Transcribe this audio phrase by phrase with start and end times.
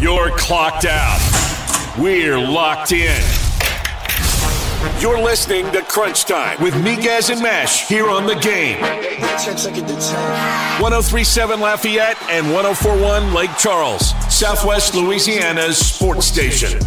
[0.00, 1.18] You're clocked out.
[1.98, 3.20] We're locked in.
[4.98, 8.80] You're listening to Crunch Time with Miguez and Mesh here on the game.
[8.80, 16.80] 1037 Lafayette and 1041 Lake Charles, Southwest Louisiana's sports station.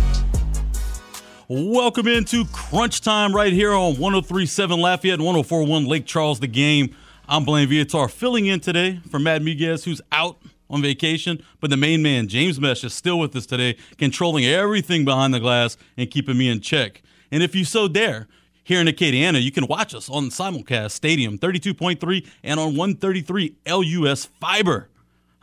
[1.48, 6.96] Welcome into Crunch Time right here on 1037 Lafayette and 1041 Lake Charles, the game.
[7.30, 10.40] I'm Blaine Viatar filling in today for Matt Miguez, who's out
[10.74, 15.06] on vacation, but the main man, James Mesh, is still with us today, controlling everything
[15.06, 17.04] behind the glass and keeping me in check.
[17.32, 18.28] And if you so dare,
[18.64, 24.26] here in Acadiana, you can watch us on Simulcast Stadium 32.3 and on 133 LUS
[24.26, 24.90] Fiber.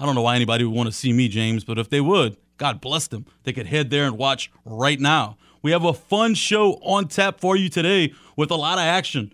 [0.01, 2.37] I don't know why anybody would want to see me, James, but if they would,
[2.57, 3.27] God bless them.
[3.45, 5.37] They could head there and watch right now.
[5.63, 9.33] We have a fun show on tap for you today with a lot of action.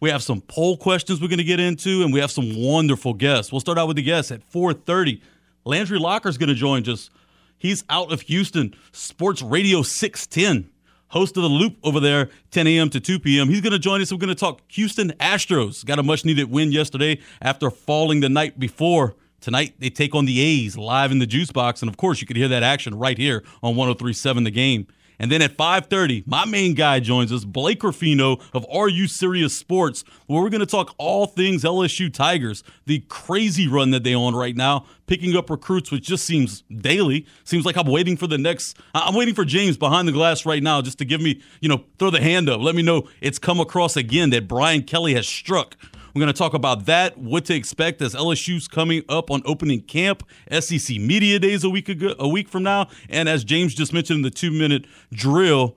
[0.00, 3.14] We have some poll questions we're going to get into, and we have some wonderful
[3.14, 3.50] guests.
[3.50, 5.20] We'll start out with the guests at 4:30.
[5.64, 7.10] Landry Locker is going to join us.
[7.56, 10.70] He's out of Houston, Sports Radio 610,
[11.08, 12.90] host of the Loop over there, 10 a.m.
[12.90, 13.48] to 2 p.m.
[13.48, 14.12] He's going to join us.
[14.12, 15.84] We're going to talk Houston Astros.
[15.84, 19.16] Got a much needed win yesterday after falling the night before.
[19.40, 22.26] Tonight they take on the A's live in the juice box, and of course you
[22.26, 24.86] could hear that action right here on 103.7 The Game.
[25.18, 29.56] And then at 5:30, my main guy joins us, Blake Ruffino of Are You Serious
[29.56, 34.14] Sports, where we're going to talk all things LSU Tigers, the crazy run that they
[34.14, 37.26] on right now, picking up recruits, which just seems daily.
[37.44, 38.76] Seems like I'm waiting for the next.
[38.94, 41.84] I'm waiting for James behind the glass right now, just to give me, you know,
[41.98, 45.26] throw the hand up, let me know it's come across again that Brian Kelly has
[45.26, 45.76] struck
[46.14, 49.80] we're going to talk about that, what to expect as LSU's coming up on opening
[49.80, 53.92] camp, SEC Media Days a week ago, a week from now, and as James just
[53.92, 55.76] mentioned in the two minute drill,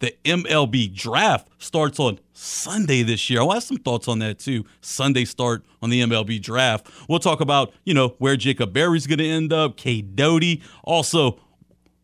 [0.00, 3.40] the MLB draft starts on Sunday this year.
[3.40, 4.64] I'll have some thoughts on that too.
[4.80, 6.88] Sunday start on the MLB draft.
[7.08, 10.62] We'll talk about, you know, where Jacob Berry's going to end up, Cade Doughty.
[10.84, 11.38] Also,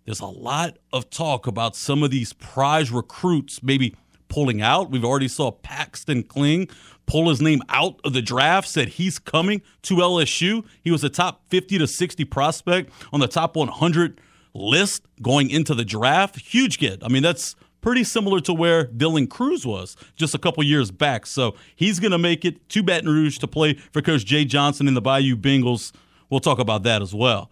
[0.07, 3.95] there's a lot of talk about some of these prize recruits maybe
[4.33, 4.91] pulling out.
[4.91, 6.71] We've already saw Paxton Kling
[7.05, 10.65] pull his name out of the draft, said he's coming to LSU.
[10.81, 14.19] He was a top 50 to 60 prospect on the top 100
[14.55, 16.41] list going into the draft.
[16.41, 17.05] Huge get.
[17.05, 21.27] I mean, that's pretty similar to where Dylan Crews was just a couple years back.
[21.27, 24.89] So he's going to make it to Baton Rouge to play for Coach Jay Johnson
[24.89, 25.93] in the Bayou Bengals.
[26.31, 27.51] We'll talk about that as well.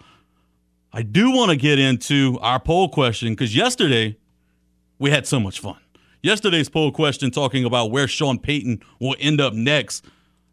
[0.95, 4.17] I do want to get into our poll question because yesterday
[4.99, 5.77] we had so much fun
[6.23, 10.05] yesterday's poll question talking about where Sean Payton will end up next.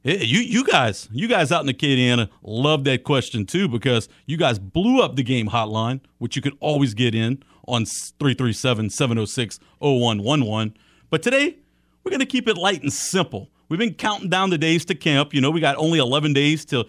[0.03, 4.57] You you guys, you guys out in Acadiana love that question too because you guys
[4.57, 10.73] blew up the game hotline, which you could always get in on 337-706-0111.
[11.09, 11.57] But today,
[12.03, 13.50] we're going to keep it light and simple.
[13.67, 15.33] We've been counting down the days to camp.
[15.33, 16.85] You know, we got only 11 days till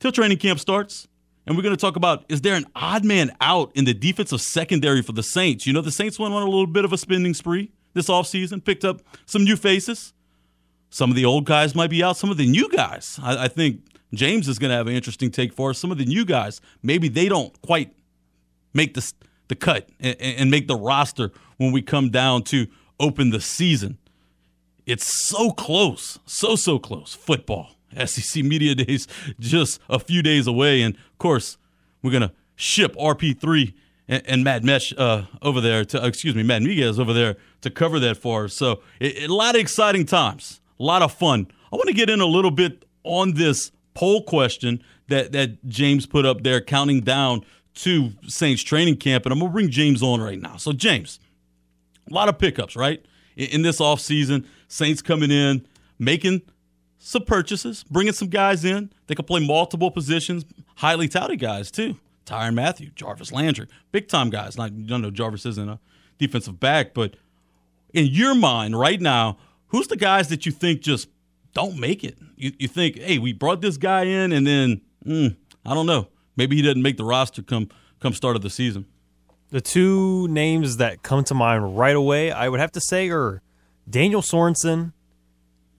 [0.00, 1.06] till training camp starts.
[1.46, 4.40] And we're going to talk about is there an odd man out in the defensive
[4.40, 5.66] secondary for the Saints?
[5.66, 8.64] You know, the Saints went on a little bit of a spending spree this offseason,
[8.64, 10.12] picked up some new faces.
[10.90, 12.16] Some of the old guys might be out.
[12.16, 13.80] Some of the new guys, I, I think
[14.14, 15.78] James is going to have an interesting take for us.
[15.78, 17.92] Some of the new guys, maybe they don't quite
[18.72, 19.12] make the,
[19.48, 22.66] the cut and, and make the roster when we come down to
[23.00, 23.98] open the season.
[24.86, 27.14] It's so close, so, so close.
[27.14, 27.70] Football,
[28.04, 29.08] SEC Media Days,
[29.40, 30.82] just a few days away.
[30.82, 31.58] And of course,
[32.02, 33.74] we're going to ship RP3
[34.08, 37.70] and, and Matt Mesh uh, over there to excuse me, Matt Miguez over there to
[37.70, 38.54] cover that for us.
[38.54, 41.48] So it, it, a lot of exciting times, a lot of fun.
[41.72, 46.06] I want to get in a little bit on this poll question that that James
[46.06, 47.44] put up there, counting down
[47.74, 50.56] to Saints training camp, and I'm gonna bring James on right now.
[50.56, 51.20] So James,
[52.10, 53.04] a lot of pickups, right?
[53.36, 55.66] In, in this offseason, Saints coming in,
[55.98, 56.42] making
[56.98, 58.90] some purchases, bringing some guys in.
[59.06, 60.44] They can play multiple positions,
[60.76, 61.96] highly touted guys too.
[62.26, 64.58] Tyrann Mathieu, Jarvis Landry, big time guys.
[64.58, 65.78] Not, you don't know Jarvis isn't a
[66.18, 67.14] defensive back, but
[67.94, 69.38] in your mind right now,
[69.68, 71.08] who's the guys that you think just
[71.54, 72.18] don't make it?
[72.36, 76.08] You, you think, hey, we brought this guy in, and then mm, I don't know,
[76.36, 77.68] maybe he doesn't make the roster come
[78.00, 78.86] come start of the season.
[79.50, 83.40] The two names that come to mind right away, I would have to say, are
[83.88, 84.92] Daniel Sorensen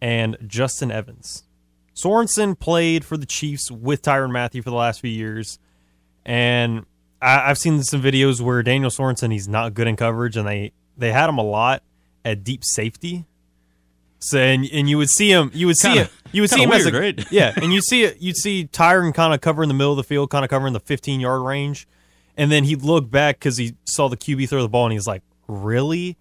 [0.02, 1.44] and Justin Evans.
[1.94, 5.60] Sorensen played for the Chiefs with Tyrann Mathieu for the last few years.
[6.28, 6.86] And
[7.22, 10.74] I, have seen some videos where Daniel Sorensen he's not good in coverage, and they
[10.98, 11.82] they had him a lot
[12.24, 13.26] at deep safety.
[14.20, 16.64] So and, and you would see him, you would see kinda, it, you would see
[16.64, 17.32] him weird, as a right?
[17.32, 20.04] yeah, and you see it, you'd see Tyrann kind of covering the middle of the
[20.04, 21.88] field, kind of covering the 15 yard range,
[22.36, 25.08] and then he'd look back because he saw the QB throw the ball, and he's
[25.08, 26.18] like, "Really,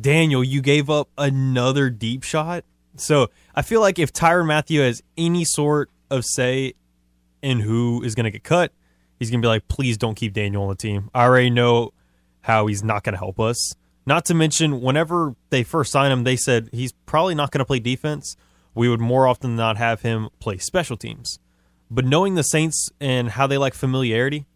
[0.00, 2.64] Daniel, you gave up another deep shot."
[2.96, 6.74] So I feel like if Tyrann Mathieu has any sort of say
[7.42, 8.72] in who is going to get cut,
[9.24, 11.10] he's going to be like, please don't keep Daniel on the team.
[11.14, 11.92] I already know
[12.42, 13.74] how he's not going to help us.
[14.06, 17.64] Not to mention, whenever they first signed him, they said he's probably not going to
[17.64, 18.36] play defense.
[18.74, 21.38] We would more often than not have him play special teams.
[21.90, 24.46] But knowing the Saints and how they like familiarity,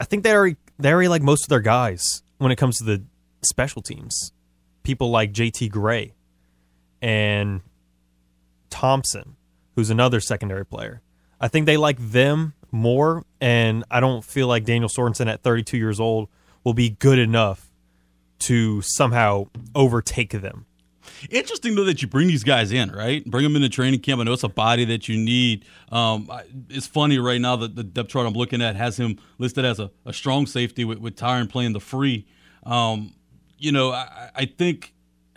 [0.00, 2.84] I think they already they already like most of their guys when it comes to
[2.84, 3.04] the
[3.42, 4.32] special teams.
[4.82, 6.14] People like JT Gray
[7.02, 7.60] and
[8.70, 9.36] Thompson,
[9.76, 11.02] who's another secondary player.
[11.40, 15.76] I think they like them more, and I don't feel like Daniel Sorensen at 32
[15.76, 16.28] years old
[16.64, 17.70] will be good enough
[18.40, 20.66] to somehow overtake them.
[21.28, 23.24] Interesting though that you bring these guys in, right?
[23.24, 24.20] Bring them into training camp.
[24.20, 25.64] I know it's a body that you need.
[25.90, 26.30] Um,
[26.68, 29.80] it's funny right now that the depth chart I'm looking at has him listed as
[29.80, 32.26] a, a strong safety with, with Tyrann playing the free.
[32.64, 33.14] Um,
[33.58, 34.94] you know, I, I think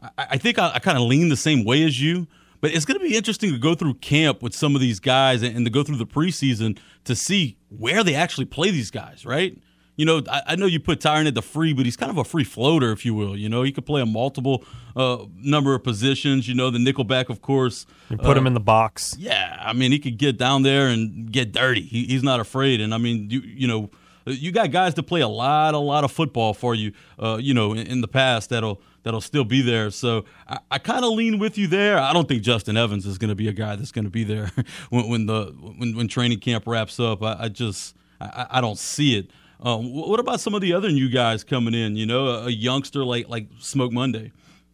[0.00, 2.26] I, I think I, I kind of lean the same way as you.
[2.66, 5.40] But it's going to be interesting to go through camp with some of these guys
[5.42, 9.24] and, and to go through the preseason to see where they actually play these guys,
[9.24, 9.56] right?
[9.94, 12.18] you know, I, I, know you put Tyrann at the free, but he's kind of
[12.18, 13.36] a free floater, if you will.
[13.36, 14.64] You know, he could play a multiple
[14.96, 16.48] uh, number of positions.
[16.48, 17.86] You know, the nickelback, of course.
[18.10, 19.14] You put uh, him in the box.
[19.16, 21.82] Yeah, I mean, he could get down there and get dirty.
[21.82, 22.82] He, he's not afraid.
[22.82, 23.90] And I mean, you, you know,
[24.26, 26.92] you got guys to play a lot, a lot of football for you.
[27.18, 29.88] Uh, you know, in, in, the past that'll that'll still be there.
[29.90, 31.96] So I, I kind of lean with you there.
[31.96, 34.24] I don't think Justin Evans is going to be a guy that's going to be
[34.24, 34.50] there
[34.90, 37.22] when, when the when, when training camp wraps up.
[37.22, 39.30] I, I just I, I don't see it.
[39.60, 41.94] Um, what about some of the other new guys coming in?
[41.94, 44.32] You know, a, a youngster like like Smoke Monday.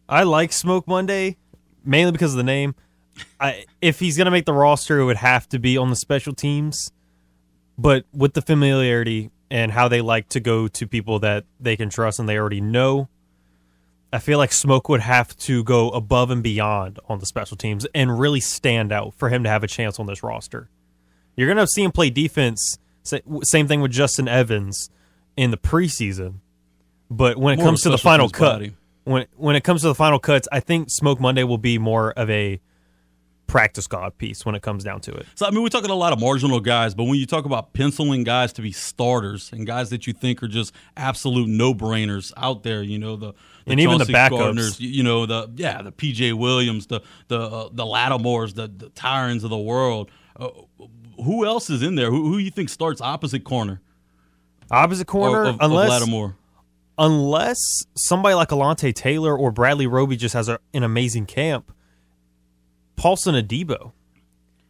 [0.09, 1.37] I like Smoke Monday
[1.85, 2.73] mainly because of the name.
[3.39, 5.95] I, if he's going to make the roster, it would have to be on the
[5.95, 6.91] special teams.
[7.77, 11.89] But with the familiarity and how they like to go to people that they can
[11.89, 13.09] trust and they already know,
[14.13, 17.85] I feel like Smoke would have to go above and beyond on the special teams
[17.95, 20.69] and really stand out for him to have a chance on this roster.
[21.35, 24.89] You're going to see him play defense same thing with Justin Evans
[25.35, 26.35] in the preseason.
[27.09, 28.75] But when it more comes to the final cut, body.
[29.03, 32.11] when when it comes to the final cuts, I think Smoke Monday will be more
[32.13, 32.59] of a
[33.45, 35.27] practice god piece when it comes down to it.
[35.35, 37.73] So I mean, we're talking a lot of marginal guys, but when you talk about
[37.73, 42.31] penciling guys to be starters and guys that you think are just absolute no brainers
[42.37, 43.33] out there, you know the.
[43.65, 47.39] And Chauncey even the backups, Gardners, you know the yeah the PJ Williams, the the
[47.39, 50.11] uh, the Lattimores, the, the Tyranns of the world.
[50.35, 50.49] Uh,
[51.23, 52.09] who else is in there?
[52.09, 53.81] Who, who you think starts opposite corner?
[54.71, 56.35] Opposite corner, of, unless of Lattimore.
[56.97, 57.59] unless
[57.95, 61.71] somebody like Alontae Taylor or Bradley Roby just has a, an amazing camp.
[62.95, 63.91] Paulson Adebo.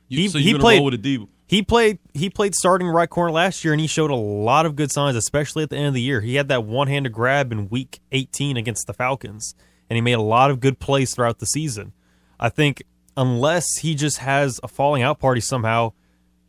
[0.07, 1.27] You, he, so he played with Adebo.
[1.45, 4.75] He played he played starting right corner last year and he showed a lot of
[4.75, 6.21] good signs, especially at the end of the year.
[6.21, 9.53] He had that one handed grab in week eighteen against the Falcons,
[9.89, 11.93] and he made a lot of good plays throughout the season.
[12.39, 12.83] I think
[13.15, 15.93] unless he just has a falling out party somehow,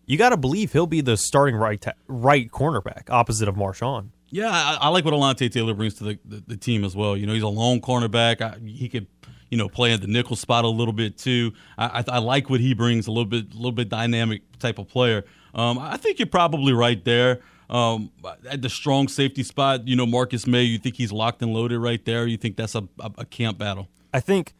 [0.06, 4.10] you got to believe he'll be the starting right ta- right cornerback opposite of Marshon.
[4.30, 7.16] Yeah, I, I like what Alontae Taylor brings to the, the, the, team as well.
[7.16, 8.40] You know, he's a lone cornerback.
[8.40, 9.06] I, he could,
[9.54, 11.52] you know, play at the nickel spot a little bit too.
[11.78, 13.06] I, I, I, like what he brings.
[13.06, 15.24] A little bit, a little bit dynamic type of player.
[15.54, 17.38] Um, I think you're probably right there.
[17.70, 18.10] Um,
[18.50, 21.78] at the strong safety spot, you know, Marcus Maye, You think he's locked and loaded
[21.78, 22.26] right there?
[22.26, 23.88] You think that's a, a, a camp battle?
[24.12, 24.54] I think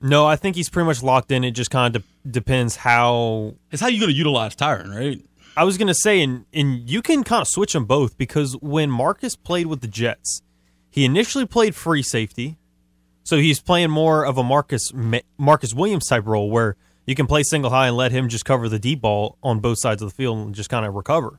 [0.00, 1.44] no, I think he's pretty much locked in.
[1.44, 3.56] It just kind of de- depends how.
[3.70, 5.20] It's how you're going to utilize Tyrann, right?
[5.54, 8.56] I was going to say, and and you can kind of switch them both because
[8.62, 10.40] when Marcus played with the Jets,
[10.90, 12.56] he initially played free safety,
[13.30, 14.92] so he's playing more of a Marcus
[15.38, 16.74] Marcus Williams type role where
[17.06, 19.78] you can play single high and let him just cover the deep ball on both
[19.78, 21.38] sides of the field and just kind of recover.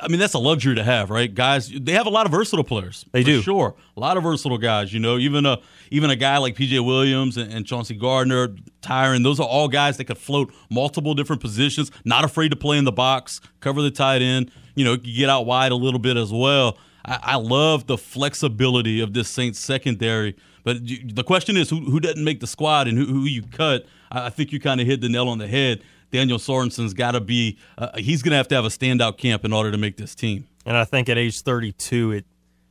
[0.00, 1.32] I mean, that's a luxury to have, right?
[1.34, 3.04] Guys, they have a lot of versatile players.
[3.12, 4.94] They do, sure, a lot of versatile guys.
[4.94, 5.58] You know, even a
[5.90, 8.48] even a guy like PJ Williams and, and Chauncey Gardner,
[8.80, 9.24] Tyrann.
[9.24, 11.90] Those are all guys that could float multiple different positions.
[12.06, 14.50] Not afraid to play in the box, cover the tight end.
[14.74, 16.78] You know, get out wide a little bit as well.
[17.04, 20.34] I, I love the flexibility of this Saints secondary.
[20.64, 23.86] But the question is, who, who doesn't make the squad and who, who you cut?
[24.10, 27.12] I, I think you kind of hit the nail on the head Daniel Sorensen's got
[27.12, 29.78] to be uh, he's going to have to have a standout camp in order to
[29.78, 30.46] make this team.
[30.64, 32.26] And I think at age 32, it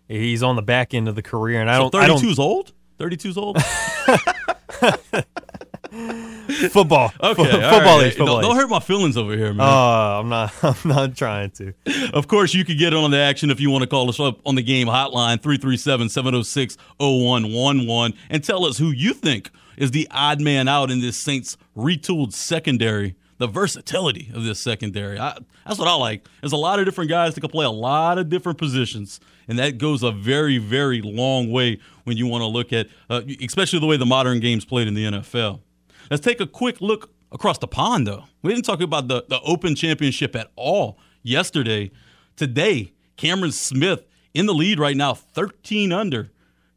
[0.08, 1.60] he's on the back end of the career.
[1.60, 2.08] And I so don't.
[2.08, 2.72] 32 is old.
[3.00, 3.58] 32 is old.
[6.70, 7.12] football.
[7.22, 8.14] Okay, football right.
[8.14, 9.68] Football don't, don't, hurt my feelings over here, man.
[9.68, 10.54] Uh, I'm not.
[10.64, 11.74] I'm not trying to.
[12.14, 14.40] Of course, you can get on the action if you want to call us up
[14.46, 20.68] on the game hotline 337-706-0111 and tell us who you think is the odd man
[20.68, 25.18] out in this Saints retooled secondary the versatility of this secondary.
[25.18, 26.28] I, that's what I like.
[26.42, 29.58] There's a lot of different guys that can play a lot of different positions, and
[29.58, 33.80] that goes a very, very long way when you want to look at, uh, especially
[33.80, 35.62] the way the modern game's played in the NFL.
[36.12, 38.26] Let's take a quick look across the pond, though.
[38.42, 41.90] We didn't talk about the, the Open Championship at all yesterday.
[42.36, 44.04] Today, Cameron Smith
[44.34, 46.30] in the lead right now, 13 under.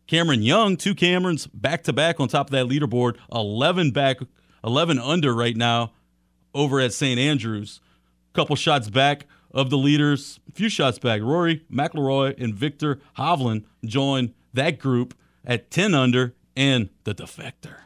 [0.07, 4.19] Cameron Young, two Camerons back to back on top of that leaderboard, 11 back,
[4.63, 5.91] 11 under right now
[6.55, 7.19] over at St.
[7.19, 7.81] Andrews.
[8.33, 11.21] A couple shots back of the leaders, a few shots back.
[11.23, 15.13] Rory McIlroy and Viktor Hovland join that group
[15.45, 17.79] at 10 under, and the defector,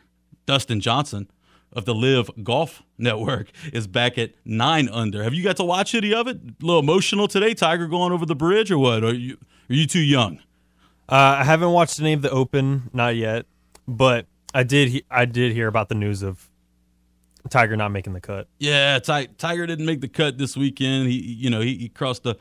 [0.45, 1.31] Dustin Johnson
[1.73, 5.23] of the LIV Golf Network, is back at 9 under.
[5.23, 6.37] Have you got to watch any of it?
[6.37, 9.05] A little emotional today, Tiger going over the bridge, or what?
[9.05, 9.37] Are you,
[9.69, 10.39] are you too young?
[11.09, 13.47] Uh, I haven't watched any of the Open, not yet,
[13.87, 14.89] but I did.
[14.89, 16.49] He- I did hear about the news of
[17.49, 18.49] Tiger not making the cut.
[18.59, 21.09] Yeah, Tiger didn't make the cut this weekend.
[21.09, 22.37] He, you know, he, he crossed the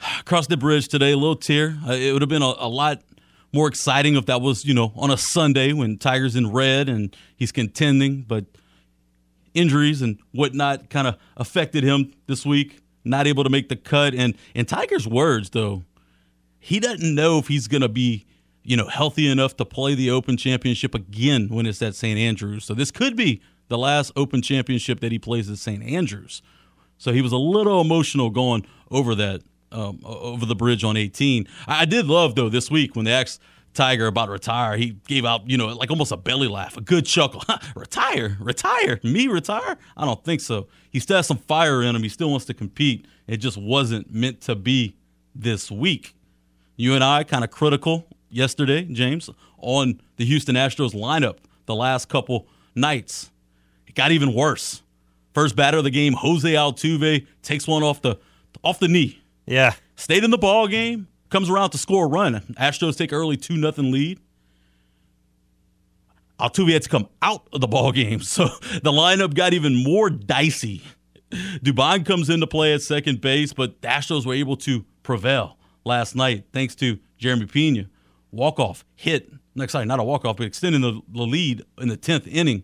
[0.24, 1.12] crossed the bridge today.
[1.12, 1.78] A little tear.
[1.86, 3.02] Uh, it would have been a, a lot
[3.52, 7.16] more exciting if that was, you know, on a Sunday when Tiger's in red and
[7.36, 8.22] he's contending.
[8.22, 8.44] But
[9.54, 12.80] injuries and whatnot kind of affected him this week.
[13.04, 14.14] Not able to make the cut.
[14.14, 15.84] And in Tiger's words, though,
[16.58, 18.26] he doesn't know if he's going to be,
[18.62, 22.18] you know, healthy enough to play the Open Championship again when it's at St.
[22.18, 22.64] Andrews.
[22.64, 25.82] So this could be the last Open Championship that he plays at St.
[25.82, 26.42] Andrews.
[26.98, 31.46] So he was a little emotional going over that, um, over the bridge on 18.
[31.66, 33.40] I, did love though this week when they asked
[33.74, 34.76] Tiger about retire.
[34.76, 37.42] He gave out, you know, like almost a belly laugh, a good chuckle.
[37.76, 39.76] retire, retire, me retire?
[39.96, 40.68] I don't think so.
[40.90, 42.02] He still has some fire in him.
[42.02, 43.06] He still wants to compete.
[43.26, 44.96] It just wasn't meant to be
[45.34, 46.14] this week.
[46.76, 52.08] You and I kind of critical yesterday, James, on the Houston Astros lineup the last
[52.08, 53.30] couple nights.
[53.86, 54.82] It got even worse.
[55.34, 58.18] First batter of the game, Jose Altuve takes one off the
[58.64, 59.20] off the knee.
[59.48, 62.34] Yeah, Stayed in the ball game, comes around to score a run.
[62.56, 64.20] Astros take early two nothing lead.
[66.38, 70.08] Altuve had to come out of the ball game, so the lineup got even more
[70.08, 70.82] dicey.
[71.32, 76.14] Dubon comes into play at second base, but the Astros were able to prevail last
[76.14, 77.86] night thanks to Jeremy Pena.
[78.30, 79.32] Walk off hit.
[79.56, 82.62] Next, sorry, not a walk off, but extending the, the lead in the tenth inning.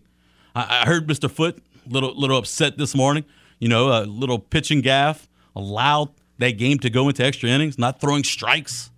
[0.55, 1.29] I, I heard Mr.
[1.29, 3.25] Foot little little upset this morning.
[3.59, 8.01] You know, a little pitching gaff allowed that game to go into extra innings, not
[8.01, 8.91] throwing strikes.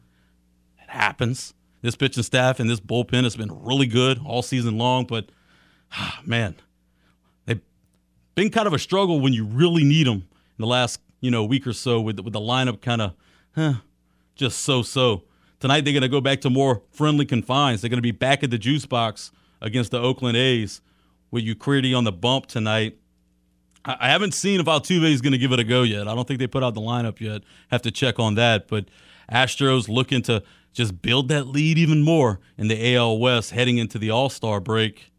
[0.81, 1.53] It happens.
[1.81, 5.29] This pitching staff and this bullpen has been really good all season long, but
[5.93, 6.55] ah, man,
[7.45, 7.61] they've
[8.35, 11.43] been kind of a struggle when you really need them in the last you know
[11.43, 13.13] week or so with with the lineup kind of
[13.55, 13.73] huh,
[14.35, 15.23] just so so.
[15.59, 17.81] Tonight they're going to go back to more friendly confines.
[17.81, 20.81] They're going to be back at the juice box against the Oakland A's
[21.31, 22.97] with Urquidy on the bump tonight.
[23.87, 26.07] I haven't seen if Altuve is going to give it a go yet.
[26.07, 27.43] I don't think they put out the lineup yet.
[27.69, 28.67] Have to check on that.
[28.67, 28.85] But
[29.31, 33.97] Astros looking to just build that lead even more in the AL West heading into
[33.97, 35.11] the All Star break.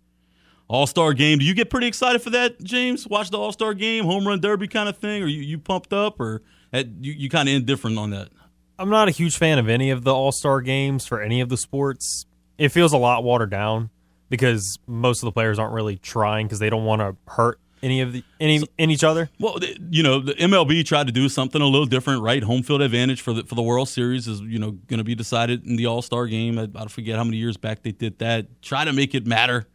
[0.68, 1.38] All Star game.
[1.38, 3.08] Do you get pretty excited for that, James?
[3.08, 5.92] Watch the All Star game, home run derby kind of thing, or you, you pumped
[5.94, 8.28] up, or that, you, you kind of indifferent on that?
[8.78, 11.48] I'm not a huge fan of any of the All Star games for any of
[11.48, 12.26] the sports.
[12.58, 13.90] It feels a lot watered down
[14.28, 18.00] because most of the players aren't really trying because they don't want to hurt any
[18.00, 19.30] of the any in each other.
[19.38, 19.58] Well,
[19.90, 22.42] you know, the MLB tried to do something a little different, right?
[22.42, 25.14] Home field advantage for the for the World Series is you know going to be
[25.14, 26.58] decided in the All Star game.
[26.58, 28.62] I, I don't forget how many years back they did that.
[28.62, 29.66] Try to make it matter,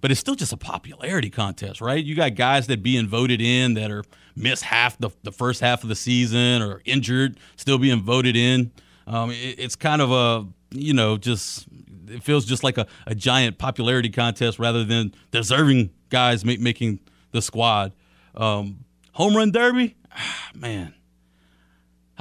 [0.00, 2.02] but it's still just a popularity contest, right?
[2.02, 4.04] You got guys that being voted in that are
[4.36, 8.72] miss half the the first half of the season or injured, still being voted in.
[9.06, 11.66] Um, it, it's kind of a you know just
[12.08, 17.00] it feels just like a, a giant popularity contest rather than deserving guys ma- making
[17.32, 17.92] the squad.
[18.34, 20.94] Um, home run derby, ah, man.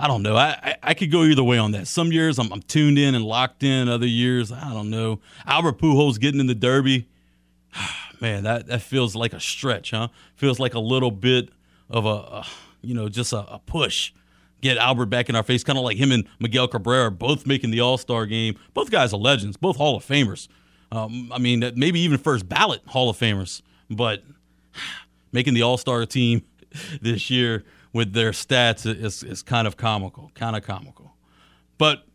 [0.01, 0.35] I don't know.
[0.35, 1.87] I, I, I could go either way on that.
[1.87, 3.87] Some years I'm, I'm tuned in and locked in.
[3.87, 5.19] Other years I don't know.
[5.45, 7.07] Albert Pujols getting in the derby,
[8.19, 8.43] man.
[8.43, 10.07] That that feels like a stretch, huh?
[10.35, 11.49] Feels like a little bit
[11.89, 12.47] of a, a
[12.81, 14.11] you know just a, a push.
[14.61, 17.71] Get Albert back in our face, kind of like him and Miguel Cabrera, both making
[17.71, 18.57] the All Star game.
[18.73, 20.47] Both guys are legends, both Hall of Famers.
[20.91, 24.23] Um, I mean, maybe even first ballot Hall of Famers, but
[25.31, 26.43] making the All Star team
[27.01, 27.63] this year
[27.93, 31.13] with their stats is, is kind of comical, kind of comical.
[31.77, 32.05] But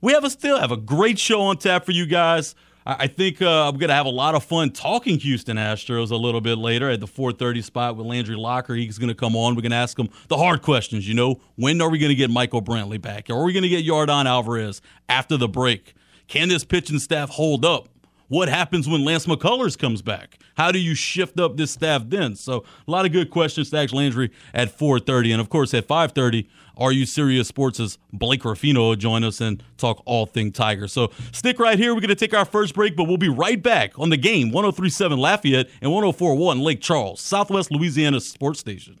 [0.00, 2.54] we have a still have a great show on tap for you guys.
[2.86, 6.16] I, I think uh, I'm gonna have a lot of fun talking Houston Astros a
[6.16, 8.74] little bit later at the 4:30 spot with Landry Locker.
[8.74, 9.54] He's gonna come on.
[9.54, 11.06] We're gonna ask him the hard questions.
[11.06, 13.28] You know, when are we gonna get Michael Brantley back?
[13.30, 15.94] Are we gonna get Yordan Alvarez after the break?
[16.28, 17.88] Can this pitching staff hold up?
[18.28, 20.38] What happens when Lance McCullers comes back?
[20.54, 22.36] How do you shift up this staff then?
[22.36, 23.68] So a lot of good questions.
[23.68, 28.44] Stacks Landry at 4:30, and of course at 5:30, Are You Serious Sports' as Blake
[28.44, 30.88] Ruffino will join us and talk all thing Tiger.
[30.88, 31.94] So stick right here.
[31.94, 34.52] We're going to take our first break, but we'll be right back on the game
[34.52, 39.00] 1037 Lafayette and 1041 Lake Charles, Southwest Louisiana Sports Station.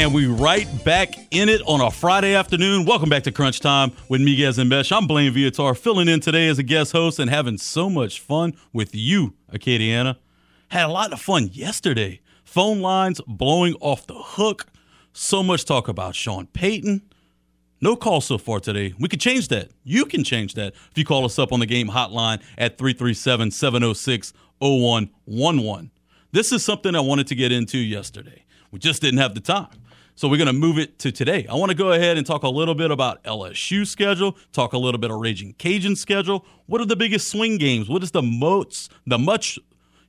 [0.00, 2.86] And we right back in it on a Friday afternoon.
[2.86, 4.90] Welcome back to Crunch Time with Miguez and Mesh.
[4.90, 8.54] I'm Blaine Viatar, filling in today as a guest host and having so much fun
[8.72, 10.16] with you, Acadiana.
[10.68, 12.22] Had a lot of fun yesterday.
[12.44, 14.68] Phone lines blowing off the hook.
[15.12, 17.02] So much talk about Sean Payton.
[17.82, 18.94] No call so far today.
[18.98, 19.70] We could change that.
[19.84, 23.50] You can change that if you call us up on the game hotline at 337
[23.50, 25.90] 706 0111.
[26.32, 28.46] This is something I wanted to get into yesterday.
[28.70, 29.79] We just didn't have the time.
[30.20, 31.46] So we're going to move it to today.
[31.48, 34.76] I want to go ahead and talk a little bit about LSU schedule, talk a
[34.76, 36.44] little bit of Raging Cajun schedule.
[36.66, 37.88] What are the biggest swing games?
[37.88, 39.58] What is the most the much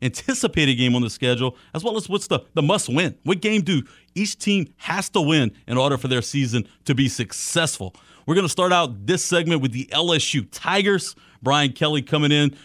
[0.02, 3.18] anticipated game on the schedule, as well as what's the, the must win?
[3.24, 7.08] What game do each team has to win in order for their season to be
[7.08, 7.96] successful?
[8.26, 11.16] We're going to start out this segment with the LSU Tigers.
[11.42, 12.58] Brian Kelly coming in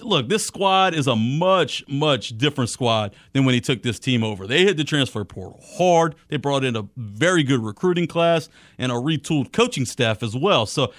[0.00, 4.22] look, this squad is a much, much different squad than when he took this team
[4.22, 4.46] over.
[4.46, 6.14] They hit the transfer portal hard.
[6.28, 8.48] They brought in a very good recruiting class
[8.78, 10.66] and a retooled coaching staff as well.
[10.66, 10.92] So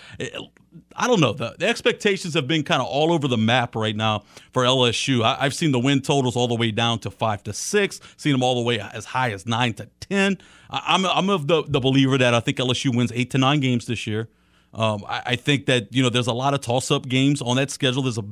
[0.96, 1.34] I don't know.
[1.34, 5.24] The, the expectations have been kind of all over the map right now for LSU.
[5.24, 8.32] I, have seen the win totals all the way down to five to six, seen
[8.32, 10.38] them all the way as high as nine to ten.
[10.70, 13.38] I, am I'm, I'm of the, the believer that I think LSU wins eight to
[13.38, 14.30] nine games this year.
[14.74, 17.72] Um, I, I, think that you know there's a lot of toss-up games on that
[17.72, 18.04] schedule.
[18.04, 18.26] There's a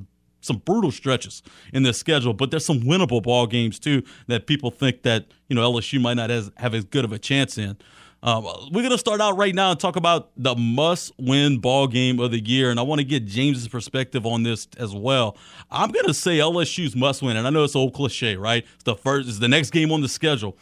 [0.45, 1.41] some brutal stretches
[1.73, 5.55] in this schedule, but there's some winnable ball games too that people think that you
[5.55, 7.77] know LSU might not as, have as good of a chance in.
[8.23, 12.19] Um, we're going to start out right now and talk about the must-win ball game
[12.19, 15.37] of the year, and I want to get James's perspective on this as well.
[15.69, 18.65] I'm going to say LSU's must-win, and I know it's old cliche, right?
[18.73, 20.57] It's the first, it's the next game on the schedule,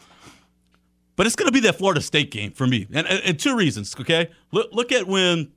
[1.16, 3.56] but it's going to be that Florida State game for me, and, and, and two
[3.56, 3.96] reasons.
[3.98, 5.50] Okay, look, look at when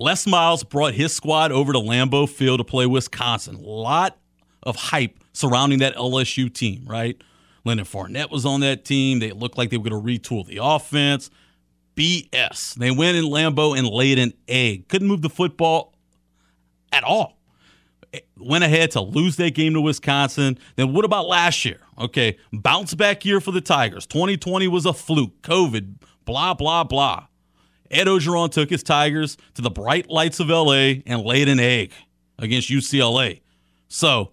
[0.00, 3.56] Les Miles brought his squad over to Lambeau Field to play Wisconsin.
[3.56, 4.16] A lot
[4.62, 7.20] of hype surrounding that LSU team, right?
[7.66, 9.18] Leonard Fournette was on that team.
[9.18, 11.28] They looked like they were going to retool the offense.
[11.96, 12.76] BS.
[12.76, 14.88] They went in Lambeau and laid an egg.
[14.88, 15.92] Couldn't move the football
[16.92, 17.36] at all.
[18.38, 20.58] Went ahead to lose that game to Wisconsin.
[20.76, 21.80] Then what about last year?
[21.98, 24.06] Okay, bounce back year for the Tigers.
[24.06, 25.42] 2020 was a fluke.
[25.42, 27.26] COVID, blah, blah, blah.
[27.90, 31.92] Ed Orgeron took his Tigers to the bright lights of LA and laid an egg
[32.38, 33.40] against UCLA.
[33.88, 34.30] So,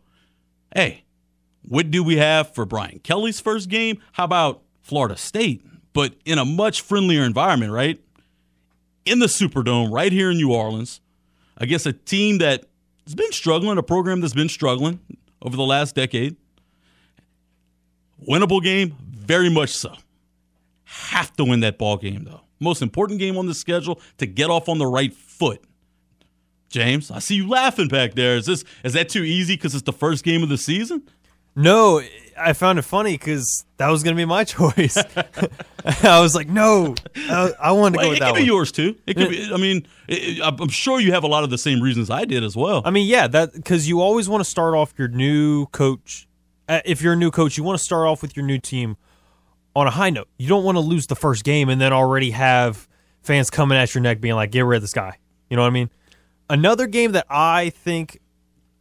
[0.75, 1.03] hey,
[1.63, 3.99] what do we have for Brian Kelly's first game?
[4.13, 7.99] How about Florida State, but in a much friendlier environment, right?
[9.05, 11.01] In the Superdome, right here in New Orleans,
[11.57, 12.65] against a team that
[13.05, 14.99] has been struggling, a program that's been struggling
[15.41, 16.35] over the last decade.
[18.27, 19.93] Winnable game, very much so.
[20.83, 24.49] Have to win that ball game, though most important game on the schedule to get
[24.49, 25.63] off on the right foot.
[26.69, 28.35] James, I see you laughing back there.
[28.35, 31.03] Is this is that too easy because it's the first game of the season?
[31.55, 32.01] No,
[32.39, 34.97] I found it funny because that was going to be my choice.
[36.03, 38.29] I was like, no, I, I wanted to well, go with that.
[38.29, 38.95] It could be yours too.
[39.07, 39.49] It could be.
[39.51, 42.43] I mean, it, I'm sure you have a lot of the same reasons I did
[42.43, 42.83] as well.
[42.85, 46.27] I mean, yeah, that because you always want to start off your new coach.
[46.69, 48.97] Uh, if you're a new coach, you want to start off with your new team
[49.77, 50.27] on a high note.
[50.39, 52.87] You don't want to lose the first game and then already have
[53.21, 55.19] fans coming at your neck being like, get rid of this guy.
[55.51, 55.91] You know what I mean?
[56.49, 58.19] Another game that I think,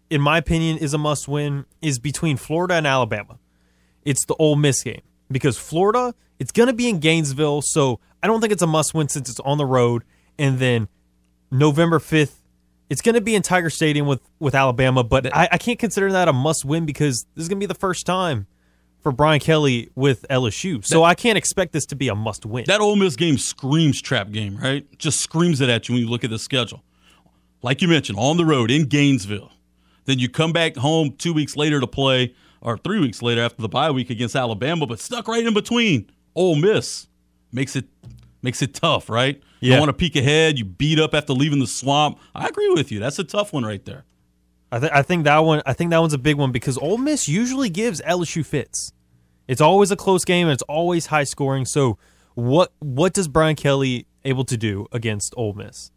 [0.09, 3.39] in my opinion, is a must win is between Florida and Alabama.
[4.07, 7.61] It's the Ole Miss game because Florida, it's going to be in Gainesville.
[7.61, 10.03] So I don't think it's a must win since it's on the road.
[10.39, 10.89] And then
[11.51, 12.37] November 5th,
[12.89, 16.11] it's going to be in Tiger Stadium with, with Alabama, but I, I can't consider
[16.13, 18.47] that a must win because this is going to be the first time
[19.01, 20.85] for Brian Kelly with LSU.
[20.85, 22.65] So that, I can't expect this to be a must win.
[22.67, 24.87] That Ole Miss game screams trap game, right?
[24.99, 26.83] Just screams it at you when you look at the schedule.
[27.63, 29.53] Like you mentioned, on the road in Gainesville.
[30.05, 33.61] Then you come back home two weeks later to play, or three weeks later after
[33.61, 36.11] the bye week against Alabama, but stuck right in between.
[36.35, 37.09] Ole Miss
[37.53, 37.87] makes it
[38.43, 39.43] makes it tough, right?
[39.61, 39.75] Yeah.
[39.75, 40.59] You want to peek ahead.
[40.59, 42.19] You beat up after leaving the swamp.
[42.35, 43.01] I agree with you.
[43.01, 44.05] That's a tough one right there.
[44.73, 45.63] I, th- I think that one.
[45.67, 48.93] I think that one's a big one because Ole Miss usually gives LSU fits.
[49.47, 51.65] It's always a close game and it's always high scoring.
[51.65, 51.99] So
[52.35, 55.91] What what does Brian Kelly able to do against Ole Miss?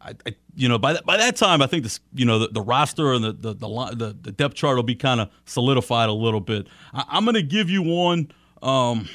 [0.00, 2.48] I, I, you know, by that by that time, I think this, you know, the,
[2.48, 6.12] the roster and the the, the the depth chart will be kind of solidified a
[6.12, 6.66] little bit.
[6.92, 9.08] I, am going to give you one um,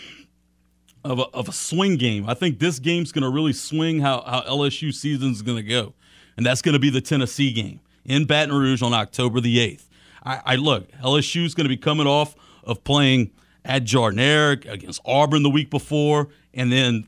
[1.03, 2.29] of a, of a swing game.
[2.29, 5.95] I think this game's going to really swing how how LSU season's going to go,
[6.37, 9.89] and that's going to be the Tennessee game in Baton Rouge on October the eighth.
[10.23, 13.31] I, I look, is going to be coming off of playing
[13.63, 17.07] at Jordan-Hare against Auburn the week before, and then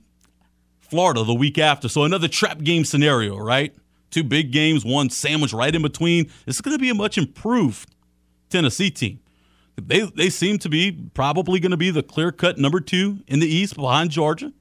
[0.80, 1.90] Florida the week after.
[1.90, 3.76] So another trap game scenario, right?
[4.10, 6.32] Two big games, one sandwich right in between.
[6.46, 7.90] Is going to be a much improved
[8.50, 9.20] Tennessee team.
[9.76, 13.40] They they seem to be probably going to be the clear cut number two in
[13.40, 14.54] the East behind Georgia.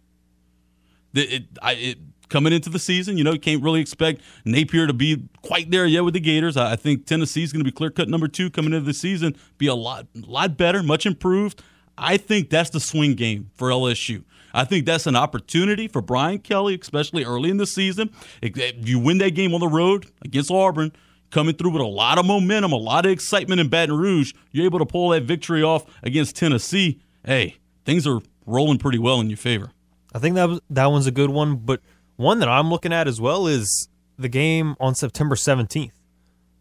[1.14, 4.86] It, it, I, it, coming into the season, you know, you can't really expect Napier
[4.86, 6.56] to be quite there yet with the Gators.
[6.56, 9.66] I, think Tennessee's going to be clear cut number two coming into the season, be
[9.66, 11.62] a lot lot better, much improved.
[11.98, 14.24] I think that's the swing game for LSU.
[14.52, 18.10] I think that's an opportunity for Brian Kelly, especially early in the season.
[18.42, 18.56] If
[18.88, 20.92] you win that game on the road against Auburn,
[21.30, 24.64] coming through with a lot of momentum, a lot of excitement in Baton Rouge, you're
[24.64, 27.00] able to pull that victory off against Tennessee.
[27.24, 29.72] Hey, things are rolling pretty well in your favor.
[30.14, 31.82] I think that was, that one's a good one, but
[32.16, 35.92] one that I'm looking at as well is the game on September 17th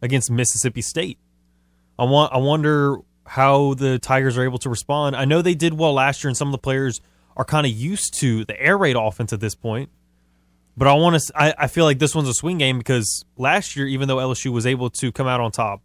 [0.02, 1.18] against Mississippi State.
[1.98, 5.16] I want I wonder how the Tigers are able to respond.
[5.16, 7.02] I know they did well last year, and some of the players
[7.38, 9.90] are kind of used to the air raid offense at this point.
[10.78, 11.32] But I want to.
[11.36, 14.52] I, I feel like this one's a swing game because last year, even though LSU
[14.52, 15.82] was able to come out on top,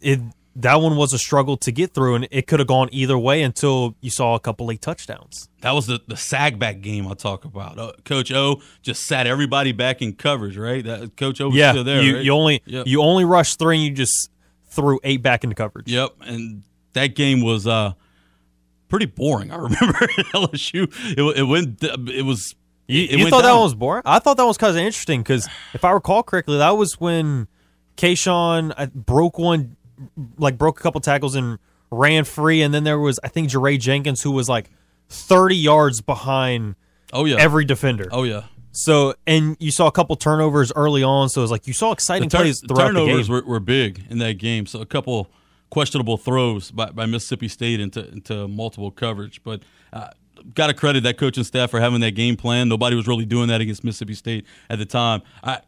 [0.00, 0.20] it
[0.56, 3.42] that one was a struggle to get through, and it could have gone either way
[3.42, 5.48] until you saw a couple late touchdowns.
[5.60, 7.78] That was the the sag back game I talk about.
[7.78, 10.82] Uh, Coach O just sat everybody back in coverage, right?
[10.84, 12.02] That Coach O was yeah, still there.
[12.02, 12.24] You, right?
[12.24, 12.86] you only Yep.
[12.86, 14.30] you only rushed three, and you just
[14.70, 15.90] threw eight back into coverage.
[15.90, 16.62] Yep, and
[16.94, 17.92] that game was uh,
[18.88, 19.50] pretty boring.
[19.50, 19.98] I remember
[20.32, 20.90] LSU.
[21.16, 21.82] It, it went.
[21.82, 22.54] It was.
[22.88, 24.02] You, it you went thought that one was boring?
[24.06, 27.48] I thought that was kind of interesting because if I recall correctly, that was when
[27.96, 29.76] Kayshon uh, broke one,
[30.38, 31.58] like broke a couple tackles and
[31.90, 34.70] ran free, and then there was I think Jaray Jenkins who was like
[35.08, 36.74] thirty yards behind
[37.12, 37.36] Oh yeah.
[37.38, 38.08] every defender.
[38.12, 38.44] oh yeah.
[38.72, 41.88] So and you saw a couple turnovers early on, so it was like you saw
[41.88, 43.34] The exciting tur- plays throughout the turnovers game.
[43.34, 44.66] were, were big in that game.
[44.66, 45.30] So a couple
[45.70, 49.62] questionable throws by, by Mississippi State into into multiple coverage, but.
[49.92, 50.08] Uh,
[50.54, 52.68] Got to credit that coaching staff for having that game plan.
[52.68, 55.22] Nobody was really doing that against Mississippi State at the time.
[55.42, 55.60] I,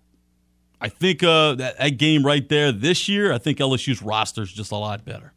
[0.81, 4.53] I think uh, that, that game right there this year, I think LSU's roster is
[4.53, 5.33] just a lot better.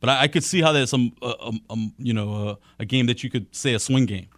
[0.00, 3.06] But I, I could see how that's uh, um, um, you know, uh, a game
[3.06, 4.28] that you could say a swing game.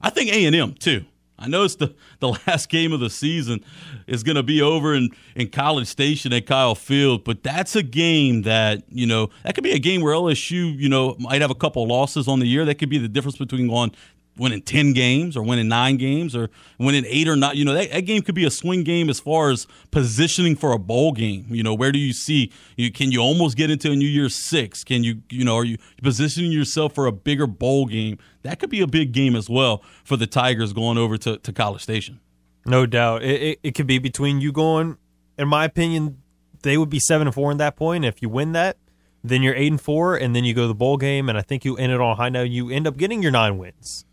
[0.00, 1.04] I think A and M too.
[1.38, 3.62] I know it's the, the last game of the season
[4.06, 7.82] is going to be over in, in College Station at Kyle Field, but that's a
[7.82, 11.50] game that you know that could be a game where LSU you know might have
[11.50, 12.64] a couple losses on the year.
[12.64, 13.92] That could be the difference between going
[14.36, 17.56] winning ten games or winning nine games or winning eight or not.
[17.56, 20.72] You know that, that game could be a swing game as far as positioning for
[20.72, 21.46] a bowl game.
[21.48, 24.34] You know where do you see you can you almost get into a New Year's
[24.34, 24.84] six?
[24.84, 28.18] Can you you know are you positioning yourself for a bigger bowl game?
[28.42, 31.52] That could be a big game as well for the Tigers going over to, to
[31.52, 32.20] College Station.
[32.64, 34.96] No doubt, it, it, it could be between you going.
[35.38, 36.22] In my opinion,
[36.62, 38.04] they would be seven and four in that point.
[38.04, 38.76] If you win that,
[39.22, 41.42] then you're eight and four, and then you go to the bowl game, and I
[41.42, 42.50] think you end it on high note.
[42.50, 44.04] You end up getting your nine wins.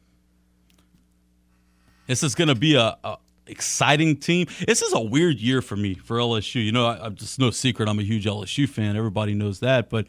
[2.07, 4.47] This is going to be a, a exciting team.
[4.65, 6.63] This is a weird year for me for LSU.
[6.63, 7.89] You know, I, I'm just no secret.
[7.89, 8.95] I'm a huge LSU fan.
[8.95, 9.89] Everybody knows that.
[9.89, 10.07] But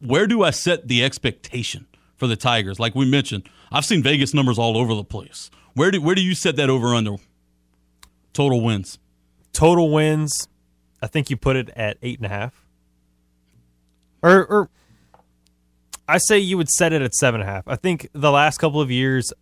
[0.00, 1.86] where do I set the expectation
[2.16, 2.78] for the Tigers?
[2.78, 5.50] Like we mentioned, I've seen Vegas numbers all over the place.
[5.74, 7.16] Where do where do you set that over under
[8.32, 8.98] total wins?
[9.52, 10.48] Total wins,
[11.02, 12.64] I think you put it at eight and a half.
[14.22, 14.70] Or, or
[16.08, 17.64] I say you would set it at seven and a half.
[17.66, 19.32] I think the last couple of years,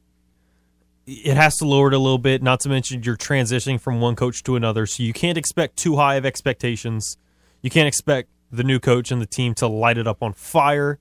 [1.06, 2.42] it has to lower it a little bit.
[2.42, 5.96] Not to mention you're transitioning from one coach to another, so you can't expect too
[5.96, 7.16] high of expectations.
[7.62, 10.98] You can't expect the new coach and the team to light it up on fire.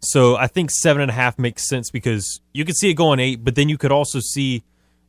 [0.00, 3.18] So I think seven and a half makes sense because you could see it going
[3.18, 4.62] eight, but then you could also see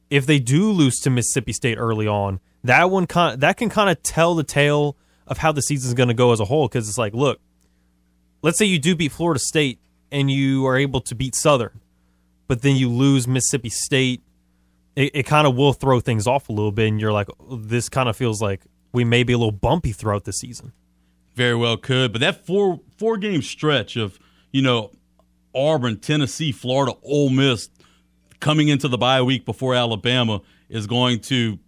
[0.10, 3.89] if they do lose to Mississippi State early on, that one con- that can kind
[3.89, 4.95] of tell the tale
[5.27, 6.67] of how the season's going to go as a whole.
[6.67, 7.39] Because it's like, look,
[8.41, 9.79] let's say you do beat Florida State
[10.12, 11.81] and you are able to beat Southern,
[12.47, 14.21] but then you lose Mississippi State,
[14.95, 17.57] it, it kind of will throw things off a little bit, and you're like, oh,
[17.57, 18.62] this kind of feels like
[18.93, 20.73] we may be a little bumpy throughout the season.
[21.36, 24.17] Very well could, but that four four game stretch of
[24.51, 24.91] you know
[25.53, 27.69] Auburn, Tennessee, Florida, Ole Miss
[28.39, 31.60] coming into the bye week before Alabama is going to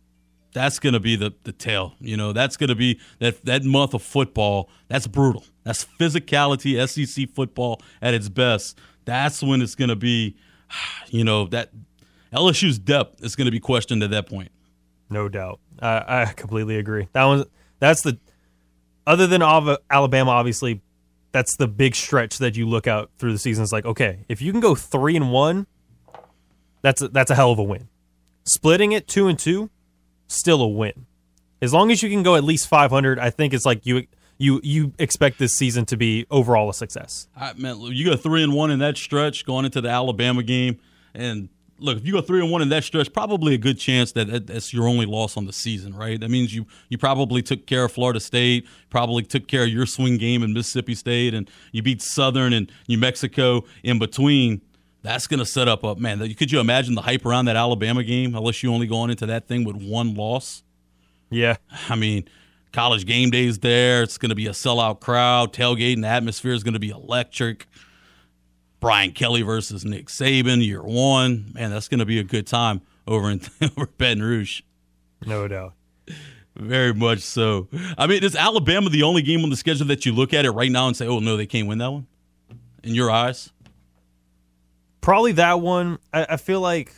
[0.53, 1.93] that's going to be the the tail.
[1.99, 4.69] You know, that's going to be that that month of football.
[4.87, 5.45] That's brutal.
[5.63, 8.79] That's physicality, SEC football at its best.
[9.05, 10.35] That's when it's going to be
[11.07, 11.71] you know that
[12.33, 14.51] LSU's depth is going to be questioned at that point.
[15.09, 15.59] No doubt.
[15.81, 17.07] I, I completely agree.
[17.13, 17.45] That one,
[17.79, 18.19] that's the
[19.07, 20.81] other than Alabama, obviously,
[21.31, 23.63] that's the big stretch that you look out through the season.
[23.63, 25.65] It's like, okay, if you can go three and one,
[26.81, 27.87] that's a, that's a hell of a win.
[28.45, 29.69] Splitting it two and two,
[30.27, 31.07] still a win.
[31.61, 34.05] As long as you can go at least 500, I think it's like you
[34.39, 37.27] you you expect this season to be overall a success.
[37.35, 40.79] I mean, you go three and one in that stretch going into the Alabama game,
[41.13, 44.13] and look, if you go three and one in that stretch, probably a good chance
[44.13, 46.19] that that's your only loss on the season, right?
[46.19, 49.85] That means you you probably took care of Florida State, probably took care of your
[49.85, 54.61] swing game in Mississippi State, and you beat Southern and New Mexico in between.
[55.01, 56.19] That's going to set up a man.
[56.33, 58.35] Could you imagine the hype around that Alabama game?
[58.35, 60.63] Unless you only going into that thing with one loss.
[61.29, 61.57] Yeah,
[61.89, 62.27] I mean,
[62.71, 64.03] college game days there.
[64.03, 65.53] It's going to be a sellout crowd.
[65.53, 67.67] Tailgating atmosphere is going to be electric.
[68.79, 71.51] Brian Kelly versus Nick Saban, year one.
[71.53, 74.61] Man, that's going to be a good time over in over Baton Rouge.
[75.25, 75.73] No doubt.
[76.55, 77.67] Very much so.
[77.97, 80.51] I mean, is Alabama the only game on the schedule that you look at it
[80.51, 82.07] right now and say, "Oh no, they can't win that one"?
[82.83, 83.51] In your eyes,
[85.01, 85.99] probably that one.
[86.13, 86.93] I, I feel like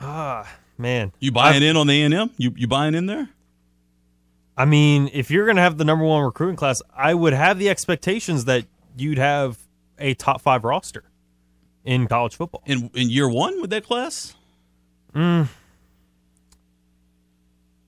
[0.00, 2.30] ah man, you buying I've, in on the A and M?
[2.36, 3.28] You you buying in there?
[4.56, 7.58] I mean, if you're going to have the number one recruiting class, I would have
[7.58, 8.66] the expectations that
[8.96, 9.58] you'd have
[9.98, 11.04] a top five roster
[11.84, 12.62] in college football.
[12.66, 14.34] In in year one with that class?
[15.14, 15.48] Mm.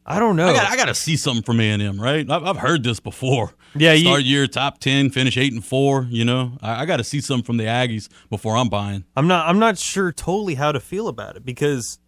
[0.04, 0.48] I don't know.
[0.48, 2.28] I got, to see something from A and M, right?
[2.28, 3.52] I've, I've, heard this before.
[3.76, 6.08] Yeah, start you, year top ten, finish eight and four.
[6.10, 9.04] You know, I, I got to see something from the Aggies before I'm buying.
[9.16, 9.48] I'm not.
[9.48, 11.98] I'm not sure totally how to feel about it because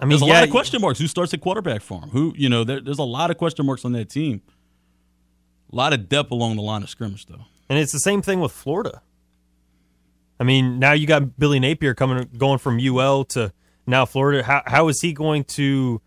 [0.00, 0.98] I mean, there's a yeah, lot of question marks.
[0.98, 2.10] Who starts at quarterback for him?
[2.10, 4.42] Who, you know, there, there's a lot of question marks on that team.
[5.72, 7.44] A lot of depth along the line of scrimmage, though.
[7.68, 9.02] And it's the same thing with Florida.
[10.40, 13.52] I mean, now you got Billy Napier coming, going from UL to
[13.86, 14.42] now Florida.
[14.42, 16.00] How, how is he going to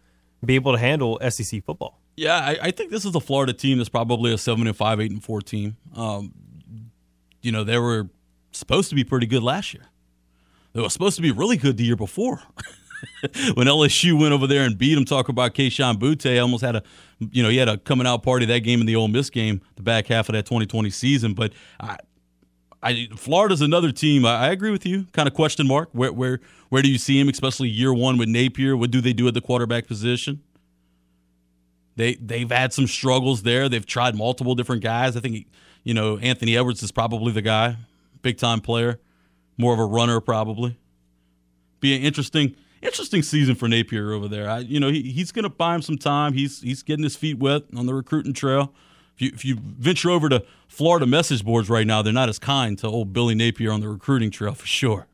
[0.44, 2.02] be able to handle SEC football?
[2.18, 5.00] Yeah, I, I think this is a Florida team that's probably a seven and five,
[5.00, 5.78] eight and four team.
[5.96, 6.34] Um,
[7.42, 8.10] you know, they were
[8.52, 9.86] supposed to be pretty good last year.
[10.74, 12.42] They were supposed to be really good the year before.
[13.54, 16.84] when LSU went over there and beat them, talk about Kayshon Boutte, almost had a,
[17.32, 19.62] you know, he had a coming out party that game in the Ole Miss game,
[19.76, 21.34] the back half of that 2020 season.
[21.34, 21.98] But I,
[22.82, 24.26] I Florida's another team.
[24.26, 25.08] I, I agree with you.
[25.12, 25.90] Kind of question mark.
[25.92, 26.40] Where where
[26.70, 28.78] where do you see him, especially year one with Napier?
[28.78, 30.42] What do they do at the quarterback position?
[31.96, 33.70] They they've had some struggles there.
[33.70, 35.16] They've tried multiple different guys.
[35.18, 35.48] I think
[35.84, 37.78] you know Anthony Edwards is probably the guy,
[38.22, 39.00] big time player,
[39.58, 40.78] more of a runner probably.
[41.80, 44.50] Be an interesting interesting season for Napier over there.
[44.50, 46.34] I, you know, he, he's going to buy him some time.
[46.34, 48.74] He's he's getting his feet wet on the recruiting trail.
[49.16, 52.38] If you, if you venture over to Florida message boards right now, they're not as
[52.38, 55.08] kind to old Billy Napier on the recruiting trail for sure.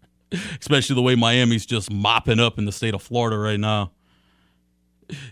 [0.59, 3.91] Especially the way Miami's just mopping up in the state of Florida right now.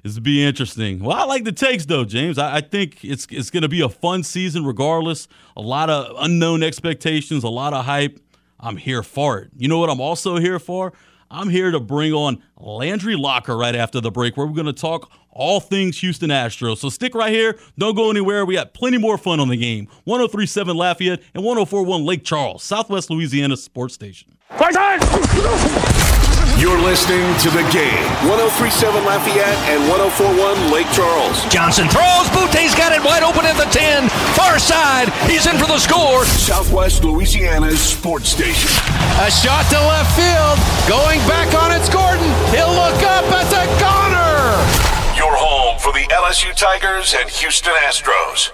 [0.03, 0.99] It's be interesting.
[0.99, 2.37] Well, I like the takes though, James.
[2.37, 5.29] I, I think it's it's going to be a fun season regardless.
[5.55, 8.19] A lot of unknown expectations, a lot of hype.
[8.59, 9.51] I'm here for it.
[9.55, 10.91] You know what I'm also here for?
[11.31, 14.73] I'm here to bring on Landry Locker right after the break, where we're going to
[14.73, 16.77] talk all things Houston Astros.
[16.77, 17.57] So stick right here.
[17.77, 18.45] Don't go anywhere.
[18.45, 19.87] We got plenty more fun on the game.
[20.05, 24.37] 1037 Lafayette and 1041 Lake Charles, Southwest Louisiana Sports Station.
[24.57, 24.99] Fight time!
[26.59, 28.03] You're listening to the game.
[28.27, 31.39] 1037 Lafayette and 1041 Lake Charles.
[31.47, 32.27] Johnson throws.
[32.35, 34.08] Boutte's got it wide open at the 10.
[34.39, 35.09] Far side.
[35.29, 36.23] He's in for the score.
[36.23, 38.71] Southwest Louisiana's sports station.
[39.19, 40.57] A shot to left field.
[40.87, 42.23] Going back on it's Gordon.
[42.55, 44.55] He'll look up at the corner.
[45.17, 48.49] Your home for the LSU Tigers and Houston Astros.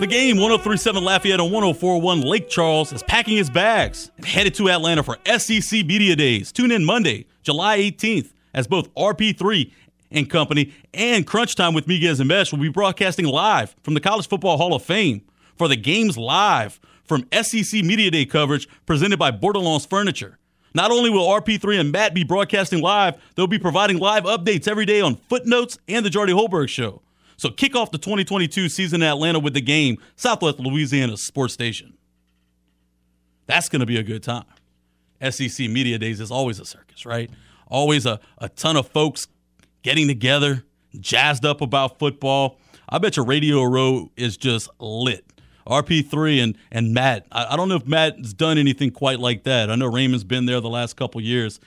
[0.00, 4.68] The game, 1037 Lafayette and 1041 Lake Charles, is packing his bags and headed to
[4.68, 6.50] Atlanta for SEC Media Days.
[6.50, 9.70] Tune in Monday, July 18th, as both RP3
[10.10, 14.00] and Company and Crunch Time with Miguez and Mesh will be broadcasting live from the
[14.00, 15.22] College Football Hall of Fame
[15.56, 20.38] for the games live from SEC Media Day coverage presented by Bordelon's Furniture.
[20.74, 24.84] Not only will RP3 and Matt be broadcasting live, they'll be providing live updates every
[24.84, 27.02] day on Footnotes and the Jordy Hultberg Show.
[27.36, 31.94] So kick off the 2022 season in Atlanta with the game, Southwest Louisiana Sports Station.
[33.46, 34.44] That's going to be a good time.
[35.30, 37.30] SEC Media Days is always a circus, right?
[37.68, 39.26] Always a, a ton of folks
[39.88, 40.64] getting together,
[41.00, 42.58] jazzed up about football.
[42.88, 45.24] I bet your Radio Row is just lit.
[45.66, 47.26] RP3 and, and Matt.
[47.30, 49.70] I, I don't know if Matt's done anything quite like that.
[49.70, 51.60] I know Raymond's been there the last couple years.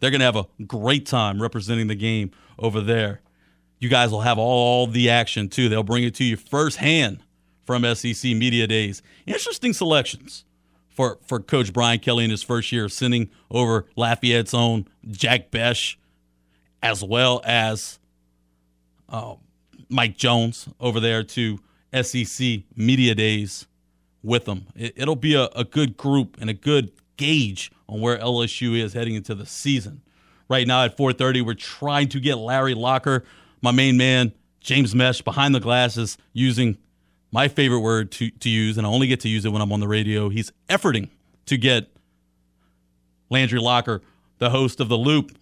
[0.00, 3.20] They're going to have a great time representing the game over there
[3.78, 5.68] you guys will have all the action too.
[5.68, 7.20] They'll bring it to you firsthand
[7.64, 9.02] from SEC Media Days.
[9.26, 10.44] Interesting selections
[10.88, 15.96] for, for Coach Brian Kelly in his first year, sending over Lafayette's own Jack Bech,
[16.82, 17.98] as well as
[19.08, 19.34] uh,
[19.88, 21.58] Mike Jones over there to
[22.02, 23.66] SEC Media Days
[24.22, 24.66] with them.
[24.76, 28.92] It, will be a, a good group and a good gauge on where LSU is
[28.92, 30.02] heading into the season.
[30.48, 33.24] Right now at 4:30, we're trying to get Larry Locker,
[33.60, 36.78] my main man, James Mesh, behind the glasses, using
[37.30, 39.72] my favorite word to, to use, and I only get to use it when I'm
[39.72, 40.30] on the radio.
[40.30, 41.10] He's efforting
[41.46, 41.90] to get
[43.28, 44.00] Landry Locker,
[44.38, 45.36] the host of The Loop,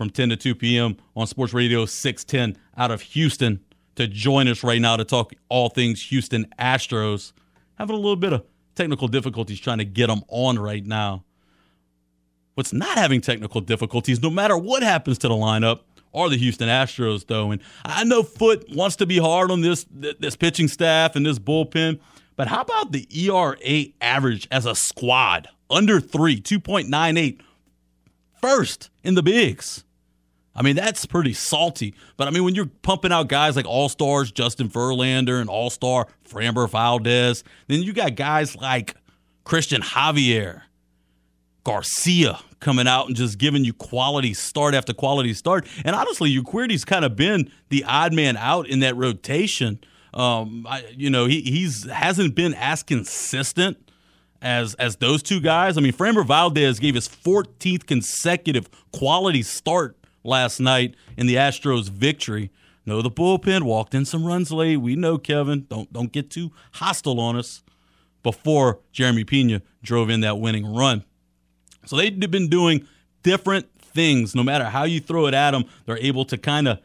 [0.00, 0.96] from 10 to 2 p.m.
[1.14, 3.60] on Sports Radio 610 out of Houston,
[3.96, 7.34] to join us right now to talk all things Houston Astros.
[7.74, 11.22] Having a little bit of technical difficulties trying to get them on right now.
[12.54, 15.80] What's not having technical difficulties, no matter what happens to the lineup,
[16.14, 17.50] are the Houston Astros, though.
[17.50, 21.38] And I know Foot wants to be hard on this this pitching staff and this
[21.38, 22.00] bullpen,
[22.36, 25.48] but how about the ERA average as a squad?
[25.68, 27.42] Under three, 2.98,
[28.40, 29.84] first in the bigs.
[30.54, 31.94] I mean, that's pretty salty.
[32.16, 35.70] But I mean, when you're pumping out guys like All Stars, Justin Verlander, and All
[35.70, 38.94] Star Framber Valdez, then you got guys like
[39.44, 40.62] Christian Javier,
[41.64, 45.66] Garcia coming out and just giving you quality start after quality start.
[45.84, 49.80] And honestly, Urquidy's kind of been the odd man out in that rotation.
[50.12, 53.90] Um, I, you know, he he's hasn't been as consistent
[54.42, 55.78] as as those two guys.
[55.78, 61.88] I mean, Framber Valdez gave his 14th consecutive quality start last night in the Astros'
[61.88, 62.50] victory.
[62.86, 64.78] No, the bullpen walked in some runs late.
[64.78, 65.66] We know, Kevin.
[65.68, 67.62] Don't don't get too hostile on us.
[68.22, 71.04] Before Jeremy Pena drove in that winning run,
[71.86, 72.86] so they've been doing
[73.22, 74.34] different things.
[74.34, 76.80] No matter how you throw it at them, they're able to kind of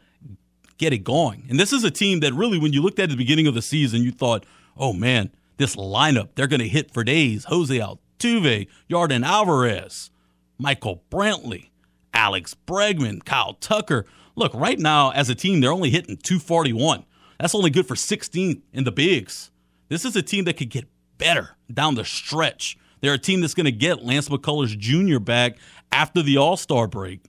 [0.78, 1.44] get it going.
[1.48, 3.62] And this is a team that really, when you looked at the beginning of the
[3.62, 4.44] season, you thought,
[4.76, 10.10] "Oh man, this lineup they're going to hit for days." Jose Altuve, Yordan Alvarez,
[10.58, 11.68] Michael Brantley.
[12.16, 14.06] Alex Bregman, Kyle Tucker.
[14.36, 17.04] Look, right now, as a team, they're only hitting 241.
[17.38, 19.50] That's only good for 16th in the bigs.
[19.90, 22.78] This is a team that could get better down the stretch.
[23.02, 25.18] They're a team that's going to get Lance McCullers Jr.
[25.18, 25.58] back
[25.92, 27.20] after the All Star break,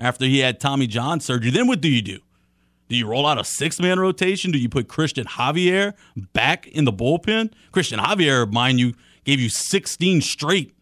[0.00, 1.52] after he had Tommy John surgery.
[1.52, 2.18] Then what do you do?
[2.88, 4.50] Do you roll out a six man rotation?
[4.50, 5.94] Do you put Christian Javier
[6.32, 7.52] back in the bullpen?
[7.70, 10.74] Christian Javier, mind you, gave you 16 straight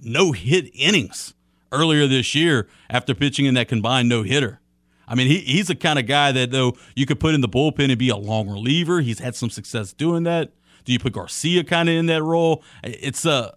[0.00, 1.34] no hit innings
[1.72, 4.60] earlier this year after pitching in that combined no hitter.
[5.06, 7.48] I mean, he, he's the kind of guy that, though, you could put in the
[7.48, 9.00] bullpen and be a long reliever.
[9.00, 10.52] He's had some success doing that.
[10.84, 12.62] Do you put Garcia kind of in that role?
[12.82, 13.30] It's a.
[13.30, 13.50] Uh,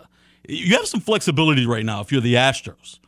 [0.49, 2.99] you have some flexibility right now if you're the Astros.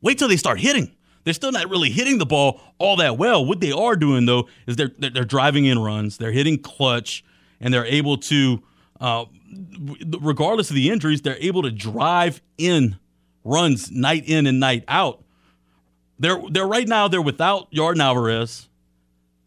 [0.00, 0.96] Wait till they start hitting.
[1.22, 3.44] They're still not really hitting the ball all that well.
[3.44, 7.22] What they are doing though is they're they're driving in runs, they're hitting clutch,
[7.60, 8.62] and they're able to,
[9.00, 9.26] uh,
[10.20, 12.98] regardless of the injuries, they're able to drive in
[13.48, 15.24] runs night in and night out.
[16.18, 18.68] They're they're right now they're without Yordan Alvarez,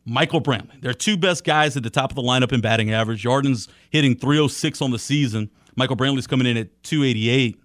[0.06, 0.82] Michael Brantley.
[0.82, 3.24] They're two best guys at the top of the lineup in batting average.
[3.24, 5.50] Yordan's hitting 306 on the season.
[5.76, 7.58] Michael Brantley's coming in at 288.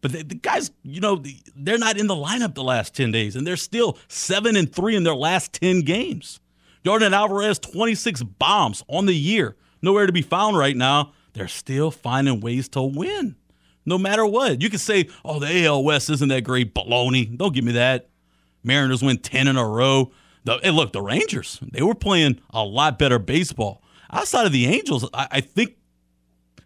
[0.00, 1.22] But the, the guys, you know,
[1.54, 4.96] they're not in the lineup the last 10 days, and they're still seven and three
[4.96, 6.40] in their last 10 games.
[6.84, 11.12] Yordan Alvarez, 26 bombs on the year, nowhere to be found right now.
[11.34, 13.36] They're still finding ways to win
[13.84, 14.62] no matter what.
[14.62, 16.74] You can say, oh, the AL West isn't that great.
[16.74, 17.36] Baloney.
[17.36, 18.08] Don't give me that.
[18.62, 20.12] Mariners win 10 in a row.
[20.44, 23.82] The, hey, look, the Rangers, they were playing a lot better baseball.
[24.10, 25.76] Outside of the Angels, I, I think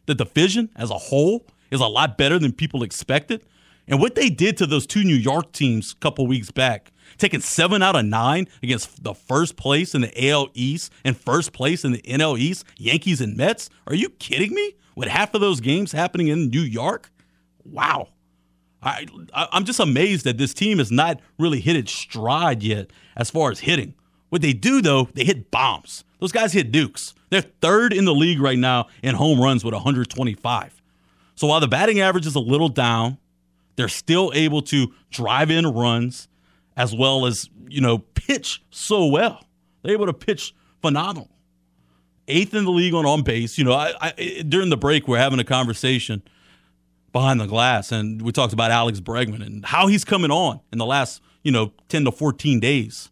[0.06, 3.44] the division as a whole is a lot better than people expected.
[3.88, 7.40] And what they did to those two New York teams a couple weeks back, taking
[7.40, 11.84] seven out of nine against the first place in the AL East and first place
[11.84, 13.70] in the NL East, Yankees and Mets.
[13.86, 14.74] Are you kidding me?
[14.96, 17.12] With half of those games happening in New York,
[17.64, 18.08] wow.
[18.82, 23.30] I, I'm just amazed that this team has not really hit its stride yet as
[23.30, 23.94] far as hitting.
[24.30, 26.04] What they do, though, they hit bombs.
[26.18, 27.14] Those guys hit dukes.
[27.30, 30.82] They're third in the league right now in home runs with 125.
[31.34, 33.18] So while the batting average is a little down,
[33.76, 36.28] they're still able to drive in runs
[36.76, 39.44] as well as, you know, pitch so well.
[39.82, 41.30] They're able to pitch phenomenal
[42.28, 43.58] eighth in the league on on base.
[43.58, 46.22] You know, I, I, during the break we're having a conversation
[47.12, 50.78] behind the glass, and we talked about Alex Bregman and how he's coming on in
[50.78, 53.10] the last you know ten to fourteen days,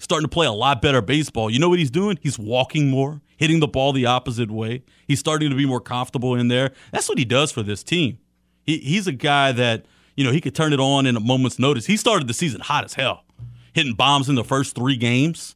[0.00, 1.50] starting to play a lot better baseball.
[1.50, 2.18] You know what he's doing?
[2.22, 4.82] He's walking more, hitting the ball the opposite way.
[5.06, 6.72] He's starting to be more comfortable in there.
[6.92, 8.18] That's what he does for this team.
[8.64, 11.58] He, he's a guy that you know he could turn it on in a moment's
[11.58, 11.86] notice.
[11.86, 13.24] He started the season hot as hell,
[13.72, 15.54] hitting bombs in the first three games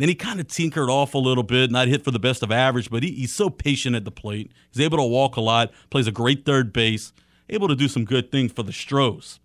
[0.00, 2.50] Then he kind of tinkered off a little bit, not hit for the best of
[2.50, 4.50] average, but he, he's so patient at the plate.
[4.72, 7.12] He's able to walk a lot, plays a great third base,
[7.50, 9.40] able to do some good things for the Stros.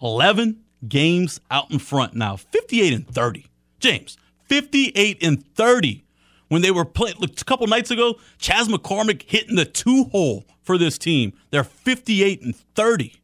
[0.00, 3.46] 11 games out in front now, 58 and 30.
[3.80, 6.04] James, 58 and 30.
[6.46, 10.46] When they were playing look, a couple nights ago, Chas McCormick hitting the two hole
[10.62, 11.32] for this team.
[11.50, 13.16] They're 58 and 30.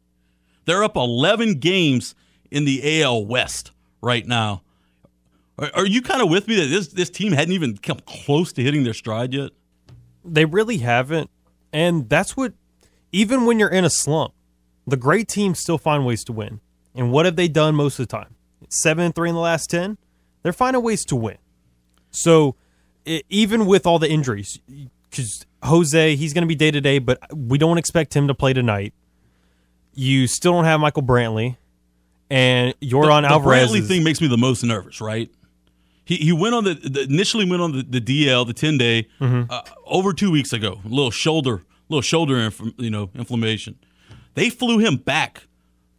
[0.65, 2.17] They're up 11 games
[2.51, 3.71] in the AL West
[4.03, 4.63] right now.
[5.59, 8.53] Are, are you kind of with me that this this team hadn't even come close
[8.55, 9.51] to hitting their stride yet?
[10.25, 11.31] They really haven't.
[11.73, 12.55] And that's what,
[13.13, 14.35] even when you're in a slump,
[14.87, 16.61] the great teams still find ways to win.
[16.95, 18.35] And what have they done most of the time?
[18.69, 19.99] Seven and three in the last 10.
[20.43, 21.39] They're finding ways to win.
[22.11, 22.57] So
[23.05, 24.61] it, even with all the injuries,
[25.11, 28.35] because Jose, he's going to be day to day, but we don't expect him to
[28.35, 28.95] play tonight.
[29.95, 31.57] You still don't have Michael Brantley,
[32.31, 33.73] and Yordan the, Alvarez.
[33.73, 35.31] The Brantley thing makes me the most nervous, right?
[36.09, 39.07] He, he went on the, the initially went on the, the DL the ten day
[39.21, 39.51] Mm-hmm.
[39.51, 40.81] uh, over two weeks ago.
[40.85, 43.79] A little shoulder little shoulder inf- you know inflammation.
[44.35, 45.45] They flew him back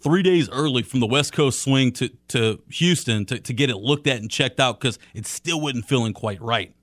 [0.01, 3.77] three days early from the West Coast swing to to Houston to, to get it
[3.77, 6.73] looked at and checked out because it still wasn't feeling quite right.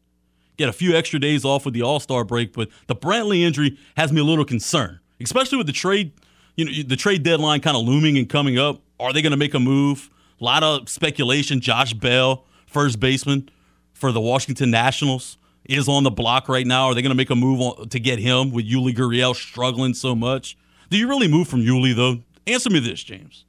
[0.56, 3.76] Get a few extra days off with the All Star break, but the Brantley injury
[3.96, 6.12] has me a little concerned, especially with the trade.
[6.56, 8.80] You know, the trade deadline kind of looming and coming up.
[8.98, 10.08] Are they going to make a move?
[10.40, 11.60] A lot of speculation.
[11.60, 13.48] Josh Bell, first baseman
[13.92, 16.86] for the Washington Nationals, is on the block right now.
[16.86, 19.94] Are they going to make a move on, to get him with Yuli Gurriel struggling
[19.94, 20.56] so much?
[20.90, 22.22] Do you really move from Yuli though?
[22.46, 23.44] Answer me this, James.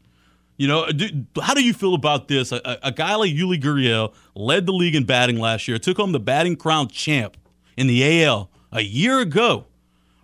[0.58, 1.08] You know, do,
[1.40, 2.52] how do you feel about this?
[2.52, 6.14] A, a- guy like Yuli Gurriel led the league in batting last year, took home
[6.14, 7.38] the batting crown champ
[7.78, 9.66] in the AL a year ago.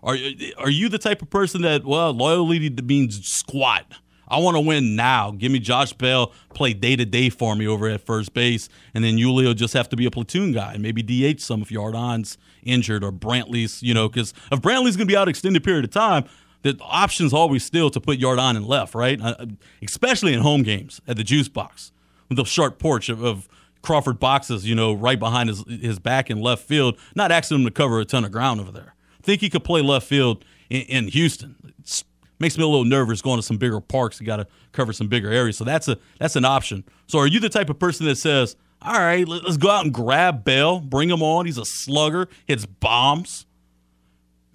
[0.01, 0.17] Are
[0.57, 3.85] are you the type of person that well loyalty means squat?
[4.27, 5.31] I want to win now.
[5.31, 9.03] Give me Josh Bell play day to day for me over at first base, and
[9.03, 11.69] then Yuli will just have to be a platoon guy and maybe DH some if
[11.69, 13.83] Yordan's injured or Brantley's.
[13.83, 16.25] You know, because if Brantley's going to be out extended period of time,
[16.63, 19.21] the option's always still to put Yardon in left, right?
[19.21, 19.45] Uh,
[19.83, 21.91] especially in home games at the juice box
[22.29, 23.47] with the short porch of, of
[23.81, 27.65] Crawford boxes, you know, right behind his his back in left field, not asking him
[27.65, 28.95] to cover a ton of ground over there.
[29.21, 31.73] Think he could play left field in, in Houston.
[32.39, 34.19] Makes me a little nervous going to some bigger parks.
[34.19, 36.83] You got to cover some bigger areas, so that's a that's an option.
[37.07, 39.85] So, are you the type of person that says, "All right, let, let's go out
[39.85, 41.45] and grab Bell, bring him on.
[41.45, 43.45] He's a slugger, hits bombs."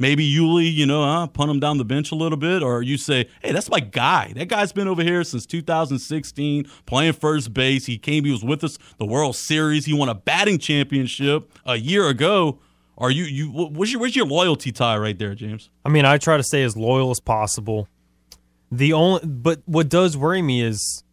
[0.00, 2.96] Maybe Yuli, you know, uh, punt him down the bench a little bit, or you
[2.96, 4.32] say, "Hey, that's my guy.
[4.36, 7.86] That guy's been over here since 2016, playing first base.
[7.86, 9.86] He came, he was with us the World Series.
[9.86, 12.60] He won a batting championship a year ago.
[12.98, 13.50] Are you you?
[13.50, 15.70] What's your where's your loyalty tie right there, James?
[15.84, 17.88] I mean, I try to stay as loyal as possible.
[18.72, 21.04] The only, but what does worry me is,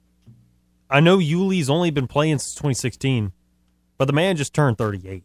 [0.89, 3.31] I know Yuli's only been playing since 2016,
[3.97, 5.23] but the man just turned 38.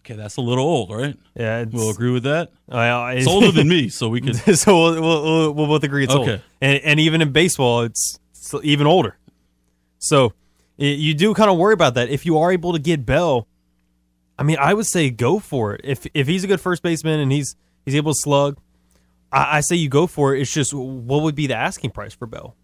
[0.00, 1.16] Okay, that's a little old, right?
[1.34, 2.50] Yeah, it's, We'll agree with that.
[2.70, 4.34] uh, It's older than me, so we can.
[4.54, 6.28] so we'll, we'll, we'll, both agree it's old.
[6.28, 6.42] Okay.
[6.60, 9.16] And, and even in baseball, it's, it's even older.
[10.00, 10.34] So
[10.78, 12.10] y- you do kind of worry about that.
[12.10, 13.48] If you are able to get Bell,
[14.38, 15.80] I mean, I would say go for it.
[15.84, 18.58] If if he's a good first baseman and he's he's able to slug,
[19.30, 20.40] I, I say you go for it.
[20.40, 22.56] It's just what would be the asking price for Bell?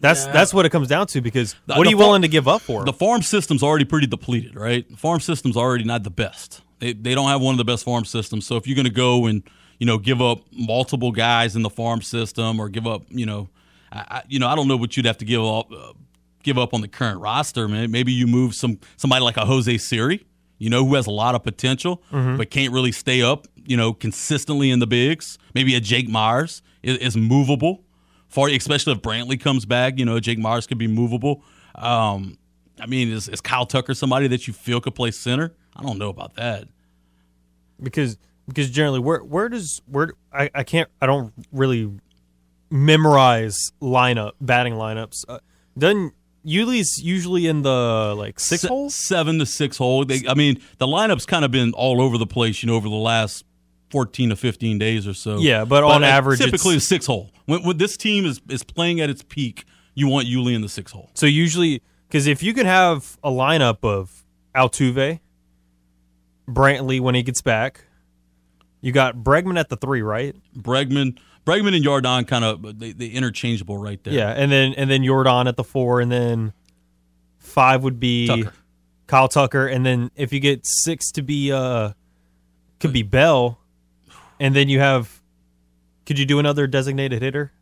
[0.00, 2.28] That's that's what it comes down to because what the are you far- willing to
[2.28, 2.80] give up for?
[2.80, 2.86] him?
[2.86, 4.88] The farm system's already pretty depleted, right?
[4.90, 6.60] The farm system's already not the best.
[6.80, 8.44] They, they don't have one of the best farm systems.
[8.44, 9.44] So if you're going to go and
[9.78, 13.48] you know give up multiple guys in the farm system or give up, you know,
[13.92, 15.92] I, I, you know, I don't know what you'd have to give up uh,
[16.42, 17.68] give up on the current roster.
[17.68, 20.26] Man, maybe you move some somebody like a Jose Siri,
[20.62, 23.92] you know, who has a lot of potential but can't really stay up, you know,
[23.92, 25.36] consistently in the bigs.
[25.54, 27.82] Maybe a Jake Meyers is, is movable
[28.28, 29.98] for especially if Brantley comes back.
[29.98, 31.42] You know, Jake Meyers could be movable.
[31.74, 32.38] Um,
[32.80, 35.52] I mean, is, is Kyle Tucker somebody that you feel could play center?
[35.76, 36.68] I don't know about that.
[37.82, 41.90] because because generally where where does where I, I can't I don't really
[42.70, 45.24] memorize lineup batting lineups.
[45.28, 45.38] Uh,
[45.76, 46.12] doesn't
[46.44, 48.90] Yuli's usually in the like six Se- hole?
[48.90, 50.04] seven to six hole.
[50.04, 52.88] They, I mean, the lineup's kind of been all over the place, you know, over
[52.88, 53.44] the last
[53.90, 55.38] fourteen to fifteen days or so.
[55.38, 57.30] Yeah, but on uh, average, typically a six hole.
[57.46, 59.64] When, when this team is is playing at its peak,
[59.94, 61.10] you want Yuli in the six hole.
[61.14, 64.24] So usually because if you can have a lineup of
[64.54, 65.20] Altuve,
[66.48, 67.84] Brantley when he gets back,
[68.80, 70.34] you got Bregman at the three, right?
[70.56, 74.14] Bregman, Bregman and Yordan kind of they, they interchangeable right there.
[74.14, 76.52] Yeah, and then and then Jordan at the four, and then
[77.38, 78.52] five would be Tucker.
[79.06, 81.92] Kyle Tucker, and then if you get six to be uh
[82.78, 83.58] could be Bell,
[84.38, 85.20] and then you have
[86.06, 87.52] could you do another designated hitter,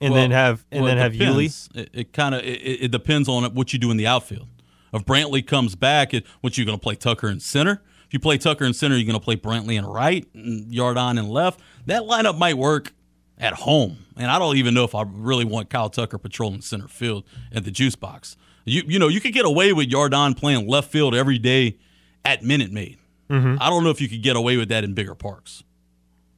[0.00, 1.68] and Well- then have and well, then have Yuli?
[1.74, 4.48] It, it kind of it, it depends on what you do in the outfield.
[4.92, 7.82] If Brantley comes back, it, what you going to play Tucker in center?
[8.06, 11.18] If you play Tucker in center, you're going to play Brantley in right, and Yordan
[11.18, 11.60] in left.
[11.86, 12.92] That lineup might work
[13.38, 16.88] at home, and I don't even know if I really want Kyle Tucker patrolling center
[16.88, 18.36] field at the juice box.
[18.64, 21.78] You you know you could get away with Yordan playing left field every day
[22.24, 22.98] at Minute Maid.
[23.30, 23.56] Mm-hmm.
[23.60, 25.64] I don't know if you could get away with that in bigger parks.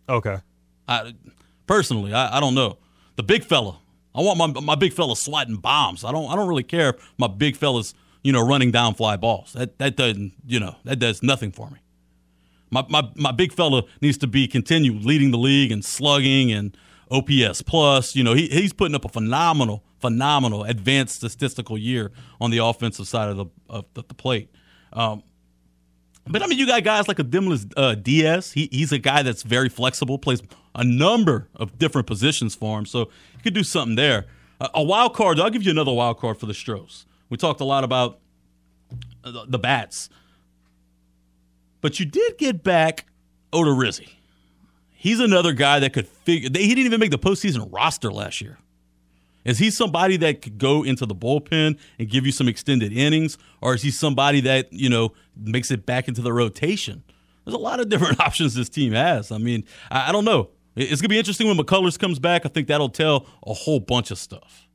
[0.08, 0.38] Okay.
[0.86, 1.14] I,
[1.66, 2.78] personally, I, I don't know.
[3.16, 3.78] The big fella,
[4.14, 6.04] I want my my big fella swatting bombs.
[6.04, 9.16] I don't I don't really care if my big fella's you know running down fly
[9.16, 9.52] balls.
[9.52, 11.78] That that doesn't you know that does nothing for me.
[12.70, 16.76] My my my big fella needs to be continue leading the league and slugging and
[17.10, 18.14] OPS plus.
[18.16, 23.06] You know he he's putting up a phenomenal phenomenal advanced statistical year on the offensive
[23.06, 24.50] side of the of the, the plate.
[24.92, 25.22] Um,
[26.26, 28.52] but I mean, you got guys like Adolis uh, Díaz.
[28.52, 30.42] He, he's a guy that's very flexible, plays
[30.74, 34.26] a number of different positions for him, so you could do something there.
[34.60, 35.40] Uh, a wild card.
[35.40, 37.06] I'll give you another wild card for the Stros.
[37.30, 38.20] We talked a lot about
[39.22, 40.10] the, the bats,
[41.80, 43.06] but you did get back
[43.52, 44.08] Odorizzi.
[45.00, 46.50] He's another guy that could figure.
[46.52, 48.58] He didn't even make the postseason roster last year.
[49.44, 53.38] Is he somebody that could go into the bullpen and give you some extended innings,
[53.62, 57.04] or is he somebody that you know makes it back into the rotation?
[57.44, 59.30] There's a lot of different options this team has.
[59.30, 60.50] I mean, I, I don't know.
[60.74, 62.44] It's gonna be interesting when McCullers comes back.
[62.44, 64.66] I think that'll tell a whole bunch of stuff.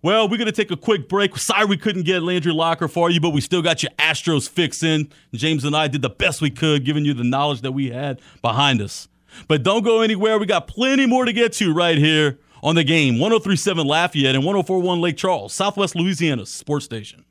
[0.00, 1.36] Well, we're going to take a quick break.
[1.36, 4.84] Sorry we couldn't get Landry Locker for you, but we still got your Astros fix
[4.84, 5.08] in.
[5.34, 8.20] James and I did the best we could, giving you the knowledge that we had
[8.40, 9.08] behind us.
[9.48, 10.38] But don't go anywhere.
[10.38, 14.44] We got plenty more to get to right here on the game 1037 Lafayette and
[14.44, 17.24] 1041 Lake Charles, Southwest Louisiana sports station.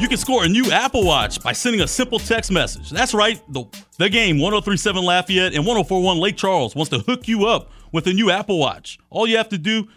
[0.00, 2.90] You can score a new Apple Watch by sending a simple text message.
[2.90, 3.66] That's right, the,
[3.98, 8.12] the game 1037 Lafayette and 1041 Lake Charles wants to hook you up with a
[8.12, 8.98] new Apple Watch.
[9.10, 9.88] All you have to do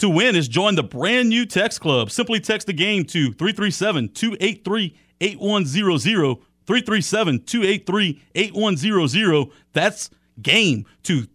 [0.00, 2.10] to win is join the brand new text club.
[2.10, 6.36] Simply text the game to 337 283 8100.
[6.66, 9.46] 337 283 8100.
[9.72, 10.10] That's
[10.42, 11.26] game to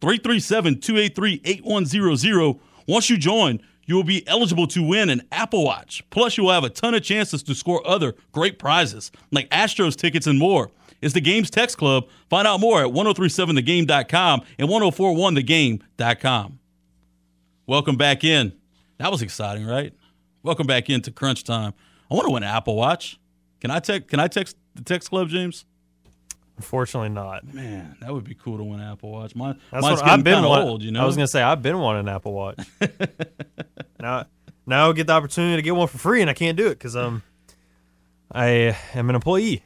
[0.00, 2.60] 337 283 8100.
[2.86, 6.02] Once you join, you will be eligible to win an Apple Watch.
[6.10, 9.96] Plus, you will have a ton of chances to score other great prizes like Astros
[9.96, 10.70] tickets and more.
[11.02, 12.08] It's the Games Text Club.
[12.30, 16.58] Find out more at 1037thegame.com and 1041thegame.com.
[17.66, 18.52] Welcome back in.
[18.98, 19.92] That was exciting, right?
[20.42, 21.72] Welcome back into Crunch Time.
[22.10, 23.18] I want to win an Apple Watch.
[23.60, 24.08] Can I text?
[24.08, 25.64] Can I text the Text Club, James?
[26.56, 27.52] Unfortunately, not.
[27.52, 29.34] Man, that would be cool to win an Apple Watch.
[29.34, 31.00] Mine, That's mine's what I've getting been kind want- of old, you know.
[31.02, 32.58] I was gonna say I've been wanting an Apple Watch.
[34.00, 34.26] now,
[34.66, 36.74] now I get the opportunity to get one for free, and I can't do it
[36.78, 37.22] because um,
[38.30, 39.62] I am an employee.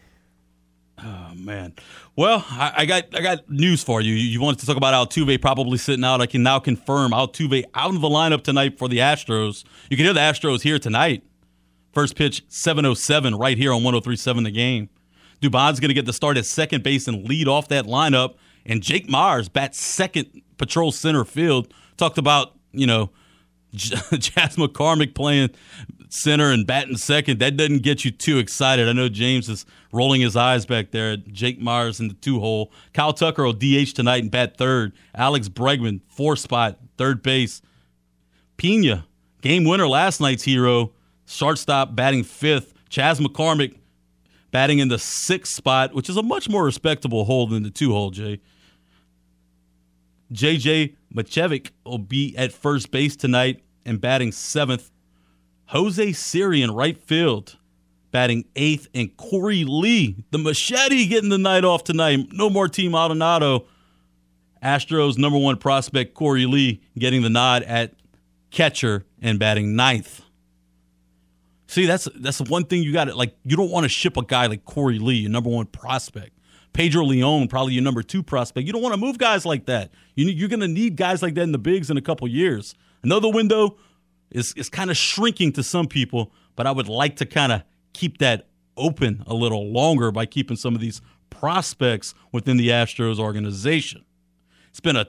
[1.03, 1.75] Oh man.
[2.19, 4.13] Well, I, I got I got news for you.
[4.13, 6.21] You wanted to talk about Altuve probably sitting out.
[6.21, 9.63] I can now confirm Altuve out of the lineup tonight for the Astros.
[9.89, 11.23] You can hear the Astros here tonight.
[11.93, 14.89] First pitch 707 right here on 1037 the game.
[15.41, 18.35] Dubon's going to get the start at second base and lead off that lineup.
[18.67, 21.73] And Jake Meyers bats second, patrol center field.
[21.99, 23.13] Talked about, you know,
[23.77, 25.51] Chas McCormick playing
[26.11, 27.39] center and batting second.
[27.39, 28.89] That doesn't get you too excited.
[28.89, 32.41] I know James is rolling his eyes back there at Jake Meyers in the two
[32.41, 32.73] hole.
[32.93, 34.93] Kyle Tucker will DH tonight and bat third.
[35.15, 37.63] Alex Bregman, four spot, third base.
[38.57, 39.07] Pena,
[39.41, 40.93] game winner last night's hero,
[41.27, 42.75] shortstop batting fifth.
[42.89, 43.79] Chas McCormick
[44.51, 47.93] batting in the sixth spot, which is a much more respectable hole than the two
[47.93, 48.41] hole, Jay.
[50.33, 54.91] JJ Matijevic will be at first base tonight and batting seventh.
[55.69, 57.57] Jose Siri in right field
[58.11, 62.29] batting eighth, and Korey Lee, the machete, getting the night off tonight.
[62.33, 63.67] No more Team Maldonado.
[64.63, 67.95] Astros number one prospect Korey Lee getting the nod at
[68.51, 70.23] catcher and batting ninth.
[71.69, 73.37] See, that's that's the one thing you got to like.
[73.45, 76.33] You don't want to ship a guy like Korey Lee, your number one prospect.
[76.73, 78.67] Pedro Leon, probably your number two prospect.
[78.67, 79.91] You don't want to move guys like that.
[80.15, 82.75] You, you're going to need guys like that in the bigs in a couple years.
[83.03, 83.77] Another window
[84.31, 87.63] is is kind of shrinking to some people, but I would like to kind of
[87.93, 91.01] keep that open a little longer by keeping some of these
[91.31, 94.05] prospects within the Astros organization.
[94.71, 95.09] It's been a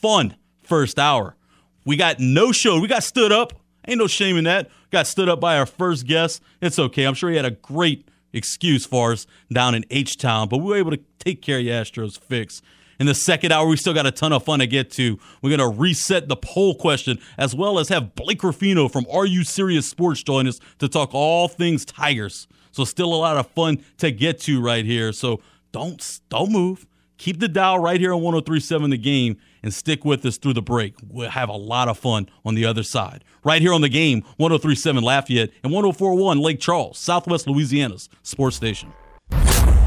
[0.00, 1.36] fun first hour.
[1.84, 2.80] We got no show.
[2.80, 3.52] We got stood up.
[3.86, 4.70] Ain't no shame in that.
[4.90, 6.42] Got stood up by our first guest.
[6.60, 7.04] It's okay.
[7.04, 10.64] I'm sure he had a great excuse for us down in H Town, but we
[10.70, 12.60] were able to take care of the Astros fix.
[12.98, 15.18] In the second hour, we still got a ton of fun to get to.
[15.40, 19.24] We're going to reset the poll question as well as have Blake Ruffino from Are
[19.24, 22.48] You Serious Sports join us to talk all things Tigers.
[22.72, 25.12] So still a lot of fun to get to right here.
[25.12, 25.40] So
[25.72, 26.86] don't don't move.
[27.18, 30.62] Keep the dial right here on 1037 the game and stick with us through the
[30.62, 30.94] break.
[31.08, 33.24] We'll have a lot of fun on the other side.
[33.44, 38.92] Right here on the game, 1037 Lafayette and 1041 Lake Charles, Southwest Louisiana's sports station.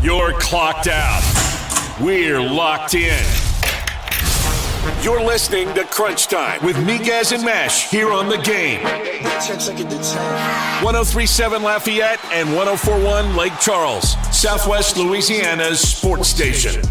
[0.01, 1.70] You're clocked out.
[2.01, 3.23] We're locked in.
[5.03, 8.81] You're listening to Crunch Time with Miguez and Mesh here on the game.
[8.83, 16.81] 1037 Lafayette and 1041 Lake Charles, Southwest Louisiana's sports station.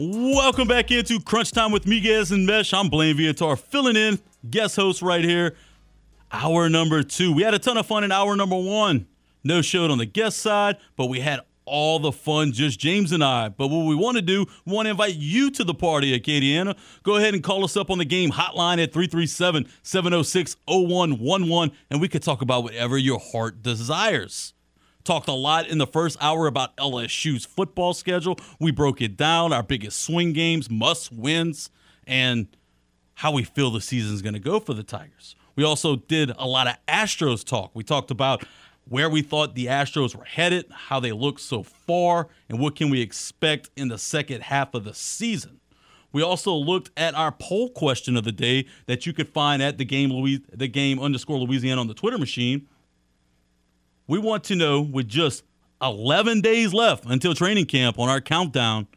[0.00, 2.74] Welcome back into Crunch Time with Miguez and Mesh.
[2.74, 4.18] I'm Blaine Viatar, filling in,
[4.50, 5.54] guest host right here.
[6.32, 7.32] Hour number two.
[7.32, 9.06] We had a ton of fun in hour number one.
[9.44, 13.22] No showed on the guest side, but we had all the fun, just James and
[13.22, 13.48] I.
[13.48, 16.76] But what we want to do, we want to invite you to the party Acadiana.
[17.04, 22.00] Go ahead and call us up on the game hotline at 337 706 0111, and
[22.00, 24.52] we could talk about whatever your heart desires.
[25.04, 28.38] Talked a lot in the first hour about LSU's football schedule.
[28.58, 31.70] We broke it down, our biggest swing games, must wins,
[32.06, 32.48] and
[33.14, 35.36] how we feel the season's going to go for the Tigers.
[35.56, 37.70] We also did a lot of Astros talk.
[37.74, 38.44] We talked about
[38.90, 42.90] where we thought the Astros were headed, how they look so far, and what can
[42.90, 45.60] we expect in the second half of the season.
[46.10, 49.78] We also looked at our poll question of the day that you could find at
[49.78, 52.66] the game Louis, the game underscore Louisiana on the Twitter machine.
[54.08, 55.44] We want to know with just
[55.80, 58.88] 11 days left until training camp on our countdown,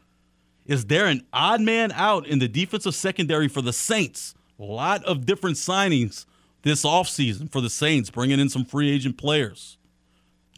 [0.66, 4.34] is there an odd man out in the defensive secondary for the Saints?
[4.58, 6.26] A lot of different signings
[6.62, 9.78] this offseason for the Saints, bringing in some free agent players.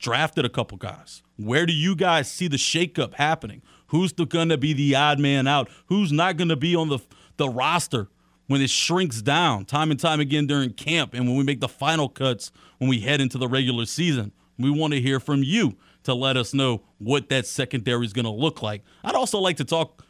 [0.00, 1.22] Drafted a couple guys.
[1.36, 3.62] Where do you guys see the shakeup happening?
[3.88, 5.68] Who's going to be the odd man out?
[5.86, 6.98] Who's not going to be on the,
[7.36, 8.08] the roster
[8.46, 11.68] when it shrinks down time and time again during camp and when we make the
[11.68, 14.32] final cuts when we head into the regular season?
[14.58, 18.24] We want to hear from you to let us know what that secondary is going
[18.24, 18.82] to look like.
[19.04, 20.04] I'd also like to talk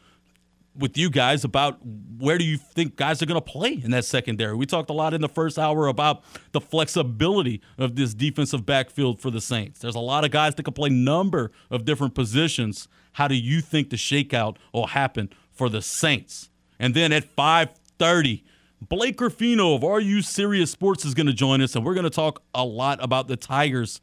[0.78, 1.78] with you guys about
[2.18, 4.54] where do you think guys are going to play in that secondary.
[4.54, 6.22] We talked a lot in the first hour about
[6.52, 9.80] the flexibility of this defensive backfield for the Saints.
[9.80, 12.88] There's a lot of guys that can play number of different positions.
[13.12, 16.50] How do you think the shakeout will happen for the Saints?
[16.78, 18.42] And then at 5:30,
[18.80, 22.04] Blake Ruffino of Are You Serious Sports is going to join us, and we're going
[22.04, 24.00] to talk a lot about the Tigers'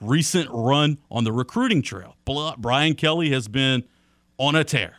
[0.00, 2.16] recent run on the recruiting trail.
[2.58, 3.84] Brian Kelly has been
[4.38, 4.96] on a tear.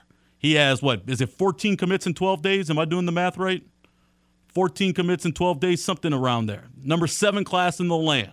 [0.47, 2.69] He has what is it 14 commits in 12 days?
[2.69, 3.67] Am I doing the math right?
[4.53, 6.69] 14 commits in 12 days, something around there.
[6.81, 8.31] Number seven class in the land.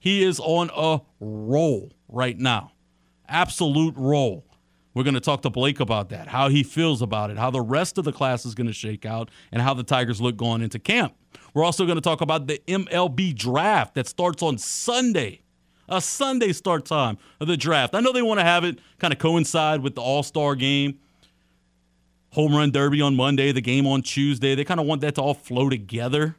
[0.00, 2.72] He is on a roll right now.
[3.28, 4.44] Absolute roll.
[4.92, 7.60] We're going to talk to Blake about that, how he feels about it, how the
[7.60, 10.62] rest of the class is going to shake out, and how the Tigers look going
[10.62, 11.14] into camp.
[11.54, 15.42] We're also going to talk about the MLB draft that starts on Sunday
[15.88, 17.94] a Sunday start time of the draft.
[17.94, 20.98] I know they want to have it kind of coincide with the All Star game,
[22.32, 24.54] home run derby on Monday, the game on Tuesday.
[24.54, 26.36] They kind of want that to all flow together.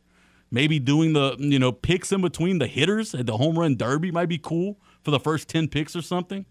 [0.51, 4.11] Maybe doing the you know picks in between the hitters at the home run derby
[4.11, 6.45] might be cool for the first ten picks or something.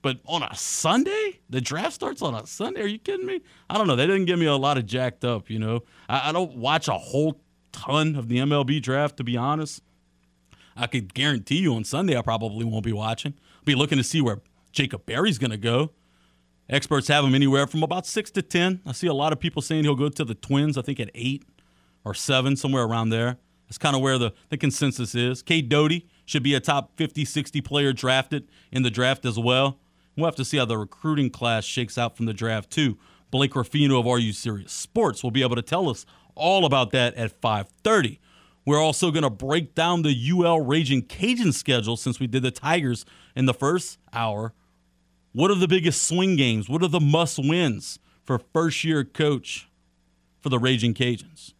[0.00, 2.82] But on a Sunday, the draft starts on a Sunday.
[2.82, 3.40] Are you kidding me?
[3.70, 3.94] I don't know.
[3.94, 5.48] They didn't get me a lot of jacked up.
[5.48, 9.36] You know, I, I don't watch a whole ton of the MLB draft to be
[9.36, 9.82] honest.
[10.76, 13.34] I could guarantee you on Sunday I probably won't be watching.
[13.56, 14.40] I'll be looking to see where
[14.72, 15.90] Jacob Berry's going to go.
[16.68, 18.80] Experts have him anywhere from about six to ten.
[18.86, 20.78] I see a lot of people saying he'll go to the Twins.
[20.78, 21.44] I think at eight
[22.04, 23.38] or seven, somewhere around there.
[23.66, 25.42] That's kind of where the, the consensus is.
[25.42, 29.78] Cade Doughty should be a top 50, 60 player drafted in the draft as well.
[30.16, 32.98] We'll have to see how the recruiting class shakes out from the draft too.
[33.30, 36.04] Blake Ruffino of Are You Serious Sports will be able to tell us
[36.34, 38.18] all about that at 5:30.
[38.64, 42.50] We're also going to break down the UL Raging Cajun schedule since we did the
[42.50, 43.04] Tigers
[43.34, 44.52] in the first hour.
[45.32, 46.68] What are the biggest swing games?
[46.68, 49.68] What are the must wins for first year coach
[50.40, 51.54] for the Raging Cajuns?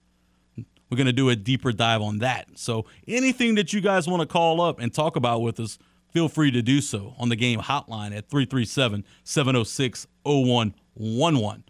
[0.90, 2.48] We're going to do a deeper dive on that.
[2.54, 5.78] So, anything that you guys want to call up and talk about with us,
[6.10, 11.64] feel free to do so on the game hotline at 337 706 0111.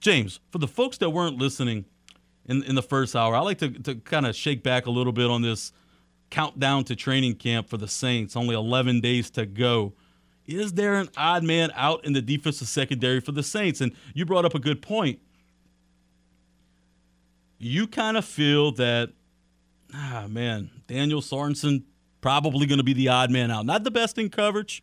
[0.00, 1.84] James, for the folks that weren't listening,
[2.48, 3.36] in, in the first hour.
[3.36, 5.72] I like to, to kind of shake back a little bit on this
[6.30, 8.34] countdown to training camp for the Saints.
[8.34, 9.92] Only 11 days to go.
[10.48, 13.82] Is there an odd man out in the defensive secondary for the Saints?
[13.82, 15.20] And you brought up a good point.
[17.58, 19.10] You kind of feel that,
[19.92, 21.82] ah, man, Daniel Sorensen
[22.22, 23.66] probably going to be the odd man out.
[23.66, 24.82] Not the best in coverage.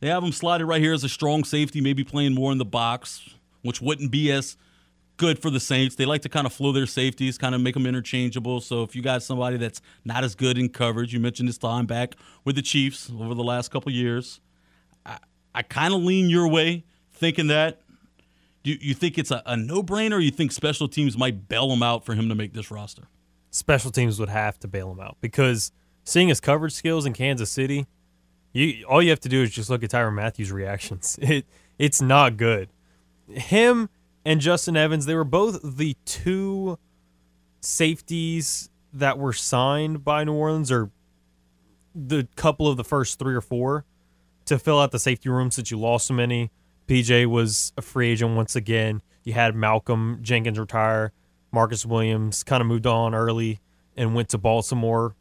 [0.00, 2.66] They have him slotted right here as a strong safety, maybe playing more in the
[2.66, 3.30] box,
[3.62, 4.58] which wouldn't be as
[5.16, 5.94] good for the Saints.
[5.94, 8.60] They like to kind of flow their safeties, kind of make them interchangeable.
[8.60, 11.86] So if you got somebody that's not as good in coverage, you mentioned this time
[11.86, 12.14] back
[12.44, 14.40] with the Chiefs over the last couple years,
[15.06, 15.18] I,
[15.54, 17.80] I kind of lean your way thinking that.
[18.62, 21.70] Do you, think it's a, a no brainer, or you think special teams might bail
[21.72, 23.04] him out for him to make this roster?
[23.50, 25.70] Special teams would have to bail him out because
[26.02, 27.86] seeing his coverage skills in Kansas City,
[28.52, 31.16] you all you have to do is just look at Tyrann Mathieu's reactions.
[31.22, 31.46] It
[31.78, 32.70] it's not good.
[33.28, 33.88] Him
[34.24, 36.78] and Justin Evans, they were both the two
[37.60, 40.90] safeties that were signed by New Orleans or
[41.94, 43.84] the couple of the first three or four
[44.46, 46.50] to fill out the safety room since you lost so many.
[46.86, 49.02] PJ was a free agent once again.
[49.24, 51.12] You had Malcolm Jenkins retire.
[51.52, 53.60] Marcus Williams kind of moved on early
[53.96, 55.14] and went to Baltimore.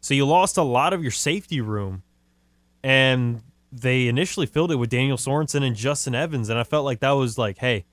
[0.00, 2.02] So you lost a lot of your safety room.
[2.82, 6.48] And they initially filled it with Daniel Sorensen and Justin Evans.
[6.48, 7.84] And I felt like that was like, hey,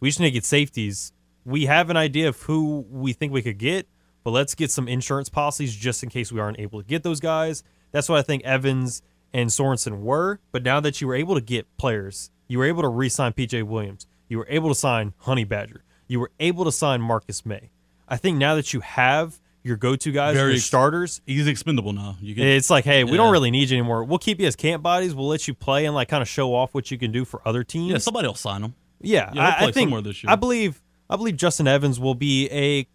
[0.00, 1.12] we just need to get safeties.
[1.44, 3.86] We have an idea of who we think we could get,
[4.24, 7.20] but let's get some insurance policies just in case we aren't able to get those
[7.20, 7.62] guys.
[7.92, 9.02] That's what I think Evans
[9.36, 10.40] and Sorensen were.
[10.50, 13.34] But now that you were able to get players, you were able to re sign
[13.34, 17.44] PJ Williams, you were able to sign Honey Badger, you were able to sign Marcus
[17.44, 17.70] Maye.
[18.08, 21.92] I think now that you have your go to guys, Very your starters, He's expendable
[21.92, 22.16] now.
[22.20, 24.04] You get it's like, hey, we don't really need you anymore.
[24.04, 25.14] We'll keep you as camp bodies.
[25.14, 27.42] We'll let you play and like kind of show off what you can do for
[27.44, 27.90] other teams.
[27.90, 28.74] yeah, somebody will sign him.
[29.02, 30.32] Yeah, Yeah, I, play I think somewhere this year.
[30.32, 30.80] I believe
[31.10, 32.86] I believe Justin Evans will be a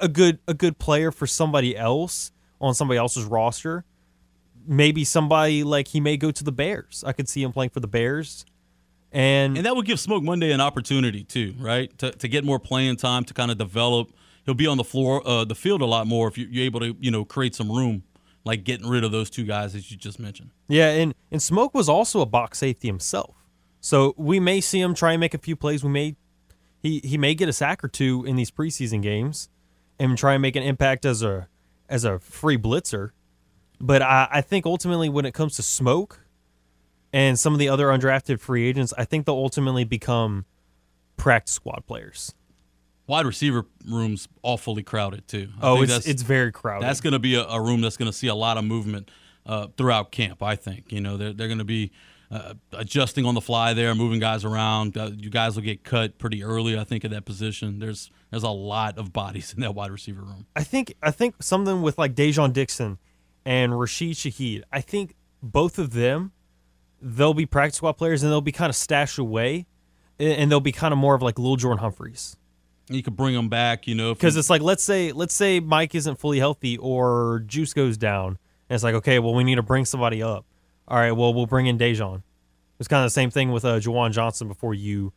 [0.00, 2.30] a good a good player for somebody else
[2.60, 3.84] on somebody else's roster.
[4.66, 7.04] Maybe somebody like he may go to the Bears.
[7.06, 8.44] I could see him playing for the Bears.
[9.12, 11.96] And, And that would give Smoke Monday an opportunity too, right?
[11.98, 14.12] To, to get more playing time, to kind of develop.
[14.44, 16.80] He'll be on the floor, uh, the field a lot more if you, you're able
[16.80, 18.02] to, you know, create some room,
[18.44, 20.50] like getting rid of those two guys that you just mentioned.
[20.68, 23.36] yeah, and and Smoke was also a box safety himself.
[23.80, 25.84] So we may see him try and make a few plays.
[25.84, 26.16] We may
[26.82, 29.48] he he may get a sack or two in these preseason games
[29.98, 31.48] and try and make an impact as a
[31.88, 33.10] as a free blitzer.
[33.84, 36.24] But I, I think ultimately when it comes to Smoke
[37.12, 40.46] and some of the other undrafted free agents, I think they'll ultimately become
[41.18, 42.34] practice squad players.
[43.06, 45.50] Wide receiver room's awfully crowded too.
[45.60, 46.86] I Oh, it's it's very crowded.
[46.86, 49.10] That's going to be a, a room that's going to see a lot of movement
[49.44, 50.42] uh, throughout camp.
[50.42, 51.92] I think you know they're they're going to be
[52.30, 54.96] uh, adjusting on the fly there, moving guys around.
[54.96, 57.80] Uh, you guys will get cut pretty early, I think, at that position.
[57.80, 60.46] There's there's a lot of bodies in that wide receiver room.
[60.56, 62.96] I think I think something with like Dai'Jean Dixon
[63.44, 64.62] and Rashid Shaheed.
[64.72, 66.32] I think both of them
[67.00, 69.66] they'll be practice squad players and they'll be kind of stashed away,
[70.18, 72.36] and they'll be kind of more of like Lil Jordan Humphreys.
[72.88, 75.94] You could bring them back, you know, Because it's like let's say let's say Mike
[75.94, 78.38] isn't fully healthy or Juice goes down,
[78.68, 80.44] and it's like okay, well we need to bring somebody up.
[80.88, 82.22] All right, well we'll bring in Dai'Jean.
[82.78, 85.12] It's kind of the same thing with uh, Juwan Johnson before you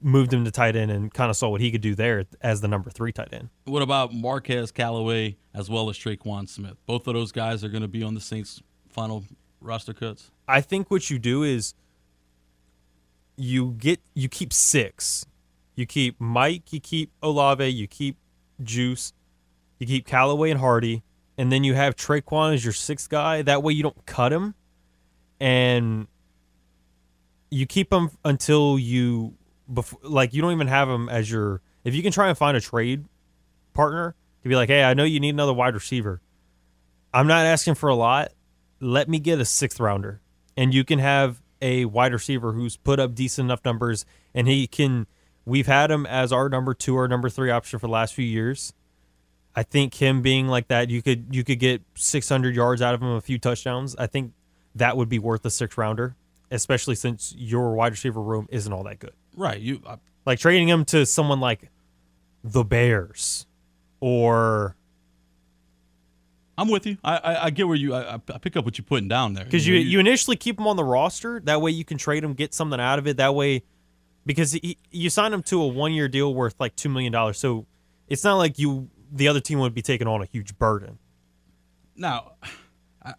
[0.00, 2.60] moved him to tight end and kind of saw what he could do there as
[2.60, 3.48] the number three tight end.
[3.64, 6.76] What about Marquez Callaway as well as Tre'Quan Smith?
[6.86, 9.24] Both of those guys are going to be on the Saints' final
[9.60, 10.30] roster cuts.
[10.46, 11.74] I think what you do is
[13.36, 15.26] you get you keep six.
[15.74, 18.16] You keep Mike, you keep Olave, you keep
[18.62, 19.12] Juice,
[19.78, 21.02] you keep Callaway and Harty,
[21.36, 23.42] and then you have Traquan as your sixth guy.
[23.42, 24.54] That way you don't cut him,
[25.38, 26.06] and
[27.50, 29.34] you keep him until you
[29.72, 31.60] before like you don't even have him as your.
[31.84, 33.04] If you can try and find a trade
[33.74, 36.20] partner to be like, hey, I know you need another wide receiver.
[37.12, 38.32] I'm not asking for a lot.
[38.80, 40.20] Let me get a sixth rounder,
[40.56, 44.04] and you can have a wide receiver who's put up decent enough numbers,
[44.34, 45.06] and he can.
[45.44, 48.24] We've had him as our number two or number three option for the last few
[48.24, 48.72] years.
[49.54, 53.00] I think him being like that, you could you could get 600 yards out of
[53.00, 53.96] him, a few touchdowns.
[53.96, 54.32] I think
[54.74, 56.14] that would be worth a sixth rounder,
[56.50, 59.14] especially since your wide receiver room isn't all that good.
[59.36, 59.60] Right.
[59.60, 61.70] You I, Like trading him to someone like
[62.42, 63.46] the Bears
[64.00, 64.76] or
[66.58, 66.96] I'm with you.
[67.04, 67.94] I I, I get where you.
[67.94, 70.58] I, I pick up what you're putting down there because know, you you initially keep
[70.58, 71.40] him on the roster.
[71.40, 73.18] That way you can trade him, get something out of it.
[73.18, 73.62] That way,
[74.24, 77.38] because he, you sign him to a one year deal worth like two million dollars,
[77.38, 77.66] so
[78.08, 80.98] it's not like you the other team would be taking on a huge burden.
[81.94, 82.32] Now,
[83.02, 83.14] I,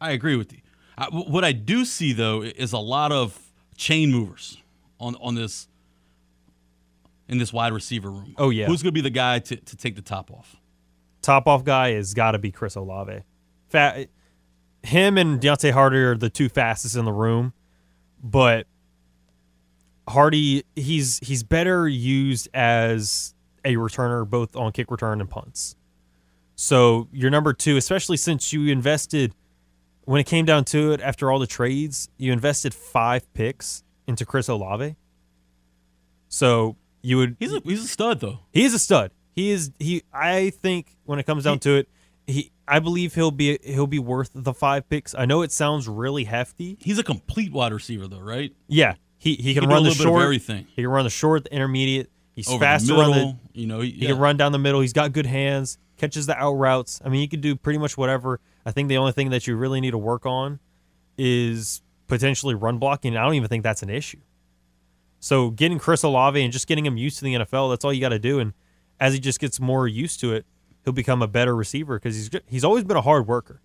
[0.00, 0.60] I agree with you.
[0.96, 4.62] I, what I do see though is a lot of chain movers
[4.98, 5.68] on on this
[7.28, 8.34] in this wide receiver room.
[8.38, 8.66] Oh, yeah.
[8.66, 10.56] who's going to be the guy to, to take the top off?
[11.22, 13.22] Top off guy has got to be Chris Olave.
[13.68, 14.08] Fat,
[14.82, 17.52] him and Deonte Harty are the two fastest in the room,
[18.22, 18.66] but
[20.08, 23.34] Harty he's he's better used as
[23.64, 25.74] a returner both on kick return and punts.
[26.54, 29.34] So your number two, especially since you invested
[30.04, 34.24] when it came down to it after all the trades, you invested five picks into
[34.26, 34.96] Chris Olave.
[36.28, 38.40] So you would He's a he's a stud though.
[38.52, 39.10] he is a stud.
[39.34, 40.02] He is he.
[40.12, 41.88] I think when it comes down to it,
[42.26, 42.50] he.
[42.68, 45.14] I believe he'll be he'll be worth the five picks.
[45.14, 46.76] I know it sounds really hefty.
[46.80, 48.52] He's a complete wide receiver though, right?
[48.66, 50.22] Yeah, he he He can can run the little bit of short.
[50.24, 50.66] everything.
[50.74, 52.10] He can run the short, the intermediate.
[52.34, 53.16] He's Over fast the to run the.
[53.16, 54.80] middle, you know, he, He can run down the middle.
[54.80, 55.78] He's got good hands.
[55.96, 57.00] Catches the out routes.
[57.04, 58.40] I mean, he can do pretty much whatever.
[58.66, 60.58] I think the only thing that you really need to work on
[61.16, 63.16] is potentially run blocking.
[63.16, 64.20] I don't even think that's an issue.
[65.20, 68.00] So getting Chris Olave and just getting him used to the NFL, that's all you
[68.00, 68.38] got to do.
[68.38, 68.52] And
[69.00, 70.44] as he just gets more used to it,
[70.84, 73.60] he'll become a better receiver because he's he's always been a hard worker.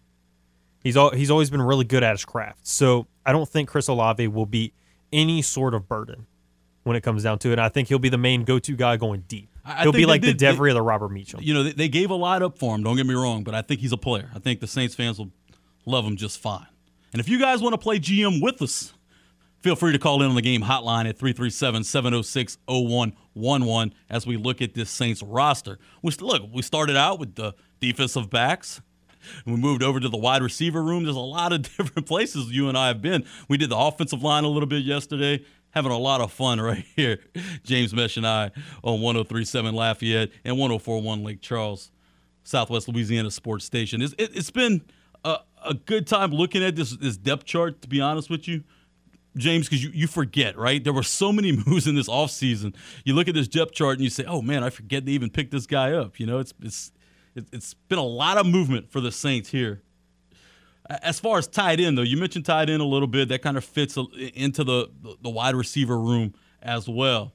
[0.83, 2.65] He's al- he's always been really good at his craft.
[2.65, 4.73] So I don't think Chris Olave will be
[5.13, 6.25] any sort of burden
[6.83, 7.53] when it comes down to it.
[7.53, 9.49] And I think he'll be the main go-to guy going deep.
[9.63, 11.41] I- he'll be like the did- they- or the Robert Meacham.
[11.43, 12.81] you know, they, they gave a lot up for him.
[12.81, 14.31] Don't get me wrong, but I think he's a player.
[14.33, 15.29] I think the Saints fans will
[15.85, 16.65] love him just fine.
[17.13, 18.93] And if you guys want to play GM with us,
[19.59, 24.37] feel free to call in on the game hotline at 337 706 0111 as we
[24.37, 25.77] look at this Saints roster.
[26.01, 28.81] We, look, we started out with the defensive backs.
[29.45, 31.03] We moved over to the wide receiver room.
[31.03, 33.25] There's a lot of different places you and I have been.
[33.47, 35.43] We did the offensive line a little bit yesterday.
[35.71, 37.19] Having a lot of fun right here.
[37.63, 38.51] James Mesh and I
[38.83, 41.91] on 1037 Lafayette and 1041 Lake Charles,
[42.43, 44.01] Southwest Louisiana Sports Station.
[44.01, 44.81] It's, it, it's been
[45.65, 48.63] a, good time looking at this, this depth chart, to be honest with you.
[49.37, 50.83] James, because you, you forget, right?
[50.83, 52.75] There were so many moves in this offseason.
[53.05, 55.29] You look at this depth chart and you say, oh man, I forget they even
[55.29, 56.19] picked this guy up.
[56.19, 56.91] You know, it's it's
[57.35, 59.81] it- it's been a lot of movement for the Saints here.
[60.89, 63.29] As far as tight end, though, you mentioned tight end a little bit.
[63.29, 63.97] That kind of fits
[64.33, 64.89] into the,
[65.21, 67.31] the wide receiver room as well.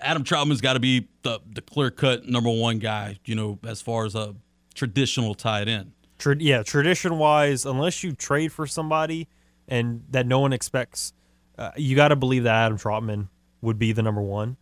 [0.00, 3.80] Adam Trautman's got to be the, the clear cut number one guy, you know, as
[3.82, 4.34] far as a
[4.74, 5.92] traditional tight end.
[6.18, 9.28] Tra- yeah, tradition wise, unless you trade for somebody
[9.68, 11.12] and that no one expects,
[11.58, 13.28] uh, you got to believe that Adam Trautman
[13.60, 14.56] would be the number one.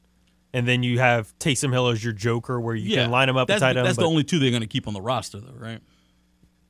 [0.52, 3.48] And then you have Taysom Hill as your joker, where you can line him up
[3.48, 3.86] tight end.
[3.86, 5.80] That's the only two they're going to keep on the roster, though, right?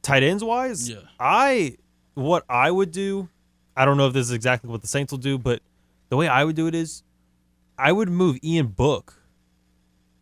[0.03, 0.99] tight ends wise, Yeah.
[1.19, 1.77] I
[2.15, 3.29] what I would do,
[3.77, 5.61] I don't know if this is exactly what the Saints will do, but
[6.11, 7.03] the way I would do it is,
[7.79, 9.23] I would move Ian Book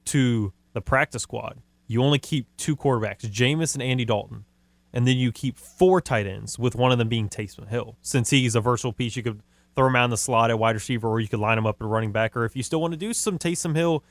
[0.07, 1.59] to the practice squad.
[1.87, 4.45] You only keep two quarterbacks, Jameis and Andy Dalton,
[4.93, 7.97] and then you keep four tight ends, with one of them being Taysom Hill.
[8.03, 9.41] Since he's a versatile piece, you could
[9.75, 11.81] throw him out in the slot at wide receiver, or you could line him up
[11.81, 14.05] at running back, or if you still want to do some Taysom Hill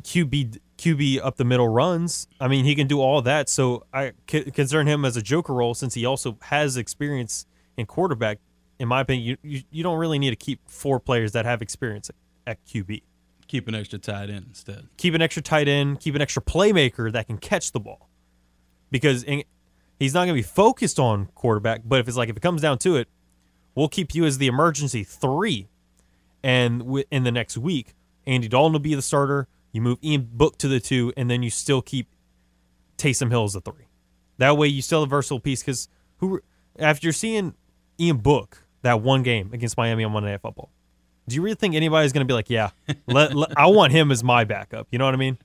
[0.00, 2.26] QB QB up the middle runs.
[2.40, 3.48] I mean, he can do all that.
[3.48, 7.86] So I c- consider him as a joker role since he also has experience in
[7.86, 8.38] quarterback.
[8.78, 11.60] In my opinion, you, you, you don't really need to keep four players that have
[11.60, 12.16] experience at,
[12.46, 13.02] at QB.
[13.46, 14.88] Keep an extra tight end instead.
[14.96, 16.00] Keep an extra tight end.
[16.00, 18.08] Keep an extra playmaker that can catch the ball,
[18.90, 19.44] because in,
[19.98, 21.82] he's not going to be focused on quarterback.
[21.84, 23.08] But if it's like if it comes down to it,
[23.74, 25.68] we'll keep you as the emergency three,
[26.42, 27.94] and w- in the next week,
[28.26, 29.48] Andy Dalton will be the starter.
[29.72, 32.08] You move Ian Book to the two, and then you still keep
[32.98, 33.86] Taysom Hill as the three.
[34.38, 35.62] That way, you still have a versatile piece.
[35.62, 35.88] Because
[36.18, 36.40] who,
[36.78, 37.54] after you're seeing
[37.98, 40.70] Ian Book that one game against Miami on Monday Night Football,
[41.30, 42.70] do you really think anybody's going to be like, yeah,
[43.06, 44.88] let, let- I want him as my backup?
[44.90, 45.38] You know what I mean?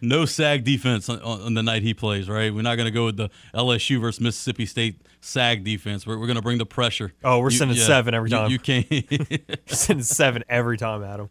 [0.00, 2.54] No sag defense on, on the night he plays, right?
[2.54, 6.06] We're not going to go with the LSU versus Mississippi State sag defense.
[6.06, 7.12] We're, we're going to bring the pressure.
[7.24, 8.50] Oh, we're sending seven every time.
[8.50, 8.86] You, can't.
[9.66, 11.30] Sending seven every time, Adam.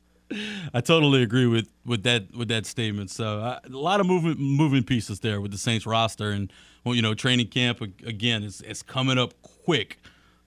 [0.73, 3.11] I totally agree with, with that with that statement.
[3.11, 6.51] So uh, a lot of moving moving pieces there with the Saints roster, and
[6.83, 9.99] well, you know, training camp again is it's coming up quick.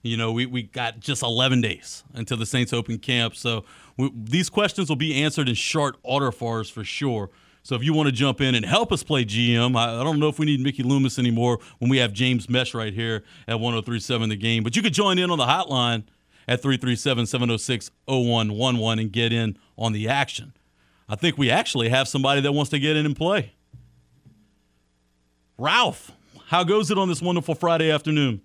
[0.03, 3.35] You know, we, we got just 11 days until the Saints open camp.
[3.35, 3.65] So
[3.97, 7.29] we, these questions will be answered in short order for us for sure.
[7.63, 10.19] So if you want to jump in and help us play GM, I, I don't
[10.19, 13.59] know if we need Mickey Loomis anymore when we have James Mesh right here at
[13.59, 14.63] 1037 the game.
[14.63, 16.05] But you could join in on the hotline
[16.47, 20.53] at 337 706 0111 and get in on the action.
[21.09, 23.53] I think we actually have somebody that wants to get in and play.
[25.57, 26.11] Ralph,
[26.47, 28.41] how goes it on this wonderful Friday afternoon?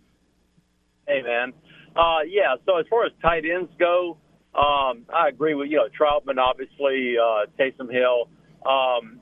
[1.06, 1.52] Hey, man.
[1.96, 4.16] Uh, yeah, so as far as tight ends go,
[4.54, 8.28] um, I agree with, you know, Trautman, obviously, uh, Taysom Hill.
[8.64, 9.20] Um,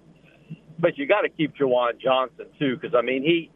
[0.79, 3.51] but you got to keep Juwan Johnson, too, because, I mean, he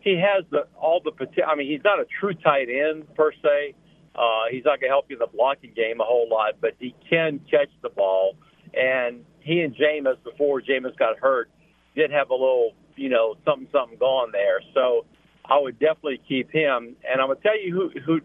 [0.00, 1.44] he has the all the potential.
[1.48, 3.74] I mean, he's not a true tight end, per se.
[4.14, 6.74] Uh, he's not going to help you in the blocking game a whole lot, but
[6.78, 8.36] he can catch the ball.
[8.74, 11.50] And he and Jameis, before Jameis got hurt,
[11.94, 14.60] did have a little, you know, something, something going there.
[14.74, 15.04] So
[15.48, 16.96] I would definitely keep him.
[17.10, 18.20] And I'm going to tell you who, who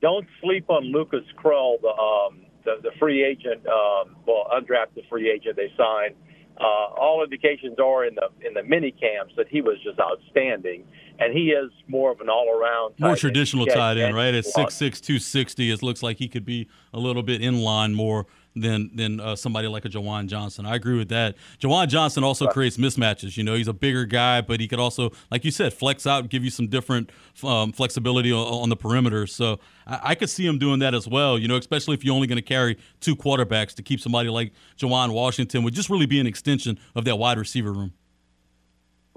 [0.00, 5.30] don't sleep on Lucas Krull, the, um, the, the free agent, um, well, undrafted free
[5.30, 6.14] agent they signed.
[6.60, 10.84] Uh, all indications are in the in the mini camps that he was just outstanding,
[11.18, 14.34] and he is more of an all around More traditional tight end, right?
[14.34, 17.60] At six six two sixty, it looks like he could be a little bit in
[17.62, 20.66] line more than than uh, somebody like a Juwan Johnson.
[20.66, 21.36] I agree with that.
[21.60, 22.54] Juwan Johnson also right.
[22.54, 23.36] creates mismatches.
[23.36, 26.28] You know, he's a bigger guy, but he could also, like you said, flex out,
[26.28, 27.10] give you some different
[27.42, 29.26] um, flexibility on, on, the perimeter.
[29.26, 31.38] So I, I, could see him doing that as well.
[31.38, 34.52] You know, especially if you're only going to carry two quarterbacks to keep somebody like
[34.78, 37.92] Juwan Washington would just really be an extension of that wide receiver room.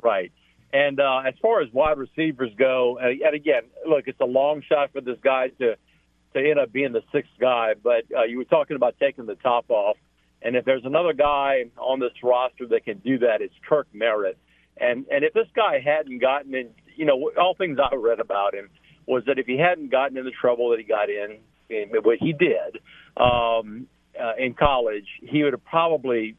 [0.01, 0.31] Right.
[0.71, 4.91] And uh, as far as wide receivers go, and again, look, it's a long shot
[4.91, 5.77] for this guy to
[6.35, 7.73] to end up being the sixth guy.
[7.81, 9.97] But uh, you were talking about taking the top off,
[10.41, 14.37] and if there's another guy on this roster that can do that, it's Kirk Merritt.
[14.77, 18.53] And and if this guy hadn't gotten in, you know, all things I read about
[18.53, 18.69] him
[19.07, 21.39] was that if he hadn't gotten in the trouble that he got in,
[22.03, 22.79] what he did
[23.17, 23.87] um,
[24.19, 26.35] uh, in college, he would have probably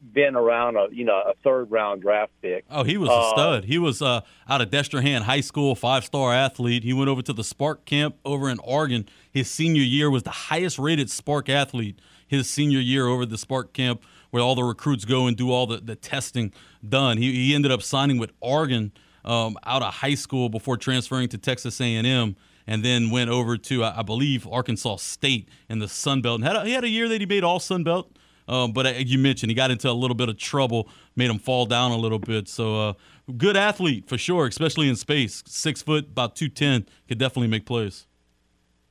[0.00, 2.64] been around a you know a third round draft pick.
[2.70, 3.64] Oh, he was a uh, stud.
[3.64, 6.84] He was uh, out of Destrehan High School, five star athlete.
[6.84, 9.08] He went over to the SPARQ camp over in Oregon.
[9.30, 11.98] His senior year was the highest rated SPARQ athlete.
[12.26, 15.66] His senior year over the SPARQ camp, where all the recruits go and do all
[15.66, 16.52] the, the testing
[16.86, 17.18] done.
[17.18, 18.92] He, he ended up signing with Oregon
[19.24, 22.36] um, out of high school before transferring to Texas A&M
[22.66, 26.56] and then went over to I, believe Arkansas State in the Sun Belt and had
[26.56, 28.16] a, he had a year that he made all Sun Belt
[28.50, 31.38] um, but uh, you mentioned he got into a little bit of trouble, made him
[31.38, 32.48] fall down a little bit.
[32.48, 32.92] So, uh,
[33.36, 35.44] good athlete for sure, especially in space.
[35.46, 38.06] Six foot, about 210, could definitely make plays.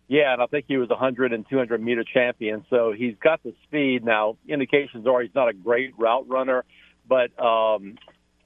[0.08, 2.66] Yeah, and I think he was a 100 and 200 meter champion.
[2.70, 4.06] So he's got the speed.
[4.06, 6.64] Now, indications are he's not a great route runner,
[7.08, 7.98] but um,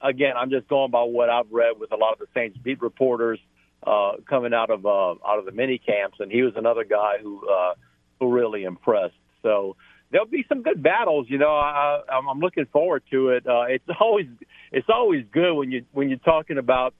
[0.02, 2.82] again, I'm just going by what I've read with a lot of the Saints beat
[2.82, 3.38] reporters
[3.86, 7.18] uh, coming out of uh, out of the mini camps, and he was another guy
[7.22, 7.74] who uh,
[8.18, 9.14] who really impressed.
[9.42, 9.76] So
[10.14, 11.26] there'll be some good battles.
[11.28, 13.46] You know, I, I'm looking forward to it.
[13.46, 14.26] Uh, it's always
[14.70, 16.94] it's always good when you when you're talking about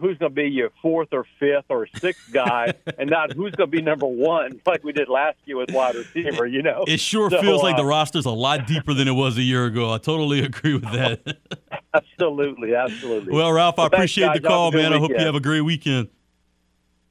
[0.00, 3.70] who's going to be your fourth or fifth or sixth guy, and not who's going
[3.70, 6.46] to be number one, like we did last year with wide receiver.
[6.46, 9.12] You know, it sure so, feels uh, like the roster's a lot deeper than it
[9.12, 9.92] was a year ago.
[9.92, 11.36] I totally agree with that.
[11.94, 13.34] absolutely, absolutely.
[13.34, 14.94] Well, Ralph, I appreciate the call, man.
[14.94, 16.08] I hope you have a great weekend.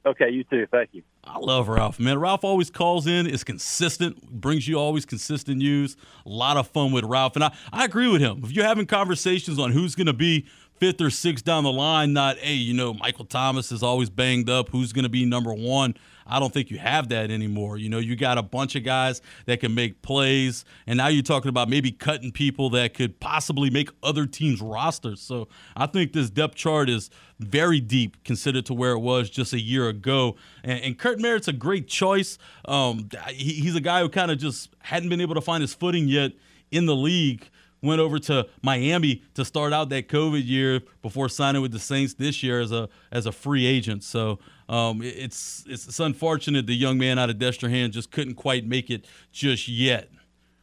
[0.06, 0.66] Okay, you too.
[0.70, 1.02] Thank you.
[1.24, 2.18] I love Ralph, man.
[2.18, 5.96] Ralph always calls in, is consistent, brings you always consistent news.
[6.26, 7.36] A lot of fun with Ralph.
[7.36, 8.42] And I, I agree with him.
[8.44, 10.46] If you're having conversations on who's going to be
[10.78, 14.50] fifth or sixth down the line, not, hey, you know, Michael Thomas is always banged
[14.50, 15.94] up, who's going to be number one.
[16.26, 17.76] I don't think you have that anymore.
[17.78, 21.22] You know, you got a bunch of guys that can make plays, and now you're
[21.22, 25.20] talking about maybe cutting people that could possibly make other teams' rosters.
[25.20, 27.10] So I think this depth chart is
[27.40, 30.36] very deep considered to where it was just a year ago.
[30.62, 32.38] And, and Kirk Merritt's a great choice.
[32.64, 35.74] Um, he, he's a guy who kind of just hadn't been able to find his
[35.74, 36.32] footing yet
[36.70, 37.48] in the league
[37.84, 42.14] went over to Miami to start out that COVID year before signing with the Saints
[42.14, 44.02] this year as a as a free agent.
[44.02, 48.66] So um, it's, it's it's unfortunate the young man out of Destrehan just couldn't quite
[48.66, 50.10] make it just yet.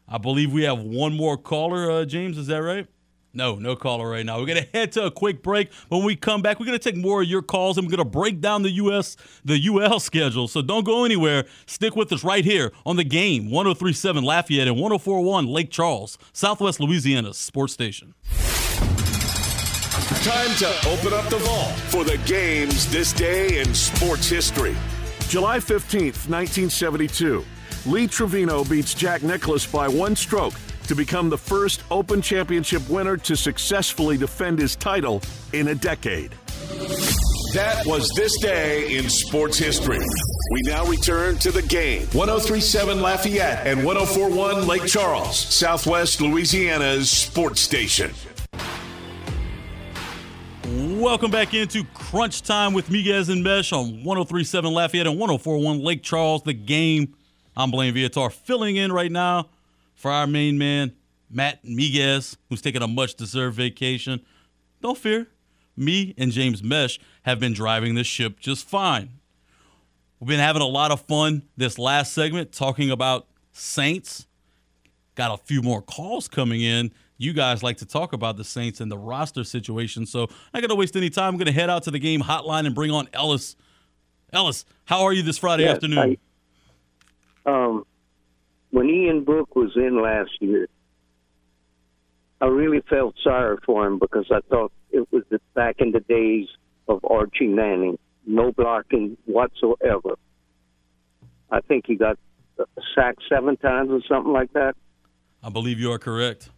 [0.07, 2.37] I believe we have one more caller, uh, James.
[2.37, 2.87] Is that right?
[3.33, 4.39] No, no caller right now.
[4.39, 5.71] We're going to head to a quick break.
[5.87, 8.05] When we come back, we're going to take more of your calls and we're going
[8.05, 10.47] to break down the US the UL schedule.
[10.47, 11.45] So don't go anywhere.
[11.65, 16.79] Stick with us right here on the game 1037 Lafayette and 1041 Lake Charles, Southwest
[16.79, 18.13] Louisiana sports station.
[20.19, 24.75] Time to open up the vault for the games this day in sports history.
[25.29, 27.43] July 15th, 1972.
[27.87, 30.53] Lee Trevino beats Jack Nicklaus by one stroke
[30.85, 36.31] to become the first Open Championship winner to successfully defend his title in a decade.
[37.53, 39.99] That was this day in sports history.
[39.99, 42.01] We now return to the game.
[42.11, 48.11] 1037 Lafayette and 1041 Lake Charles, Southwest Louisiana's sports station.
[51.01, 56.03] Welcome back into Crunch Time with Miguez and Mesh on 1037 Lafayette and 1041 Lake
[56.03, 57.15] Charles, the game.
[57.57, 59.49] I'm Blaine Viatar filling in right now
[59.95, 60.93] for our main man,
[61.27, 64.23] Matt Miguez, who's taking a much deserved vacation.
[64.79, 65.25] Don't fear.
[65.75, 69.09] Me and James Mesh have been driving this ship just fine.
[70.19, 74.27] We've been having a lot of fun this last segment talking about Saints.
[75.15, 76.91] Got a few more calls coming in.
[77.21, 80.61] You guys like to talk about the Saints and the roster situation, so I'm not
[80.61, 81.35] going to waste any time.
[81.35, 83.55] I'm going to head out to the game hotline and bring on Ellis.
[84.33, 86.17] Ellis, how are you this Friday yes, afternoon?
[87.45, 87.85] I, um,
[88.71, 90.67] when Ian Book was in last year,
[92.41, 95.21] I really felt sorry for him because I thought it was
[95.53, 96.47] back in the days
[96.87, 100.15] of Archie Manning, no blocking whatsoever.
[101.51, 102.17] I think he got
[102.95, 104.75] sacked seven times or something like that.
[105.43, 106.49] I believe you are correct.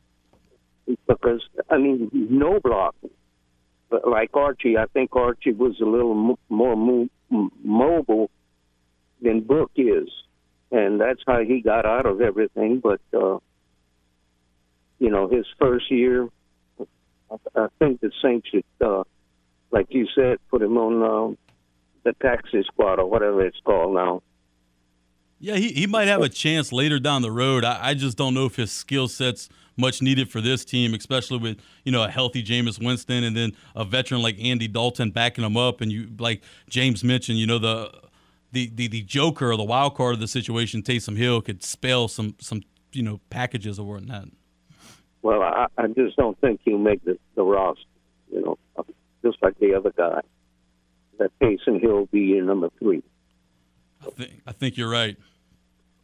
[1.07, 2.95] Because I mean, no block
[3.89, 7.09] But like Archie, I think Archie was a little more mo-
[7.63, 8.29] mobile
[9.21, 10.09] than Book is
[10.73, 12.79] and that's how he got out of everything.
[12.79, 13.37] But uh,
[14.99, 16.27] you know, his first year,
[16.79, 19.03] I, I think the Saints should, uh,
[19.71, 21.35] like you said, put him on uh,
[22.03, 24.23] the taxi squad or whatever it's called now.
[25.39, 27.65] Yeah, he, he might have a chance later down the road.
[27.65, 31.37] I, I just don't know if his skill set's much needed for this team, especially
[31.37, 35.43] with you know a healthy Jameis Winston and then a veteran like Andy Dalton backing
[35.43, 35.81] him up.
[35.81, 37.91] And you like James mentioned, you know the
[38.51, 42.07] the the, the joker or the wild card of the situation, Taysom Hill could spell
[42.07, 42.61] some some
[42.91, 44.29] you know packages or whatnot.
[45.21, 47.81] Well, I, I just don't think he'll make the, the roster.
[48.29, 48.85] You know,
[49.23, 50.21] just like the other guy,
[51.17, 53.03] that Taysom Hill will be your number three.
[54.05, 55.17] I think I think you're right.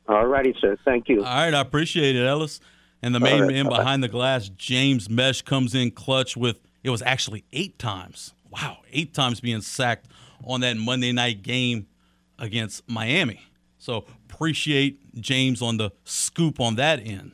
[0.08, 0.76] All righty, sir.
[0.84, 1.20] Thank you.
[1.20, 2.60] All right, I appreciate it, Ellis.
[3.02, 6.90] And the main right, man behind the glass, James Mesh, comes in clutch with it
[6.90, 8.34] was actually eight times.
[8.50, 10.08] Wow, eight times being sacked
[10.44, 11.88] on that Monday night game
[12.38, 13.42] against Miami.
[13.78, 17.34] So appreciate James on the scoop on that end.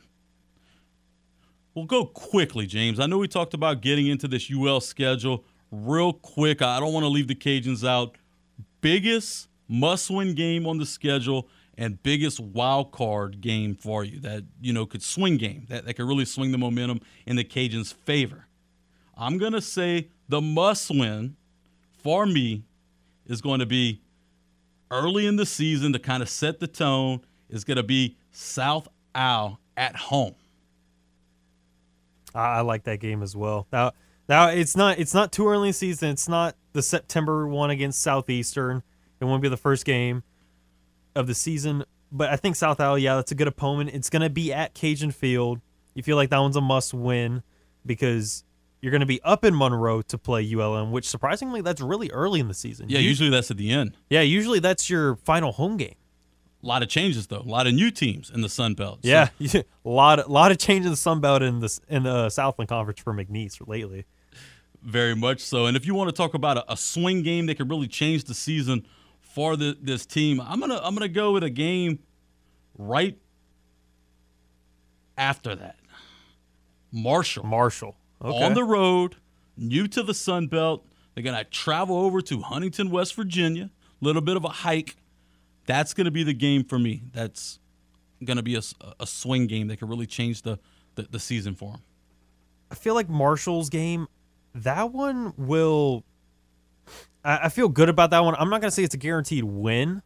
[1.74, 2.98] We'll go quickly, James.
[2.98, 6.62] I know we talked about getting into this UL schedule real quick.
[6.62, 8.16] I don't want to leave the Cajuns out.
[8.80, 11.48] Biggest must win game on the schedule
[11.78, 15.94] and biggest wild card game for you that you know could swing game that, that
[15.94, 18.46] could really swing the momentum in the Cajuns' favor.
[19.16, 21.36] I'm gonna say the must win
[21.98, 22.64] for me
[23.26, 24.00] is going to be
[24.90, 28.88] early in the season to kind of set the tone is going to be South
[29.14, 30.34] Al at home.
[32.34, 33.66] I like that game as well.
[33.72, 33.92] Now,
[34.28, 36.10] now it's not it's not too early in the season.
[36.10, 38.82] It's not the September one against Southeastern.
[39.20, 40.22] It won't be the first game
[41.16, 41.84] of the season.
[42.12, 43.90] But I think South Al, yeah, that's a good opponent.
[43.92, 45.60] It's going to be at Cajun Field.
[45.94, 47.42] You feel like that one's a must win
[47.84, 48.44] because
[48.80, 52.40] you're going to be up in Monroe to play ULM, which surprisingly, that's really early
[52.40, 52.88] in the season.
[52.88, 53.96] Yeah, usually that's at the end.
[54.10, 55.96] Yeah, usually that's your final home game.
[56.62, 57.40] A lot of changes though.
[57.40, 59.00] A lot of new teams in the Sun Belt.
[59.02, 59.08] So.
[59.08, 62.28] Yeah, a lot, a lot of change in the Sun Belt in the in the
[62.28, 64.04] Southland Conference for McNeese lately.
[64.82, 65.66] Very much so.
[65.66, 68.24] And if you want to talk about a, a swing game that could really change
[68.24, 68.86] the season
[69.36, 70.40] for the, this team.
[70.40, 71.98] I'm gonna I'm gonna go with a game
[72.78, 73.18] right
[75.18, 75.76] after that.
[76.90, 77.44] Marshall.
[77.44, 77.96] Marshall.
[78.24, 78.42] Okay.
[78.42, 79.16] On the road,
[79.58, 80.86] new to the Sun Belt.
[81.14, 83.68] They're gonna travel over to Huntington, West Virginia.
[84.00, 84.96] A little bit of a hike.
[85.66, 87.02] That's gonna be the game for me.
[87.12, 87.58] That's
[88.24, 88.62] gonna be a,
[88.98, 90.58] a swing game that could really change the,
[90.94, 91.82] the, the season for them.
[92.70, 94.08] I feel like Marshall's game,
[94.54, 96.04] that one will
[97.26, 98.34] I, I feel good about that one.
[98.38, 100.02] I'm not going to say it's a guaranteed win,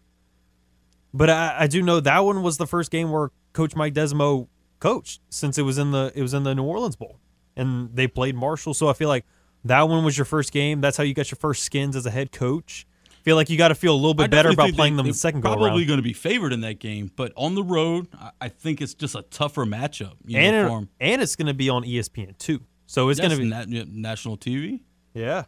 [1.12, 4.48] but I, I do know that one was the first game where Coach Mike Desormeaux
[4.80, 7.20] coached since it was in the it was in the New Orleans Bowl,
[7.56, 8.74] and they played Marshall.
[8.74, 9.26] So I feel like
[9.64, 10.80] that one was your first game.
[10.80, 12.86] That's how you got your first skins as a head coach.
[13.22, 15.12] Feel like you got to feel a little bit better about playing they, them the
[15.12, 18.08] second go Probably going to be favored in that game, but on the road,
[18.40, 20.14] I think it's just a tougher matchup.
[20.34, 23.84] and and it's going to be on ESPN too, so it's going to be na-
[23.86, 24.80] national TV.
[25.12, 25.44] Yeah,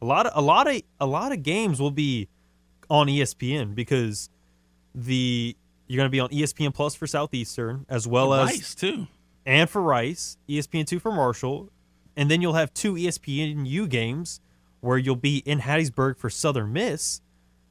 [0.00, 2.28] a lot of a lot of a lot of games will be
[2.90, 4.30] on ESPN because
[4.94, 8.74] the you're going to be on ESPN Plus for Southeastern as well for as Rice
[8.74, 9.06] too,
[9.46, 11.70] and for Rice, ESPN two for Marshall,
[12.16, 14.40] and then you'll have two ESPN ESPNU games
[14.80, 17.20] where you'll be in Hattiesburg for Southern Miss,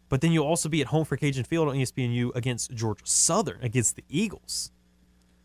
[0.10, 3.04] but then you'll also be at home for Cajun Field on ESPN ESPNU against Georgia
[3.06, 4.72] Southern against the Eagles.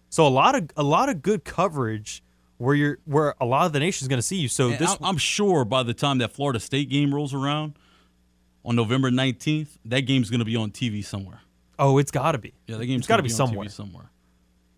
[0.08, 2.22] So a lot of a lot of good coverage
[2.62, 4.48] where you're where a lot of the nation is going to see you.
[4.48, 7.76] So and this, I'm sure by the time that Florida State game rolls around
[8.64, 11.40] on November 19th, that game's going to be on TV somewhere.
[11.78, 12.54] Oh, it's got to be.
[12.68, 13.68] Yeah, that game's got to be, be somewhere.
[13.68, 14.10] somewhere.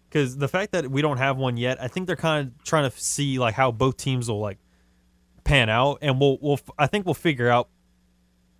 [0.08, 2.90] Because the fact that we don't have one yet, I think they're kind of trying
[2.90, 4.58] to see like how both teams will like
[5.44, 7.68] pan out, and we'll we'll I think we'll figure out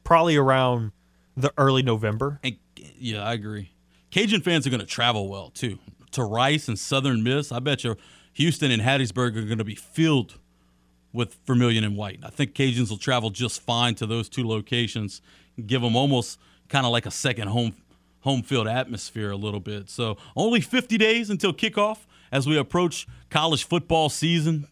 [0.03, 0.93] probably around
[1.35, 2.41] the early November.
[2.45, 3.71] And, yeah, I agree.
[4.11, 5.79] Cajun fans are going to travel well too
[6.13, 7.51] to Rice and Southern Miss.
[7.51, 7.97] I bet you
[8.35, 10.39] Houston and Hattiesburg are going to be filled
[11.13, 12.21] with Vermilion and White.
[12.23, 15.23] I think Cajuns will travel just fine to those two locations,
[15.57, 16.39] and give them almost
[16.69, 17.75] kind of like a second home
[18.21, 19.91] home field atmosphere a little bit.
[19.91, 21.99] So only 50 days until kickoff
[22.33, 24.67] as we approach college football season.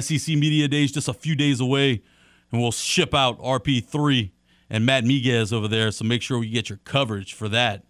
[0.00, 2.02] SEC Media Days just a few days away,
[2.50, 4.30] and we'll ship out RP3
[4.70, 5.90] and Matt Miguez over there.
[5.90, 7.84] So make sure we get your coverage for that.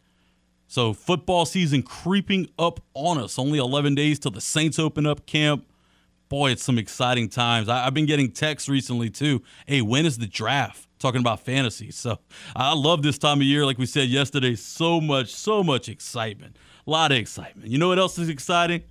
[0.75, 3.39] So football season creeping up on us.
[3.39, 5.65] Only 11 days till the Saints open up camp.
[6.29, 7.69] Boy, it's some exciting times.
[7.69, 9.41] I, have been getting texts recently too.
[9.67, 10.89] Hey, when is the draft?
[10.99, 11.93] Talking about fantasy.
[11.93, 12.19] So
[12.57, 13.65] I love this time of year.
[13.65, 16.57] Like we said yesterday, so much, so much excitement.
[16.89, 17.71] A lot of excitement.
[17.71, 18.83] You know what else is exciting?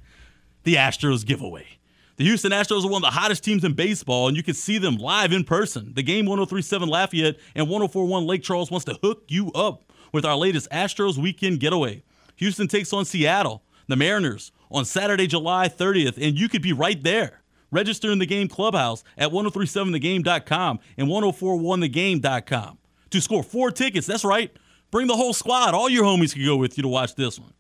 [0.64, 1.68] The Astros giveaway.
[2.15, 4.77] The Houston Astros are one of the hottest teams in baseball, and you can see
[4.77, 5.91] them live in person.
[5.95, 9.84] The game 1037 Lafayette and 1041 Lake Charles wants to hook you up
[10.14, 12.03] with our latest Astros weekend getaway.
[12.38, 17.03] Houston takes on Seattle, the Mariners, on Saturday, July 30th, and you could be right
[17.03, 17.41] there.
[17.72, 22.77] Register in the game clubhouse at 1037thegame.com and 1041thegame.com
[23.10, 24.07] to score four tickets.
[24.07, 24.56] That's right.
[24.91, 25.73] Bring the whole squad.
[25.73, 27.53] All your homies can go with you to watch this one.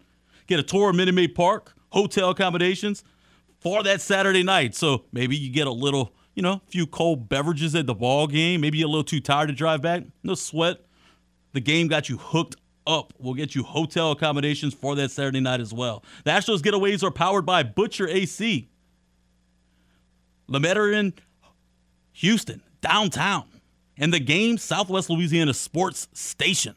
[0.45, 3.03] Get a tour of Minute Maid Park, hotel accommodations
[3.59, 4.75] for that Saturday night.
[4.75, 8.27] So maybe you get a little, you know, a few cold beverages at the ball
[8.27, 8.61] game.
[8.61, 10.03] Maybe you're a little too tired to drive back.
[10.21, 10.85] No sweat.
[11.53, 12.55] The game got you hooked
[12.85, 13.13] up.
[13.17, 16.03] We'll get you hotel accommodations for that Saturday night as well.
[16.25, 18.69] The Astros getaways are powered by Butcher AC.
[20.47, 21.13] Lemaitre
[22.13, 23.45] Houston, downtown.
[23.97, 26.75] And the game, Southwest Louisiana Sports Station.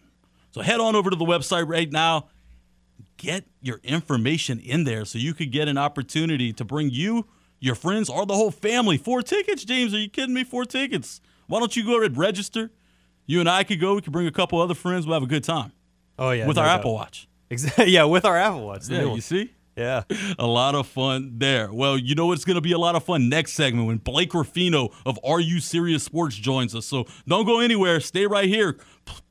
[0.50, 2.28] So head on over to the website right now.
[3.16, 7.26] Get your information in there so you could get an opportunity to bring you,
[7.58, 8.98] your friends, or the whole family.
[8.98, 9.94] Four tickets, James.
[9.94, 10.44] Are you kidding me?
[10.44, 11.20] Four tickets.
[11.46, 12.70] Why don't you go and register?
[13.26, 13.94] You and I could go.
[13.94, 15.06] We could bring a couple other friends.
[15.06, 15.72] We'll have a good time.
[16.18, 16.80] Oh yeah, with no our doubt.
[16.80, 17.28] Apple Watch.
[17.50, 17.86] Exactly.
[17.90, 18.88] Yeah, with our Apple Watch.
[18.88, 19.20] Yeah, you one.
[19.20, 19.52] see?
[19.76, 20.04] Yeah.
[20.38, 21.72] a lot of fun there.
[21.72, 24.32] Well, you know it's going to be a lot of fun next segment when Blake
[24.32, 26.86] Ruffino of Are You Serious Sports joins us.
[26.86, 28.00] So don't go anywhere.
[28.00, 28.78] Stay right here.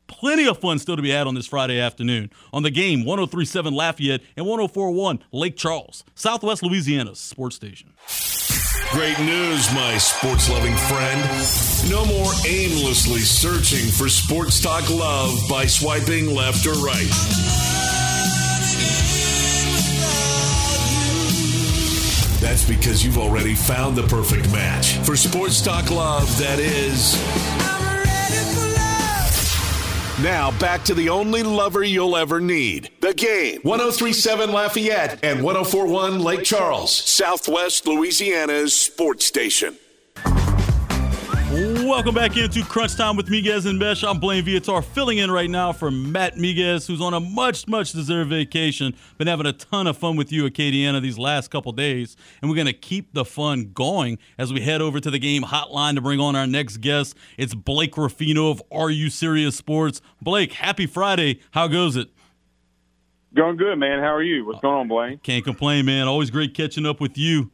[0.07, 3.73] Plenty of fun still to be had on this Friday afternoon on the game 1037
[3.73, 7.94] Lafayette and 1041 Lake Charles, Southwest Louisiana's sports station.
[8.91, 11.22] Great news, my sports loving friend.
[11.90, 17.10] No more aimlessly searching for sports talk love by swiping left or right.
[22.40, 27.74] That's because you've already found the perfect match for sports talk love that is.
[30.26, 32.89] Now back to the only lover you'll ever need.
[32.99, 33.60] The game.
[33.61, 39.77] 1037 Lafayette and 1041 Lake Charles, Southwest Louisiana's sports station.
[41.85, 44.03] Welcome back into Crunch Time with Miguez and Mesh.
[44.03, 47.91] I'm Blaine Viatar filling in right now for Matt Miguez, who's on a much, much
[47.91, 48.95] deserved vacation.
[49.19, 52.17] Been having a ton of fun with you, Acadiana, these last couple days.
[52.41, 55.43] And we're going to keep the fun going as we head over to the game
[55.43, 57.15] hotline to bring on our next guest.
[57.37, 60.01] It's Blake Ruffino of Are You Serious Sports.
[60.19, 61.39] Blake, happy Friday.
[61.51, 62.09] How goes it?
[63.35, 63.99] Going good, man.
[63.99, 64.43] How are you?
[64.43, 65.19] What's uh, going on, Blaine?
[65.19, 66.07] Can't complain, man.
[66.07, 67.51] Always great catching up with you.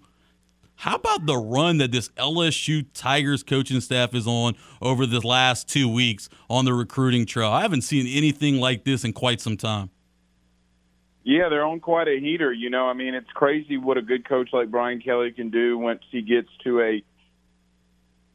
[0.82, 5.70] How about the run that this LSU Tigers coaching staff is on over the last
[5.70, 7.52] two weeks on the recruiting trail?
[7.52, 9.92] I haven't seen anything like this in quite some time.
[11.24, 12.52] Yeah, they're on quite a heater.
[12.52, 15.78] You know, I mean, it's crazy what a good coach like Brian Kelly can do
[15.78, 17.04] once he gets to a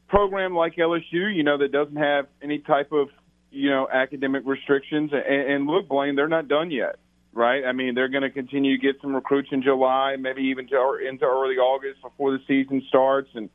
[0.07, 3.09] program like LSU, you know, that doesn't have any type of,
[3.51, 5.11] you know, academic restrictions.
[5.11, 6.95] And, and look, Blaine, they're not done yet,
[7.37, 7.63] right?
[7.63, 10.97] I mean, they're going to continue to get some recruits in July, maybe even to,
[11.07, 13.29] into early August before the season starts.
[13.35, 13.49] And,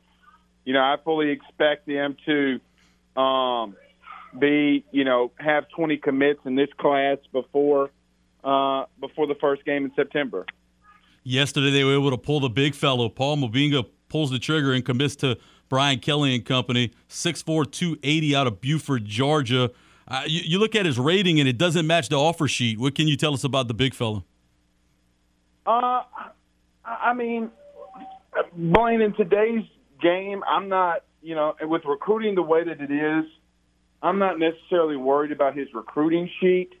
[0.63, 3.75] you know, I fully expect them to um,
[4.39, 7.91] be, you know, have 20 commits in this class before
[8.43, 10.45] uh, before the first game in September.
[11.23, 13.07] Yesterday, they were able to pull the big fellow.
[13.07, 15.37] Paul Mubenga pulls the trigger and commits to
[15.69, 19.71] Brian Kelly and Company, 6'4", 280 out of Buford, Georgia.
[20.07, 22.79] Uh, you, you look at his rating, and it doesn't match the offer sheet.
[22.79, 24.23] What can you tell us about the big fella?
[25.65, 26.01] Uh,
[26.85, 27.49] I mean,
[28.53, 29.63] Blaine, in today's
[30.01, 33.25] game, I'm not, you know, with recruiting the way that it is,
[34.01, 36.73] I'm not necessarily worried about his recruiting sheet.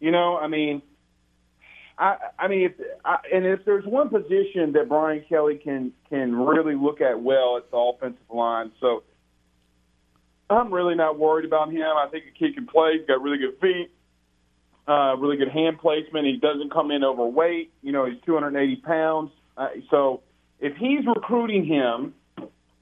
[0.00, 0.82] You know, I mean,
[1.98, 2.72] I, I mean, if,
[3.04, 7.56] I, and if there's one position that Brian Kelly can can really look at well,
[7.56, 8.70] it's the offensive line.
[8.80, 9.02] So
[10.50, 11.82] I'm really not worried about him.
[11.82, 12.98] I think the kid can play.
[12.98, 13.90] He's got really good feet,
[14.86, 16.26] uh, really good hand placement.
[16.26, 17.72] He doesn't come in overweight.
[17.82, 19.30] You know, he's 280 pounds.
[19.56, 20.22] Uh, so
[20.60, 22.14] if he's recruiting him,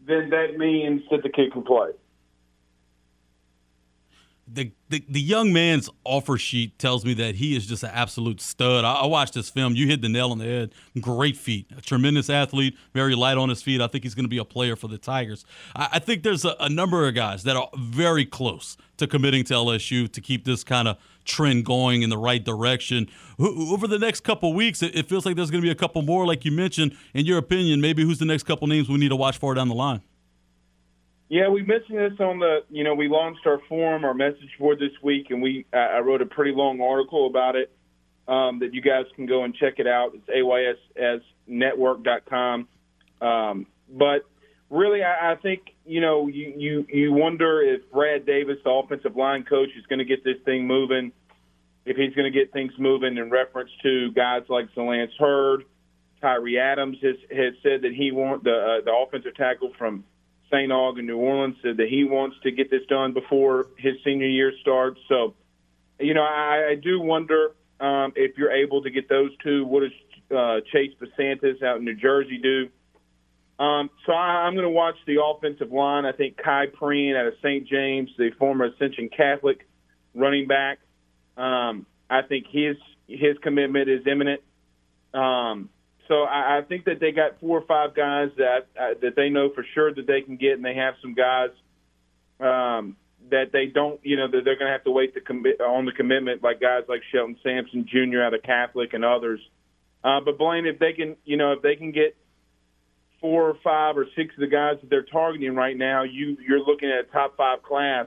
[0.06, 1.90] then that means that the kid can play.
[4.88, 8.84] The, the young man's offer sheet tells me that he is just an absolute stud.
[8.84, 9.74] I, I watched this film.
[9.74, 10.72] You hit the nail on the head.
[11.00, 11.66] Great feet.
[11.76, 12.76] A tremendous athlete.
[12.94, 13.80] Very light on his feet.
[13.80, 15.44] I think he's going to be a player for the Tigers.
[15.74, 19.42] I, I think there's a, a number of guys that are very close to committing
[19.44, 23.08] to LSU to keep this kind of trend going in the right direction.
[23.38, 25.74] Who- Over the next couple weeks, it, it feels like there's going to be a
[25.74, 26.96] couple more, like you mentioned.
[27.14, 29.68] In your opinion, maybe who's the next couple names we need to watch for down
[29.68, 30.02] the line?
[31.28, 34.78] Yeah, we mentioned this on the, you know, we launched our forum, our message board
[34.78, 37.72] this week, and we I wrote a pretty long article about it
[38.28, 40.12] um, that you guys can go and check it out.
[40.14, 40.28] It's
[41.48, 42.68] ayssnetwork.com.
[43.20, 44.24] Um, but
[44.70, 49.16] really, I, I think you know you, you you wonder if Brad Davis, the offensive
[49.16, 51.10] line coach, is going to get this thing moving.
[51.84, 55.64] If he's going to get things moving in reference to guys like Lance Heard,
[56.20, 60.04] Tyree Adams has has said that he want the uh, the offensive tackle from
[60.50, 60.70] St.
[60.70, 64.26] Aug in New Orleans said that he wants to get this done before his senior
[64.26, 65.00] year starts.
[65.08, 65.34] So,
[65.98, 69.64] you know, I, I do wonder um, if you're able to get those two.
[69.66, 72.68] What does uh, Chase Bisontis out in New Jersey do?
[73.58, 76.04] Um, so I, I'm going to watch the offensive line.
[76.04, 77.66] I think Khai Prean out of St.
[77.66, 79.66] James, the former Ascension Catholic
[80.14, 80.78] running back.
[81.36, 82.76] Um, I think his
[83.08, 84.40] his commitment is imminent.
[85.14, 85.70] Um,
[86.08, 89.28] so I, I think that they got four or five guys that uh, that they
[89.28, 91.50] know for sure that they can get, and they have some guys
[92.40, 92.96] um,
[93.30, 95.84] that they don't, you know, that they're going to have to wait to commit on
[95.84, 98.22] the commitment, like guys like Shelton Sampson Jr.
[98.22, 99.40] out of Catholic and others.
[100.04, 102.16] Uh, but Blaine, if they can, you know, if they can get
[103.20, 106.60] four or five or six of the guys that they're targeting right now, you you're
[106.60, 108.06] looking at a top five class,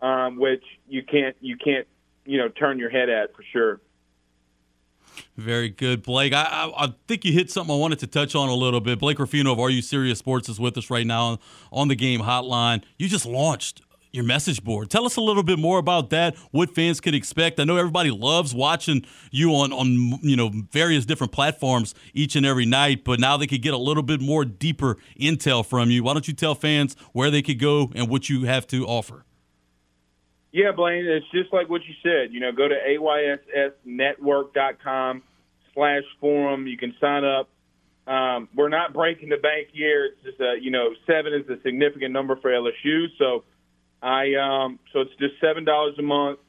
[0.00, 1.86] um, which you can't you can't
[2.24, 3.80] you know turn your head at for sure.
[5.36, 6.32] Very good, Blake.
[6.32, 8.98] I, I, I, think you hit something I wanted to touch on a little bit.
[8.98, 11.38] Blake Ruffino of Are You Serious Sports is with us right now
[11.72, 12.82] on the game hotline.
[12.98, 13.82] You just launched
[14.12, 14.90] your message board.
[14.90, 16.36] Tell us a little bit more about that.
[16.50, 17.60] What fans can expect.
[17.60, 22.44] I know everybody loves watching you on on you know various different platforms each and
[22.44, 26.02] every night, but now they could get a little bit more deeper intel from you.
[26.02, 29.24] Why don't you tell fans where they could go and what you have to offer?
[30.52, 32.32] Yeah, Blaine, it's just like what you said.
[32.32, 32.74] You know, go to
[33.86, 35.22] ayssnetwork.com
[35.74, 36.66] slash forum.
[36.66, 37.48] You can sign up.
[38.06, 40.06] Um, we're not breaking the bank here.
[40.06, 43.06] It's just a, you know, seven is a significant number for LSU.
[43.18, 43.44] So
[44.02, 46.40] I, um, so it's just $7 a month.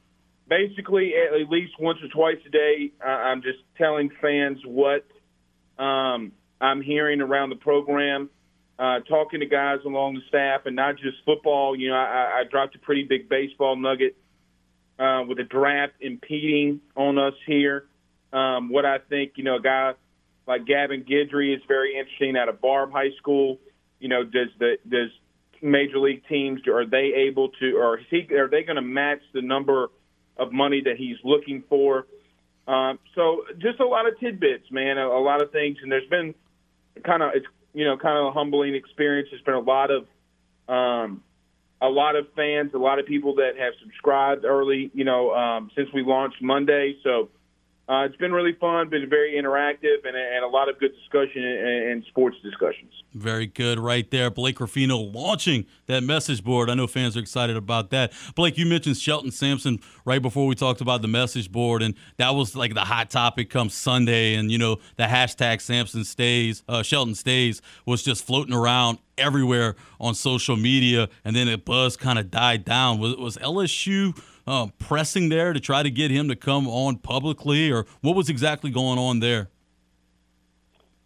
[0.48, 5.06] Basically, at least once or twice a day, I'm just telling fans what
[5.78, 8.28] um, I'm hearing around the program
[8.82, 11.76] uh, talking to guys along the staff, and not just football.
[11.76, 14.16] You know, I, I dropped a pretty big baseball nugget
[14.98, 17.86] uh, with the draft impeding on us here.
[18.32, 19.92] Um, what I think, you know, a guy
[20.48, 23.60] like Gavin Guidry is very interesting out of Barbe High School.
[24.00, 25.10] You know, does the does
[25.62, 29.20] major league teams are they able to, or is he, are they going to match
[29.32, 29.92] the number
[30.36, 32.08] of money that he's looking for?
[32.66, 36.08] Um, so just a lot of tidbits, man, a, a lot of things, and there's
[36.08, 36.34] been
[37.04, 39.28] kind of it's you know, kind of a humbling experience.
[39.30, 40.06] There's been a lot of
[40.68, 41.22] um,
[41.80, 45.70] a lot of fans, a lot of people that have subscribed early, you know, um,
[45.76, 46.96] since we launched Monday.
[47.02, 47.28] So
[47.88, 51.44] uh, it's been really fun, been very interactive, and, and a lot of good discussion
[51.44, 52.92] and, and, sports discussions.
[53.12, 54.30] Very good, right there.
[54.30, 56.70] Blake Ruffino launching that message board.
[56.70, 58.12] I know fans are excited about that.
[58.36, 62.30] Blake, you mentioned Shelton Sampson right before we talked about the message board, and that
[62.30, 64.36] was like the hot topic come Sunday.
[64.36, 69.74] And you know, the hashtag Sampson stays, uh, Shelton stays was just floating around everywhere
[70.00, 73.00] on social media, and then it buzz kind of died down.
[73.00, 74.16] Was, was LSU?
[74.46, 78.28] Uh, pressing there to try to get him to come on publicly, or what was
[78.28, 79.48] exactly going on there?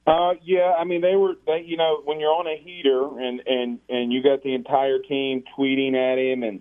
[0.07, 3.43] Uh, yeah, I mean they were, they, you know, when you're on a heater and
[3.45, 6.61] and and you got the entire team tweeting at him, and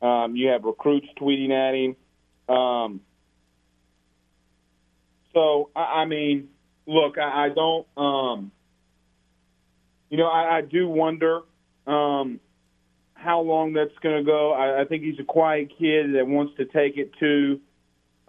[0.00, 1.96] um, you have recruits tweeting at him.
[2.54, 3.00] Um,
[5.34, 6.48] so I, I mean,
[6.86, 8.52] look, I, I don't, um,
[10.08, 11.42] you know, I, I do wonder.
[11.86, 12.40] Um,
[13.16, 14.52] how long that's going to go.
[14.52, 17.60] I, I think he's a quiet kid that wants to take it to,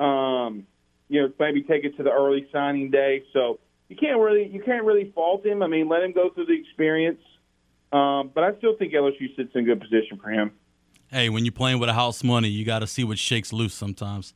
[0.04, 0.66] um,
[1.10, 3.24] you know, maybe take it to the early signing day.
[3.34, 3.60] So
[3.90, 5.62] you can't really you can't really fault him.
[5.62, 7.22] I mean, let him go through the experience.
[7.92, 10.52] Um, but I still think LSU sits in good position for him.
[11.10, 13.74] Hey, when you're playing with a house money, you got to see what shakes loose
[13.74, 14.34] sometimes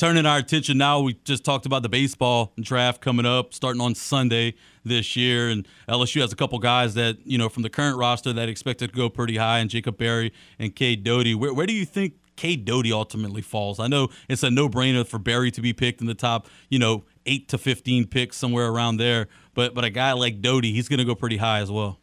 [0.00, 3.94] turning our attention now, we just talked about the baseball draft coming up, starting on
[3.94, 7.98] Sunday this year, and LSU has a couple guys that you know from the current
[7.98, 11.34] roster that expected to go pretty high, and Jacob Berry and Cade Doughty.
[11.34, 13.78] Where, where do you think Cade Doughty ultimately falls?
[13.78, 17.04] I know it's a no-brainer for Berry to be picked in the top, you know,
[17.26, 21.00] eight to fifteen picks somewhere around there, but but a guy like Doughty, he's going
[21.00, 21.98] to go pretty high as well.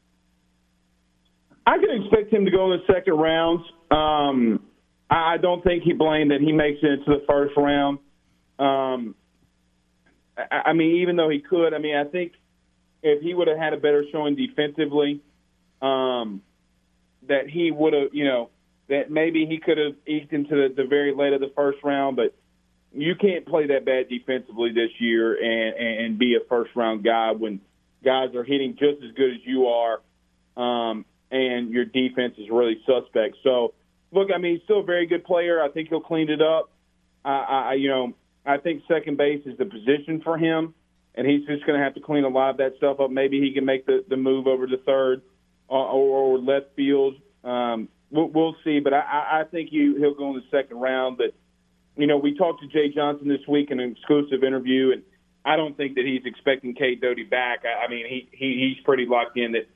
[1.65, 3.65] I can expect him to go in the second round.
[3.89, 4.66] Um,
[5.09, 7.99] I don't think he blamed that he makes it into the first round.
[8.59, 9.15] Um,
[10.37, 12.33] I, I mean, even though he could, I mean, I think
[13.03, 15.21] if he would have had a better showing defensively,
[15.81, 16.41] um,
[17.27, 18.49] that he would have, you know,
[18.89, 22.15] that maybe he could have eked into the, the very late of the first round,
[22.15, 22.33] but
[22.93, 27.31] you can't play that bad defensively this year and, and be a first round guy
[27.31, 27.61] when
[28.03, 30.01] guys are hitting just as good as you are,
[30.55, 33.35] um, and your defense is really suspect.
[33.43, 33.73] So
[34.11, 35.61] look, I mean, he's still a very good player.
[35.61, 36.71] I think he'll clean it up.
[37.25, 38.13] I, I you know,
[38.45, 40.73] I think second base is the position for him,
[41.15, 43.11] and he's just going to have to clean a lot of that stuff up.
[43.11, 45.21] Maybe he can make the, the move over to third
[45.67, 47.15] or, or left field.
[47.43, 51.17] Um, we'll, we'll see, but I, I think he, he'll go in the second round.
[51.17, 51.33] But
[51.97, 55.03] you know, we talked to Jay Johnson this week in an exclusive interview, and
[55.43, 57.63] I don't think that he's expecting Cade Doughty back.
[57.65, 59.67] I, I mean, he, he he's pretty locked in that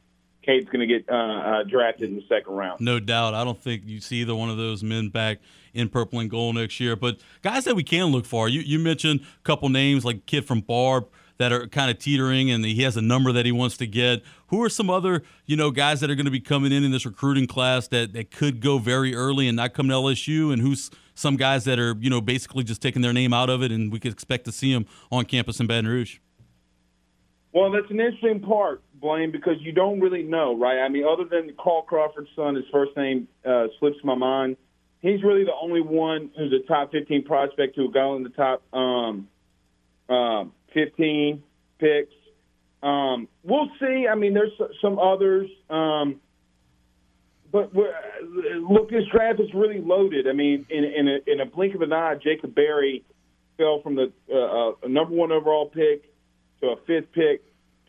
[0.44, 2.82] Cade's going to get uh, uh, drafted in the second round.
[2.82, 3.34] No doubt.
[3.34, 5.40] I don't think you see either one of those men back
[5.74, 6.96] in purple and gold next year.
[6.96, 10.46] But guys that we can look for, you, you mentioned a couple names like kid
[10.46, 11.08] from Barbe
[11.38, 14.22] that are kind of teetering and he has a number that he wants to get.
[14.48, 16.92] Who are some other, you know, guys that are going to be coming in in
[16.92, 20.54] this recruiting class that, that could go very early and not come to LSU?
[20.54, 23.64] And who's some guys that are, you know, basically just taking their name out of
[23.64, 26.18] it and we could expect to see them on campus in Baton Rouge?
[27.54, 30.80] Well, that's an interesting part, Blaine, because you don't really know, right?
[30.80, 34.56] I mean, other than Carl Crawford's son, his first name uh, slips my mind.
[35.02, 38.64] He's really the only one who's a top 15 prospect who got in the top
[38.74, 39.28] um,
[40.08, 41.44] uh, 15
[41.80, 42.14] picks.
[42.84, 44.08] Um, we'll see.
[44.10, 45.50] I mean, there's some others.
[45.70, 46.22] Um,
[47.52, 50.28] but look, this draft is really loaded.
[50.28, 53.04] I mean, in, in, a, in a blink of an eye, Jacob Berry
[53.58, 56.11] fell from the uh, uh, number one overall pick
[56.62, 57.44] to a fifth pick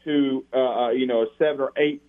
[0.04, 2.02] to uh, uh, you know a seven or eight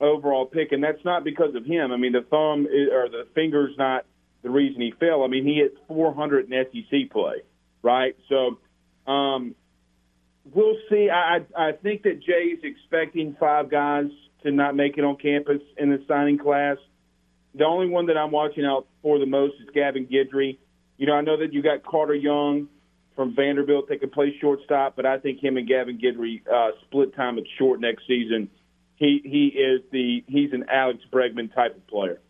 [0.00, 1.92] overall pick, and that's not because of him.
[1.92, 4.04] I mean, the thumb is, or the finger's not
[4.42, 5.22] the reason he fell.
[5.22, 7.42] I mean, he hit 400 in SEC play,
[7.82, 8.16] right?
[8.28, 8.58] So
[9.10, 9.54] um,
[10.52, 11.08] we'll see.
[11.10, 14.06] I, I think that Jay's expecting five guys
[14.42, 16.76] to not make it on campus in the signing class.
[17.54, 20.58] The only one that I'm watching out for the most is Gavin Guidry.
[20.96, 22.68] You know, I know that you got Carter Young
[23.14, 27.14] from Vanderbilt that can play shortstop, but I think him and Gavin Guidry uh, split
[27.14, 28.48] time at short next season.
[28.96, 32.20] He he is the he's an Alex Bregman type of player.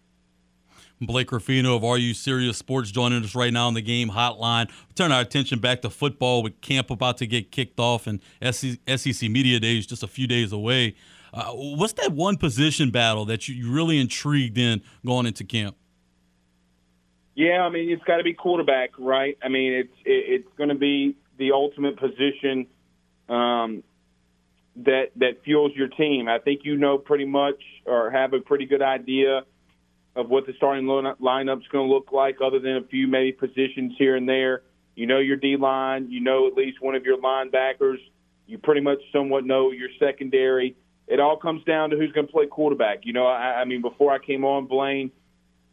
[1.01, 4.69] Blake Ruffino of Are You Serious Sports joining us right now on the game hotline.
[4.69, 8.21] We turn our attention back to football with camp about to get kicked off and
[8.41, 10.95] SEC Media Days just a few days away.
[11.35, 15.77] Uh, what's that one position battle that you really intrigued in going into camp?
[17.35, 19.39] Yeah, I mean it's got to be quarterback, right?
[19.43, 22.67] I mean it's it, it's going to be the ultimate position
[23.29, 23.83] um,
[24.77, 26.29] that that fuels your team.
[26.29, 29.43] I think you know pretty much or have a pretty good idea
[30.15, 33.33] of what the starting lineup is going to look like, other than a few maybe
[33.33, 34.63] positions here and there.
[34.95, 36.11] You know your D line.
[36.11, 37.97] You know at least one of your linebackers.
[38.47, 40.77] You pretty much somewhat know your secondary.
[41.09, 43.01] It all comes down to who's going to play quarterback.
[43.05, 45.11] You know, I, I mean, before I came on, Blaine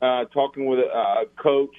[0.01, 1.76] uh, talking with a, coach.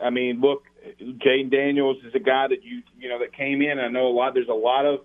[0.00, 0.64] I mean, look,
[1.00, 3.78] Jayden Daniels is a guy that you you know that came in.
[3.78, 4.34] I know a lot.
[4.34, 5.00] There's a lot of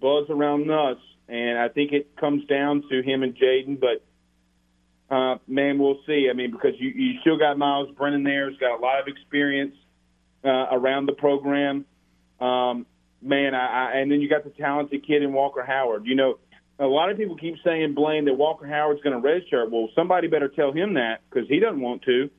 [0.00, 3.78] buzz around us, and I think it comes down to him and Jayden.
[3.78, 6.28] But uh, man, we'll see.
[6.30, 8.48] I mean, because you you still got Myles Brennan there.
[8.50, 9.74] He's got a lot of experience
[10.44, 11.84] uh, around the program.
[12.40, 12.86] Um,
[13.20, 16.06] man, I, I, and then you got the talented kid in Walker Howard.
[16.06, 16.38] You know,
[16.80, 19.70] a lot of people keep saying Blaine that Walker Howard's going to redshirt.
[19.70, 22.30] Well, somebody better tell him that because he doesn't want to,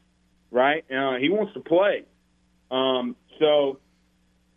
[0.50, 0.86] right?
[0.90, 2.06] Uh, he wants to play.
[2.72, 3.80] Um, so,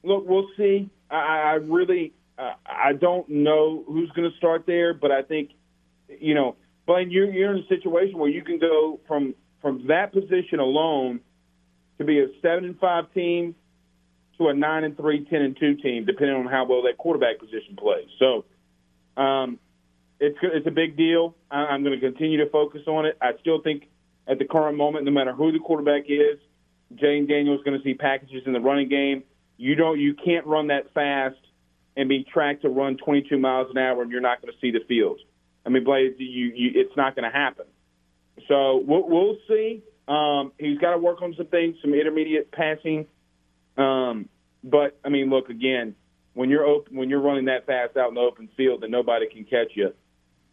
[0.04, 0.88] look, we'll see.
[1.10, 5.50] I, I really, uh, I don't know who's going to start there, but I think,
[6.08, 6.56] you know,
[6.86, 11.20] Blaine, you're, you're in a situation where you can go from from that position alone
[11.98, 13.54] to be a seven and five team
[14.38, 17.40] to a nine and three, ten and two team, depending on how well that quarterback
[17.40, 18.06] position plays.
[18.20, 18.44] So.
[19.14, 19.58] Um,
[20.22, 21.34] it's it's a big deal.
[21.50, 23.18] I'm going to continue to focus on it.
[23.20, 23.88] I still think
[24.28, 26.38] at the current moment, no matter who the quarterback is,
[26.94, 29.24] Jayden Daniels is going to see packages in the running game.
[29.56, 31.36] You don't, you can't run that fast
[31.96, 34.70] and be tracked to run 22 miles an hour, and you're not going to see
[34.70, 35.18] the field.
[35.66, 37.66] I mean, Blade, you, you, it's not going to happen.
[38.46, 39.82] So we'll, we'll see.
[40.06, 43.06] Um, he's got to work on some things, some intermediate passing.
[43.76, 44.28] Um,
[44.62, 45.96] but I mean, look again,
[46.34, 49.28] when you're open, when you're running that fast out in the open field, and nobody
[49.28, 49.92] can catch you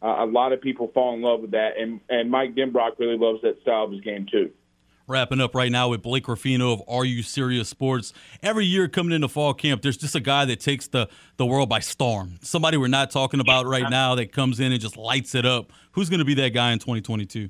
[0.01, 3.17] uh, a lot of people fall in love with that, and and Mike Denbrock really
[3.17, 4.51] loves that style of his game too.
[5.09, 8.13] Wrapping up right now with Blake Ruffino of Are You Serious Sports.
[8.43, 11.67] Every year coming into fall camp, there's just a guy that takes the, the world
[11.67, 12.37] by storm.
[12.43, 15.73] Somebody we're not talking about right now that comes in and just lights it up.
[15.93, 17.49] Who's going to be that guy in 2022?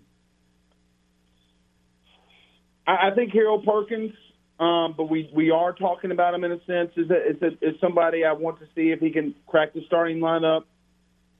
[2.87, 4.13] I, I think Harold Perkins,
[4.57, 6.91] um, but we, we are talking about him in a sense.
[6.95, 9.81] Is, a, is, a, is somebody I want to see if he can crack the
[9.85, 10.63] starting lineup.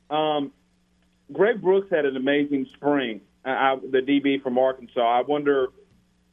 [0.10, 0.52] Um,
[1.32, 3.22] Greg Brooks had an amazing spring.
[3.46, 5.00] Uh, the DB from Arkansas.
[5.02, 5.68] I wonder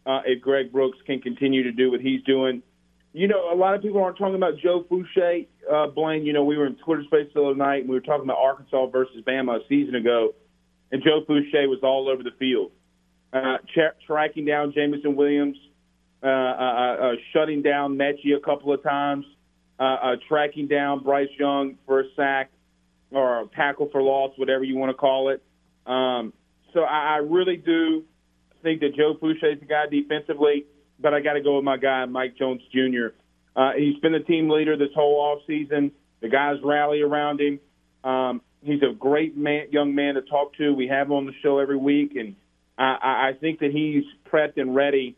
[0.05, 2.63] uh, if Greg Brooks can continue to do what he's doing.
[3.13, 6.27] You know, a lot of people aren't talking about Joe Foucha, uh, Blaine.
[6.27, 8.39] You know, we were in Twitter space the other night and we were talking about
[8.39, 10.35] Arkansas versus Bama a season ago,
[10.93, 12.73] and Joe Foucha was all over the field,
[13.33, 15.57] uh, tra- tracking down Jameson Williams,
[16.23, 19.25] uh, uh, uh, shutting down Metchie a couple of times,
[19.79, 22.51] uh, uh, tracking down Bryce Young for a sack
[23.11, 25.43] or tackle for loss, whatever you want to call it.
[25.87, 26.33] Um,
[26.73, 28.05] so I, I really do
[28.63, 30.67] think that Joe Foucha is the guy defensively,
[30.99, 33.09] but I got to go with my guy, Mike Jones Jr.
[33.55, 35.93] Uh, he's been the team leader this whole off season.
[36.21, 37.61] The guys rally around him.
[38.05, 40.75] Um, he's a great man, young man to talk to.
[40.75, 42.37] We have him on the show every week, and
[42.77, 45.17] I, I think that he's prepped and ready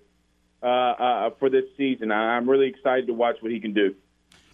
[0.62, 2.12] uh, uh, for this season.
[2.12, 3.94] I'm really excited to watch what he can do.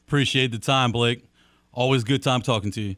[0.06, 1.24] Appreciate the time, Blake.
[1.73, 2.97] Always good time talking to you.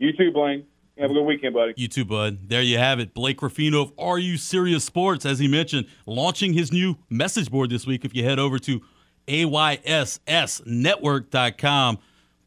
[0.00, 0.64] You too, Blaine.
[0.98, 1.74] Have a good weekend, buddy.
[1.76, 2.48] You too, bud.
[2.48, 3.12] There you have it.
[3.14, 7.68] Blake Ruffino of Are You Serious Sports, as he mentioned, launching his new message board
[7.70, 8.02] this week.
[8.04, 8.80] If you head over to
[9.28, 11.98] AYSSnetwork.com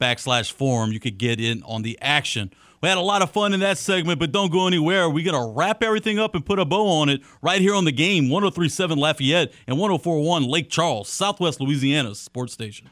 [0.02, 2.52] backslash forum, you could get in on the action.
[2.82, 5.08] We had a lot of fun in that segment, but don't go anywhere.
[5.08, 7.86] We're going to wrap everything up and put a bow on it right here on
[7.86, 12.90] the game 1037 Lafayette and 1041 Lake Charles, Southwest Louisiana's sports station.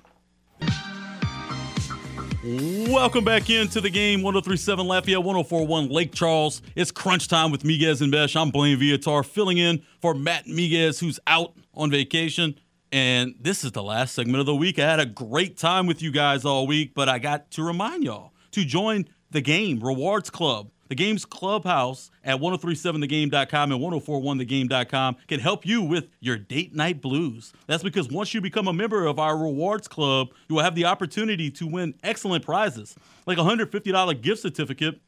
[2.43, 6.63] Welcome back into the game 1037 Lafayette, 1041 Lake Charles.
[6.75, 8.35] It's crunch time with Miguez and Mesh.
[8.35, 12.55] I'm Blaine Viatar filling in for Matt Miguez, who's out on vacation.
[12.91, 14.79] And this is the last segment of the week.
[14.79, 18.05] I had a great time with you guys all week, but I got to remind
[18.05, 25.39] y'all to join the game rewards club the game's clubhouse at 1037thegame.com and 1041thegame.com can
[25.39, 27.53] help you with your date night blues.
[27.65, 30.83] That's because once you become a member of our rewards club, you will have the
[30.83, 34.99] opportunity to win excellent prizes, like a $150 gift certificate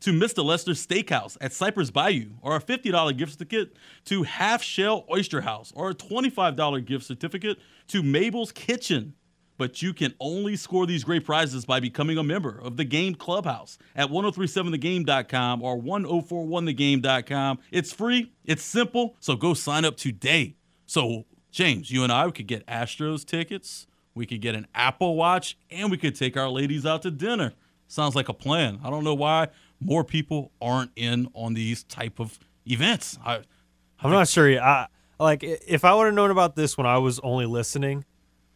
[0.00, 0.44] to Mr.
[0.44, 3.76] Lester's Steakhouse at Cypress Bayou, or a $50 gift certificate
[4.06, 9.14] to Half Shell Oyster House, or a $25 gift certificate to Mabel's Kitchen
[9.60, 13.14] but you can only score these great prizes by becoming a member of the Game
[13.14, 17.58] Clubhouse at 1037thegame.com or 1041thegame.com.
[17.70, 20.56] It's free, it's simple, so go sign up today.
[20.86, 25.58] So, James, you and I could get Astros tickets, we could get an Apple Watch,
[25.70, 27.52] and we could take our ladies out to dinner.
[27.86, 28.80] Sounds like a plan.
[28.82, 33.18] I don't know why more people aren't in on these type of events.
[33.22, 33.42] I,
[34.02, 34.58] I'm not sure.
[34.58, 34.86] I
[35.18, 38.06] like if I would have known about this when I was only listening,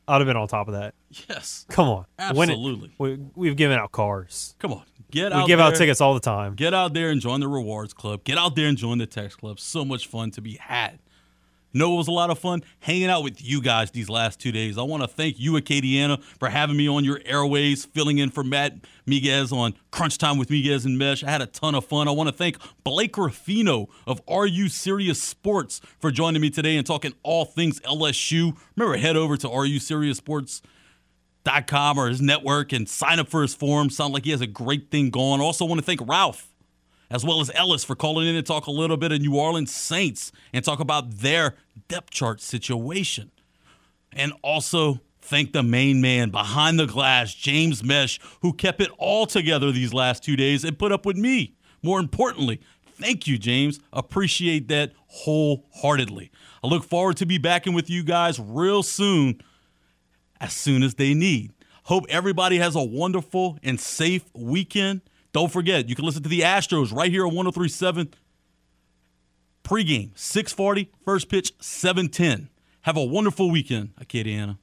[0.06, 0.94] I'd have been on top of that.
[1.28, 1.64] Yes.
[1.68, 2.06] Come on.
[2.18, 2.90] Absolutely.
[2.98, 4.54] It, we, have given out cars.
[4.58, 4.82] Come on.
[5.10, 5.66] Get we out give there.
[5.68, 6.54] out tickets all the time.
[6.54, 8.24] Get out there and join the rewards club.
[8.24, 9.60] Get out there and join the text club.
[9.60, 10.98] So much fun to be had.
[11.76, 14.52] Know, it was a lot of fun hanging out with you guys these last two
[14.52, 14.78] days.
[14.78, 18.44] I want to thank you, Acadiana, for having me on your airways, filling in for
[18.44, 18.76] Matt
[19.08, 21.24] Miguez on Crunch Time with Miguez and Mesh.
[21.24, 22.06] I had a ton of fun.
[22.06, 26.76] I want to thank Blake Ruffino of Are You Serious Sports for joining me today
[26.76, 28.56] and talking all things LSU.
[28.76, 30.62] Remember, head over to Are You Serious Sports
[31.42, 33.90] dot com or his network and sign up for his forum.
[33.90, 35.40] Sound like he has a great thing going.
[35.40, 36.53] Also want to thank Ralph
[37.10, 39.74] as well as Ellis for calling in to talk a little bit of New Orleans
[39.74, 41.54] Saints and talk about their
[41.88, 43.30] depth chart situation.
[44.12, 49.26] And also thank the main man behind the glass, James Mesh, who kept it all
[49.26, 51.54] together these last two days and put up with me.
[51.82, 52.60] More importantly,
[53.00, 53.80] thank you, James.
[53.92, 56.30] Appreciate that wholeheartedly.
[56.62, 59.40] I look forward to be back in with you guys real soon,
[60.40, 61.52] as soon as they need.
[61.84, 65.02] Hope everybody has a wonderful and safe weekend.
[65.34, 68.14] Don't forget, you can listen to the Astros right here on 1037
[69.64, 72.50] pregame 640 first pitch 710
[72.82, 73.94] have a wonderful weekend.
[73.96, 74.58] Acadiana